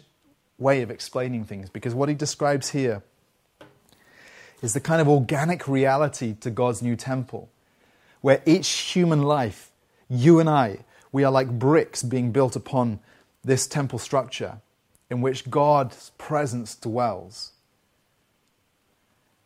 way 0.58 0.82
of 0.82 0.90
explaining 0.90 1.44
things 1.44 1.70
because 1.70 1.94
what 1.94 2.08
he 2.08 2.16
describes 2.16 2.70
here 2.70 3.04
is 4.62 4.72
the 4.72 4.80
kind 4.80 5.00
of 5.00 5.08
organic 5.08 5.68
reality 5.68 6.34
to 6.40 6.50
God's 6.50 6.80
new 6.80 6.96
temple, 6.96 7.50
where 8.20 8.40
each 8.46 8.68
human 8.68 9.22
life, 9.22 9.70
you 10.08 10.38
and 10.38 10.48
I, 10.48 10.78
we 11.10 11.24
are 11.24 11.32
like 11.32 11.58
bricks 11.58 12.02
being 12.02 12.32
built 12.32 12.56
upon 12.56 13.00
this 13.44 13.66
temple 13.66 13.98
structure 13.98 14.60
in 15.10 15.20
which 15.20 15.50
God's 15.50 16.12
presence 16.16 16.74
dwells. 16.74 17.52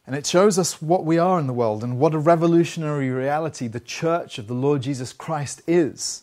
And 0.07 0.15
it 0.15 0.27
shows 0.27 0.59
us 0.59 0.81
what 0.81 1.05
we 1.05 1.19
are 1.19 1.41
in 1.41 1.49
the 1.49 1.53
world 1.53 1.83
and 1.83 1.99
what 1.99 2.15
a 2.15 2.19
revolutionary 2.19 3.11
reality 3.11 3.67
the 3.67 3.81
church 3.81 4.39
of 4.39 4.47
the 4.47 4.55
Lord 4.55 4.83
Jesus 4.83 5.13
Christ 5.13 5.63
is. 5.67 6.23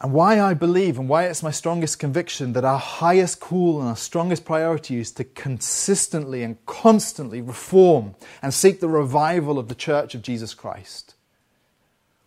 And 0.00 0.12
why 0.12 0.40
I 0.40 0.52
believe 0.52 0.98
and 0.98 1.08
why 1.08 1.24
it's 1.24 1.42
my 1.42 1.50
strongest 1.50 1.98
conviction 1.98 2.52
that 2.52 2.64
our 2.64 2.78
highest 2.78 3.40
call 3.40 3.80
and 3.80 3.88
our 3.88 3.96
strongest 3.96 4.44
priority 4.44 4.98
is 4.98 5.10
to 5.12 5.24
consistently 5.24 6.42
and 6.42 6.64
constantly 6.66 7.40
reform 7.40 8.14
and 8.42 8.52
seek 8.52 8.80
the 8.80 8.88
revival 8.88 9.58
of 9.58 9.68
the 9.68 9.74
church 9.74 10.14
of 10.14 10.20
Jesus 10.20 10.52
Christ. 10.52 11.14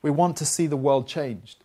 We 0.01 0.09
want 0.09 0.35
to 0.37 0.45
see 0.45 0.65
the 0.65 0.77
world 0.77 1.07
changed. 1.07 1.63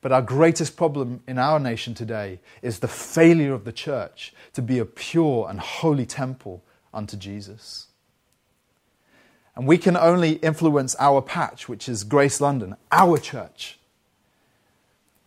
But 0.00 0.10
our 0.10 0.22
greatest 0.22 0.76
problem 0.76 1.22
in 1.28 1.38
our 1.38 1.60
nation 1.60 1.94
today 1.94 2.40
is 2.60 2.80
the 2.80 2.88
failure 2.88 3.54
of 3.54 3.64
the 3.64 3.72
church 3.72 4.34
to 4.54 4.60
be 4.60 4.80
a 4.80 4.84
pure 4.84 5.46
and 5.48 5.60
holy 5.60 6.04
temple 6.04 6.64
unto 6.92 7.16
Jesus. 7.16 7.86
And 9.54 9.68
we 9.68 9.78
can 9.78 9.96
only 9.96 10.32
influence 10.36 10.96
our 10.98 11.22
patch, 11.22 11.68
which 11.68 11.88
is 11.88 12.02
Grace 12.02 12.40
London, 12.40 12.74
our 12.90 13.16
church. 13.18 13.78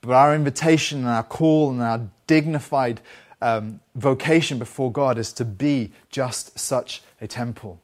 But 0.06 0.16
our 0.16 0.36
invitation 0.36 0.99
and 0.99 1.08
our 1.08 1.24
call 1.24 1.72
and 1.72 1.82
our 1.82 2.01
dignified 2.28 3.01
um, 3.41 3.80
vocation 3.95 4.60
before 4.60 4.91
God 4.91 5.18
is 5.18 5.34
to 5.34 5.45
be 5.45 5.91
just 6.10 6.58
such 6.58 7.01
a 7.22 7.28
temple. 7.28 7.82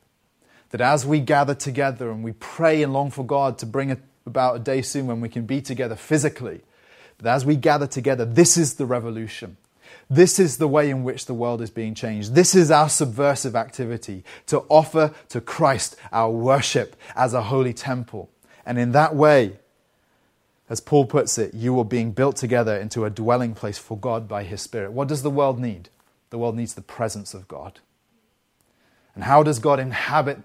That 0.69 0.81
as 0.81 1.05
we 1.05 1.19
gather 1.19 1.55
together 1.55 2.11
and 2.11 2.23
we 2.23 2.33
pray 2.33 2.81
and 2.83 2.93
long 2.93 3.11
for 3.11 3.25
God 3.25 3.57
to 3.59 3.65
bring 3.65 3.97
about 4.25 4.55
a 4.55 4.59
day 4.59 4.81
soon 4.81 5.07
when 5.07 5.19
we 5.19 5.29
can 5.29 5.45
be 5.45 5.61
together 5.61 5.95
physically, 5.95 6.61
that 7.17 7.33
as 7.33 7.45
we 7.45 7.55
gather 7.55 7.87
together, 7.87 8.25
this 8.25 8.57
is 8.57 8.75
the 8.75 8.85
revolution. 8.85 9.57
This 10.09 10.39
is 10.39 10.57
the 10.57 10.67
way 10.67 10.89
in 10.89 11.03
which 11.03 11.25
the 11.25 11.33
world 11.33 11.61
is 11.61 11.69
being 11.69 11.95
changed. 11.95 12.33
This 12.33 12.55
is 12.55 12.71
our 12.71 12.89
subversive 12.89 13.55
activity 13.55 14.23
to 14.47 14.59
offer 14.69 15.13
to 15.29 15.41
Christ 15.41 15.95
our 16.11 16.29
worship 16.29 16.95
as 17.15 17.33
a 17.33 17.43
holy 17.43 17.73
temple. 17.73 18.29
And 18.65 18.77
in 18.77 18.91
that 18.91 19.15
way, 19.15 19.59
as 20.71 20.79
Paul 20.79 21.05
puts 21.05 21.37
it, 21.37 21.53
you 21.53 21.77
are 21.79 21.85
being 21.85 22.13
built 22.13 22.37
together 22.37 22.77
into 22.77 23.03
a 23.03 23.09
dwelling 23.09 23.53
place 23.53 23.77
for 23.77 23.97
God 23.97 24.25
by 24.25 24.45
His 24.45 24.61
Spirit. 24.61 24.93
What 24.93 25.09
does 25.09 25.21
the 25.21 25.29
world 25.29 25.59
need? 25.59 25.89
The 26.29 26.37
world 26.37 26.55
needs 26.55 26.75
the 26.75 26.81
presence 26.81 27.33
of 27.33 27.45
God. 27.49 27.81
And 29.13 29.25
how 29.25 29.43
does 29.43 29.59
God 29.59 29.81
inhabit 29.81 30.39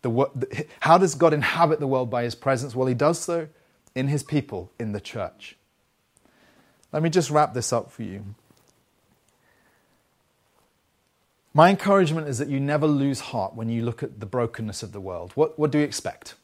the 0.00 0.66
how 0.80 0.96
does 0.96 1.14
God 1.14 1.34
inhabit 1.34 1.80
the 1.80 1.86
world 1.86 2.08
by 2.08 2.22
His 2.22 2.34
presence? 2.34 2.74
Well, 2.74 2.86
He 2.86 2.94
does 2.94 3.18
so 3.18 3.48
in 3.94 4.08
His 4.08 4.22
people, 4.22 4.72
in 4.78 4.92
the 4.92 5.02
church. 5.02 5.54
Let 6.90 7.02
me 7.02 7.10
just 7.10 7.28
wrap 7.28 7.52
this 7.52 7.70
up 7.70 7.92
for 7.92 8.04
you. 8.04 8.24
My 11.52 11.68
encouragement 11.68 12.26
is 12.26 12.38
that 12.38 12.48
you 12.48 12.58
never 12.58 12.86
lose 12.86 13.20
heart 13.20 13.54
when 13.54 13.68
you 13.68 13.84
look 13.84 14.02
at 14.02 14.18
the 14.18 14.24
brokenness 14.24 14.82
of 14.82 14.92
the 14.92 15.00
world. 15.00 15.32
What, 15.34 15.58
what 15.58 15.70
do 15.70 15.76
we 15.76 15.84
expect? 15.84 16.36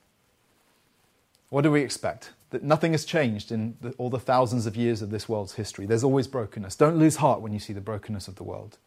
What 1.48 1.62
do 1.62 1.70
we 1.70 1.80
expect? 1.80 2.32
That 2.54 2.62
nothing 2.62 2.92
has 2.92 3.04
changed 3.04 3.50
in 3.50 3.76
the, 3.80 3.90
all 3.98 4.10
the 4.10 4.20
thousands 4.20 4.64
of 4.64 4.76
years 4.76 5.02
of 5.02 5.10
this 5.10 5.28
world's 5.28 5.54
history. 5.54 5.86
There's 5.86 6.04
always 6.04 6.28
brokenness. 6.28 6.76
Don't 6.76 6.96
lose 6.96 7.16
heart 7.16 7.40
when 7.40 7.52
you 7.52 7.58
see 7.58 7.72
the 7.72 7.80
brokenness 7.80 8.28
of 8.28 8.36
the 8.36 8.44
world. 8.44 8.78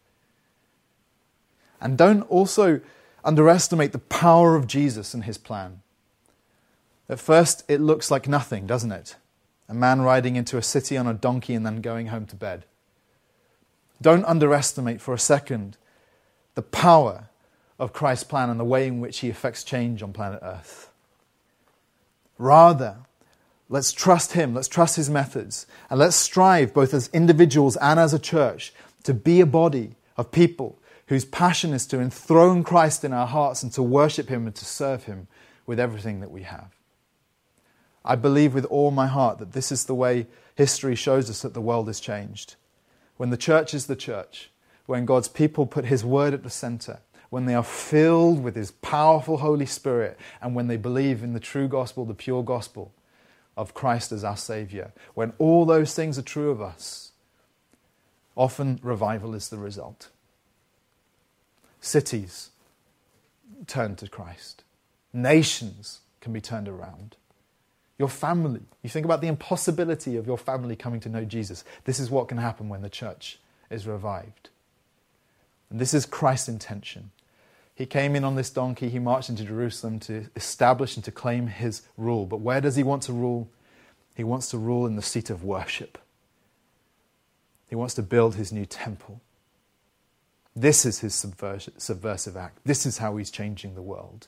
And 1.78 1.98
don't 1.98 2.22
also 2.30 2.80
underestimate 3.22 3.92
the 3.92 3.98
power 3.98 4.56
of 4.56 4.66
Jesus 4.66 5.12
and 5.12 5.24
his 5.24 5.36
plan. 5.36 5.82
At 7.10 7.20
first, 7.20 7.62
it 7.68 7.82
looks 7.82 8.10
like 8.10 8.26
nothing, 8.26 8.66
doesn't 8.66 8.90
it? 8.90 9.16
A 9.68 9.74
man 9.74 10.00
riding 10.00 10.36
into 10.36 10.56
a 10.56 10.62
city 10.62 10.96
on 10.96 11.06
a 11.06 11.12
donkey 11.12 11.52
and 11.52 11.66
then 11.66 11.82
going 11.82 12.06
home 12.06 12.24
to 12.24 12.36
bed. 12.36 12.64
Don't 14.00 14.24
underestimate 14.24 15.02
for 15.02 15.12
a 15.12 15.18
second 15.18 15.76
the 16.54 16.62
power 16.62 17.28
of 17.78 17.92
Christ's 17.92 18.24
plan 18.24 18.48
and 18.48 18.58
the 18.58 18.64
way 18.64 18.86
in 18.86 18.98
which 18.98 19.18
he 19.18 19.28
affects 19.28 19.62
change 19.62 20.02
on 20.02 20.14
planet 20.14 20.40
Earth. 20.42 20.90
Rather, 22.38 23.00
let's 23.68 23.92
trust 23.92 24.32
him, 24.32 24.54
let's 24.54 24.68
trust 24.68 24.96
his 24.96 25.10
methods, 25.10 25.66
and 25.90 25.98
let's 25.98 26.16
strive, 26.16 26.72
both 26.72 26.94
as 26.94 27.08
individuals 27.12 27.76
and 27.76 28.00
as 28.00 28.14
a 28.14 28.18
church, 28.18 28.72
to 29.04 29.14
be 29.14 29.40
a 29.40 29.46
body 29.46 29.96
of 30.16 30.32
people 30.32 30.78
whose 31.06 31.24
passion 31.24 31.72
is 31.72 31.86
to 31.86 32.00
enthrone 32.00 32.62
Christ 32.62 33.04
in 33.04 33.12
our 33.12 33.26
hearts 33.26 33.62
and 33.62 33.72
to 33.72 33.82
worship 33.82 34.28
him 34.28 34.46
and 34.46 34.54
to 34.54 34.64
serve 34.64 35.04
him 35.04 35.26
with 35.66 35.80
everything 35.80 36.20
that 36.20 36.30
we 36.30 36.42
have. 36.42 36.74
I 38.04 38.14
believe 38.14 38.54
with 38.54 38.64
all 38.66 38.90
my 38.90 39.06
heart 39.06 39.38
that 39.38 39.52
this 39.52 39.72
is 39.72 39.84
the 39.84 39.94
way 39.94 40.26
history 40.54 40.94
shows 40.94 41.30
us 41.30 41.42
that 41.42 41.54
the 41.54 41.60
world 41.60 41.88
is 41.88 42.00
changed. 42.00 42.56
When 43.16 43.30
the 43.30 43.36
church 43.36 43.74
is 43.74 43.86
the 43.86 43.96
church, 43.96 44.50
when 44.86 45.04
God's 45.04 45.28
people 45.28 45.66
put 45.66 45.84
His 45.84 46.04
word 46.04 46.32
at 46.32 46.42
the 46.42 46.50
center, 46.50 47.00
when 47.30 47.44
they 47.44 47.54
are 47.54 47.64
filled 47.64 48.42
with 48.42 48.54
His 48.56 48.70
powerful 48.70 49.38
Holy 49.38 49.66
Spirit, 49.66 50.18
and 50.40 50.54
when 50.54 50.68
they 50.68 50.76
believe 50.78 51.22
in 51.22 51.34
the 51.34 51.40
true 51.40 51.68
gospel, 51.68 52.04
the 52.04 52.14
pure 52.14 52.42
gospel 52.42 52.92
of 53.58 53.74
Christ 53.74 54.12
as 54.12 54.22
our 54.22 54.36
Savior, 54.36 54.92
when 55.14 55.32
all 55.38 55.66
those 55.66 55.92
things 55.92 56.16
are 56.16 56.22
true 56.22 56.50
of 56.50 56.62
us, 56.62 57.10
often 58.36 58.78
revival 58.84 59.34
is 59.34 59.48
the 59.48 59.58
result. 59.58 60.08
Cities 61.80 62.50
turn 63.66 63.96
to 63.96 64.08
Christ, 64.08 64.62
nations 65.12 66.00
can 66.20 66.32
be 66.32 66.40
turned 66.40 66.68
around. 66.68 67.16
Your 67.98 68.08
family, 68.08 68.60
you 68.84 68.88
think 68.88 69.04
about 69.04 69.20
the 69.20 69.26
impossibility 69.26 70.16
of 70.16 70.24
your 70.24 70.38
family 70.38 70.76
coming 70.76 71.00
to 71.00 71.08
know 71.08 71.24
Jesus. 71.24 71.64
This 71.82 71.98
is 71.98 72.10
what 72.10 72.28
can 72.28 72.38
happen 72.38 72.68
when 72.68 72.82
the 72.82 72.88
church 72.88 73.40
is 73.70 73.88
revived. 73.88 74.50
And 75.68 75.80
this 75.80 75.92
is 75.92 76.06
Christ's 76.06 76.48
intention. 76.48 77.10
He 77.78 77.86
came 77.86 78.16
in 78.16 78.24
on 78.24 78.34
this 78.34 78.50
donkey, 78.50 78.88
he 78.88 78.98
marched 78.98 79.28
into 79.28 79.44
Jerusalem 79.44 80.00
to 80.00 80.26
establish 80.34 80.96
and 80.96 81.04
to 81.04 81.12
claim 81.12 81.46
his 81.46 81.82
rule. 81.96 82.26
But 82.26 82.40
where 82.40 82.60
does 82.60 82.74
he 82.74 82.82
want 82.82 83.04
to 83.04 83.12
rule? 83.12 83.48
He 84.16 84.24
wants 84.24 84.50
to 84.50 84.58
rule 84.58 84.84
in 84.84 84.96
the 84.96 85.02
seat 85.02 85.30
of 85.30 85.44
worship. 85.44 85.96
He 87.68 87.76
wants 87.76 87.94
to 87.94 88.02
build 88.02 88.34
his 88.34 88.50
new 88.50 88.66
temple. 88.66 89.20
This 90.56 90.84
is 90.84 90.98
his 90.98 91.14
subversive 91.14 92.36
act. 92.36 92.58
This 92.64 92.84
is 92.84 92.98
how 92.98 93.16
he's 93.16 93.30
changing 93.30 93.76
the 93.76 93.82
world. 93.82 94.26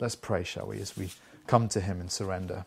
Let's 0.00 0.16
pray, 0.16 0.42
shall 0.42 0.66
we, 0.66 0.80
as 0.80 0.96
we 0.96 1.10
come 1.46 1.68
to 1.68 1.80
him 1.80 2.00
and 2.00 2.10
surrender. 2.10 2.64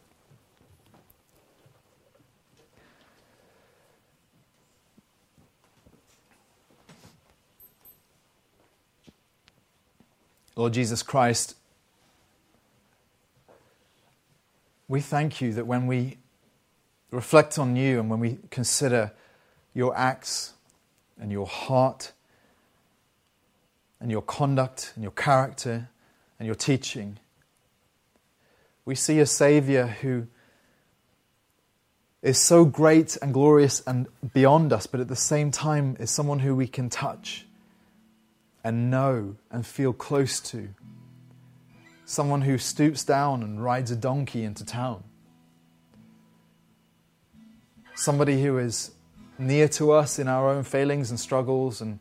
Lord 10.56 10.74
Jesus 10.74 11.02
Christ, 11.02 11.56
we 14.88 15.02
thank 15.02 15.42
you 15.42 15.52
that 15.54 15.66
when 15.66 15.88
we 15.88 16.18
reflect 17.10 17.58
on 17.58 17.76
you 17.76 18.00
and 18.00 18.10
when 18.10 18.20
we 18.20 18.38
consider 18.52 19.12
your 19.74 19.98
acts 19.98 20.54
and 21.20 21.32
your 21.32 21.48
heart 21.48 22.12
and 24.00 24.12
your 24.12 24.22
conduct 24.22 24.92
and 24.94 25.04
your 25.04 25.12
character 25.12 25.90
and 26.38 26.46
your 26.46 26.56
teaching, 26.56 27.18
we 28.86 28.94
see 28.94 29.20
a 29.20 29.26
Savior 29.26 29.88
who 30.02 30.28
is 32.22 32.38
so 32.38 32.64
great 32.64 33.18
and 33.24 33.34
glorious 33.34 33.82
and 33.88 34.08
beyond 34.34 34.72
us, 34.72 34.86
but 34.86 35.00
at 35.00 35.08
the 35.08 35.16
same 35.16 35.50
time 35.50 35.98
is 36.00 36.12
someone 36.12 36.40
who 36.40 36.56
we 36.56 36.68
can 36.68 36.90
touch 36.92 37.48
and 38.64 38.90
know 38.90 39.36
and 39.52 39.66
feel 39.66 39.94
close 39.94 40.40
to. 40.40 40.70
Someone 42.06 42.42
who 42.42 42.58
stoops 42.58 43.04
down 43.04 43.44
and 43.44 43.64
rides 43.64 43.92
a 43.92 43.96
donkey 43.96 44.44
into 44.44 44.66
town. 44.66 45.04
Somebody 47.96 48.42
who 48.42 48.58
is 48.58 48.92
near 49.38 49.68
to 49.68 49.92
us 49.92 50.20
in 50.20 50.28
our 50.28 50.50
own 50.50 50.64
failings 50.64 51.10
and 51.10 51.20
struggles 51.20 51.82
and 51.82 52.00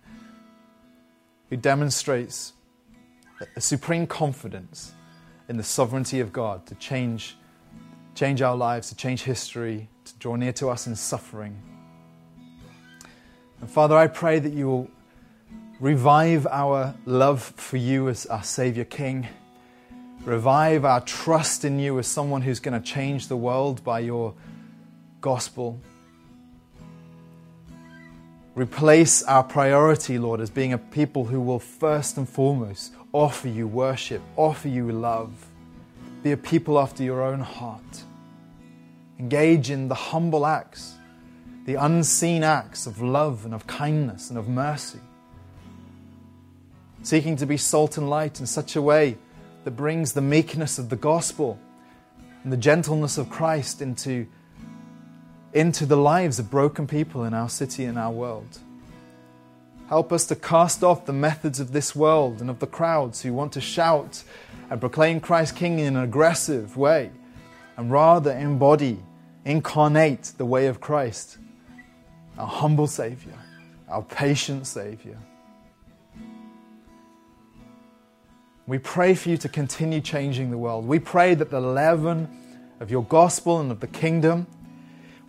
who 1.50 1.56
demonstrates 1.56 2.52
a 3.56 3.60
supreme 3.60 4.06
confidence 4.06 4.92
in 5.48 5.56
the 5.56 5.62
sovereignty 5.62 6.20
of 6.20 6.32
God 6.32 6.66
to 6.66 6.74
change, 6.76 7.36
change 8.14 8.40
our 8.42 8.56
lives, 8.56 8.88
to 8.88 8.96
change 8.96 9.22
history, 9.22 9.88
to 10.04 10.14
draw 10.18 10.36
near 10.36 10.52
to 10.54 10.68
us 10.68 10.86
in 10.86 10.96
suffering. 10.96 11.60
And 13.60 13.70
Father, 13.70 13.96
I 13.96 14.06
pray 14.06 14.38
that 14.38 14.52
you 14.52 14.66
will 14.66 14.90
Revive 15.82 16.46
our 16.46 16.94
love 17.06 17.42
for 17.42 17.76
you 17.76 18.08
as 18.08 18.24
our 18.26 18.44
Savior 18.44 18.84
King. 18.84 19.26
Revive 20.24 20.84
our 20.84 21.00
trust 21.00 21.64
in 21.64 21.80
you 21.80 21.98
as 21.98 22.06
someone 22.06 22.40
who's 22.40 22.60
going 22.60 22.80
to 22.80 22.88
change 22.88 23.26
the 23.26 23.36
world 23.36 23.82
by 23.82 23.98
your 23.98 24.32
gospel. 25.20 25.80
Replace 28.54 29.24
our 29.24 29.42
priority, 29.42 30.20
Lord, 30.20 30.40
as 30.40 30.50
being 30.50 30.72
a 30.72 30.78
people 30.78 31.24
who 31.24 31.40
will 31.40 31.58
first 31.58 32.16
and 32.16 32.28
foremost 32.28 32.94
offer 33.12 33.48
you 33.48 33.66
worship, 33.66 34.22
offer 34.36 34.68
you 34.68 34.92
love. 34.92 35.32
Be 36.22 36.30
a 36.30 36.36
people 36.36 36.78
after 36.78 37.02
your 37.02 37.24
own 37.24 37.40
heart. 37.40 38.04
Engage 39.18 39.68
in 39.68 39.88
the 39.88 39.96
humble 39.96 40.46
acts, 40.46 40.94
the 41.66 41.74
unseen 41.74 42.44
acts 42.44 42.86
of 42.86 43.02
love 43.02 43.44
and 43.44 43.52
of 43.52 43.66
kindness 43.66 44.30
and 44.30 44.38
of 44.38 44.46
mercy 44.46 45.00
seeking 47.02 47.36
to 47.36 47.46
be 47.46 47.56
salt 47.56 47.98
and 47.98 48.08
light 48.08 48.40
in 48.40 48.46
such 48.46 48.76
a 48.76 48.82
way 48.82 49.18
that 49.64 49.72
brings 49.72 50.12
the 50.12 50.20
meekness 50.20 50.78
of 50.78 50.88
the 50.88 50.96
gospel 50.96 51.58
and 52.42 52.52
the 52.52 52.56
gentleness 52.56 53.18
of 53.18 53.30
Christ 53.30 53.82
into, 53.82 54.26
into 55.52 55.86
the 55.86 55.96
lives 55.96 56.38
of 56.38 56.50
broken 56.50 56.86
people 56.86 57.24
in 57.24 57.34
our 57.34 57.48
city 57.48 57.84
and 57.84 57.98
our 57.98 58.10
world. 58.10 58.58
Help 59.88 60.12
us 60.12 60.24
to 60.26 60.36
cast 60.36 60.82
off 60.82 61.06
the 61.06 61.12
methods 61.12 61.60
of 61.60 61.72
this 61.72 61.94
world 61.94 62.40
and 62.40 62.48
of 62.48 62.60
the 62.60 62.66
crowds 62.66 63.22
who 63.22 63.32
want 63.32 63.52
to 63.52 63.60
shout 63.60 64.24
and 64.70 64.80
proclaim 64.80 65.20
Christ 65.20 65.54
King 65.54 65.78
in 65.78 65.96
an 65.96 66.02
aggressive 66.02 66.76
way 66.76 67.10
and 67.76 67.90
rather 67.90 68.32
embody, 68.32 68.98
incarnate 69.44 70.32
the 70.38 70.46
way 70.46 70.66
of 70.66 70.80
Christ, 70.80 71.38
our 72.38 72.46
humble 72.46 72.86
Savior, 72.86 73.38
our 73.88 74.02
patient 74.02 74.66
Savior. 74.66 75.18
We 78.66 78.78
pray 78.78 79.14
for 79.14 79.28
you 79.28 79.36
to 79.38 79.48
continue 79.48 80.00
changing 80.00 80.50
the 80.50 80.58
world. 80.58 80.86
We 80.86 80.98
pray 80.98 81.34
that 81.34 81.50
the 81.50 81.60
leaven 81.60 82.28
of 82.80 82.90
your 82.90 83.04
gospel 83.04 83.60
and 83.60 83.72
of 83.72 83.80
the 83.80 83.88
kingdom 83.88 84.46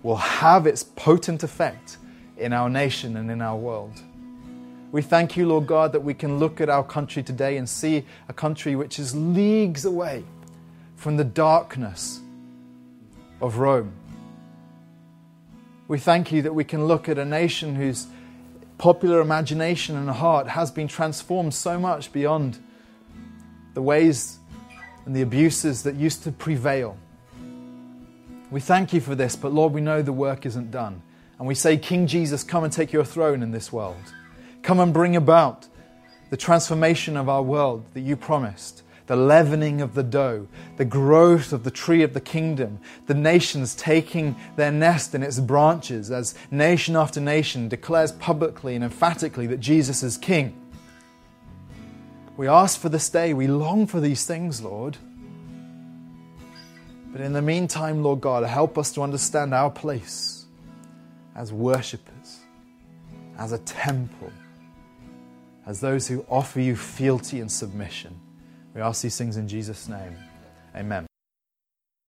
will 0.04 0.18
have 0.18 0.68
its 0.68 0.84
potent 0.84 1.44
effect 1.44 1.98
in 2.38 2.54
our 2.54 2.70
nation 2.70 3.18
and 3.18 3.32
in 3.32 3.42
our 3.42 3.56
world. 3.56 4.02
We 4.92 5.02
thank 5.02 5.36
you, 5.36 5.48
Lord 5.48 5.66
God, 5.66 5.92
that 5.94 6.02
we 6.02 6.14
can 6.14 6.38
look 6.38 6.62
at 6.62 6.70
our 6.70 6.84
country 6.84 7.24
today 7.24 7.58
and 7.58 7.68
see 7.68 8.06
a 8.30 8.34
country 8.34 8.76
which 8.76 9.00
is 9.00 9.16
leagues 9.16 9.86
away 9.86 10.24
from 10.96 11.18
the 11.18 11.24
darkness 11.24 12.22
of 13.42 13.58
Rome. 13.58 13.94
We 15.88 15.98
thank 15.98 16.32
you 16.32 16.44
that 16.44 16.54
we 16.54 16.64
can 16.64 16.86
look 16.86 17.10
at 17.10 17.18
a 17.18 17.26
nation 17.26 17.76
whose 17.76 18.08
popular 18.78 19.20
imagination 19.20 19.96
and 19.96 20.10
heart 20.10 20.48
has 20.50 20.70
been 20.70 20.88
transformed 20.88 21.54
so 21.54 21.80
much 21.80 22.14
beyond 22.14 22.63
the 23.74 23.82
ways 23.82 24.40
and 25.06 25.16
the 25.16 25.22
abuses 25.22 25.84
that 25.84 25.96
used 25.96 26.24
to 26.24 26.32
prevail. 26.32 26.98
We 28.52 28.60
thank 28.60 28.94
you 28.94 29.02
for 29.02 29.16
this, 29.16 29.36
but 29.36 29.52
Lord, 29.52 29.74
we 29.74 29.82
know 29.82 30.02
the 30.02 30.14
work 30.14 30.46
isn't 30.46 30.72
done. 30.72 31.02
And 31.40 31.48
we 31.48 31.56
say, 31.56 31.78
King 31.78 32.08
Jesus, 32.08 32.44
come 32.44 32.64
and 32.64 32.72
take 32.72 32.94
your 32.94 33.04
throne 33.04 33.42
in 33.44 33.52
this 33.52 33.74
world. 33.74 34.14
Come 34.62 34.80
and 34.80 34.94
bring 34.94 35.16
about 35.16 35.68
the 36.30 36.38
transformation 36.38 37.18
of 37.18 37.28
our 37.28 37.44
world 37.44 37.86
that 37.94 38.02
you 38.02 38.16
promised, 38.16 38.84
the 39.08 39.16
leavening 39.16 39.82
of 39.82 39.94
the 39.94 40.04
dough, 40.04 40.48
the 40.78 40.86
growth 40.86 41.52
of 41.52 41.64
the 41.64 41.72
tree 41.72 42.02
of 42.04 42.14
the 42.14 42.22
kingdom, 42.22 42.80
the 43.08 43.14
nations 43.14 43.76
taking 43.76 44.36
their 44.56 44.72
nest 44.72 45.14
in 45.14 45.24
its 45.24 45.40
branches 45.40 46.12
as 46.12 46.34
nation 46.50 46.96
after 46.96 47.20
nation 47.20 47.68
declares 47.68 48.12
publicly 48.14 48.76
and 48.76 48.84
emphatically 48.84 49.48
that 49.48 49.60
Jesus 49.60 50.04
is 50.04 50.18
King. 50.18 50.63
We 52.36 52.48
ask 52.48 52.80
for 52.80 52.90
this 52.90 53.10
day. 53.10 53.34
We 53.34 53.48
long 53.48 53.86
for 53.86 54.00
these 54.00 54.26
things, 54.26 54.62
Lord. 54.62 54.98
But 57.12 57.22
in 57.22 57.34
the 57.34 57.42
meantime, 57.42 58.02
Lord 58.02 58.22
God, 58.22 58.44
help 58.44 58.78
us 58.78 58.92
to 58.94 59.04
understand 59.04 59.54
our 59.54 59.70
place 59.70 60.46
as 61.36 61.54
worshippers, 61.54 62.40
as 63.38 63.52
a 63.52 63.60
temple, 63.60 64.32
as 65.68 65.80
those 65.80 66.08
who 66.08 66.26
offer 66.28 66.60
you 66.60 66.76
fealty 66.76 67.40
and 67.40 67.52
submission. 67.52 68.20
We 68.74 68.82
ask 68.82 69.04
these 69.04 69.18
things 69.18 69.38
in 69.38 69.48
Jesus' 69.48 69.88
name. 69.88 70.16
Amen. 70.76 71.06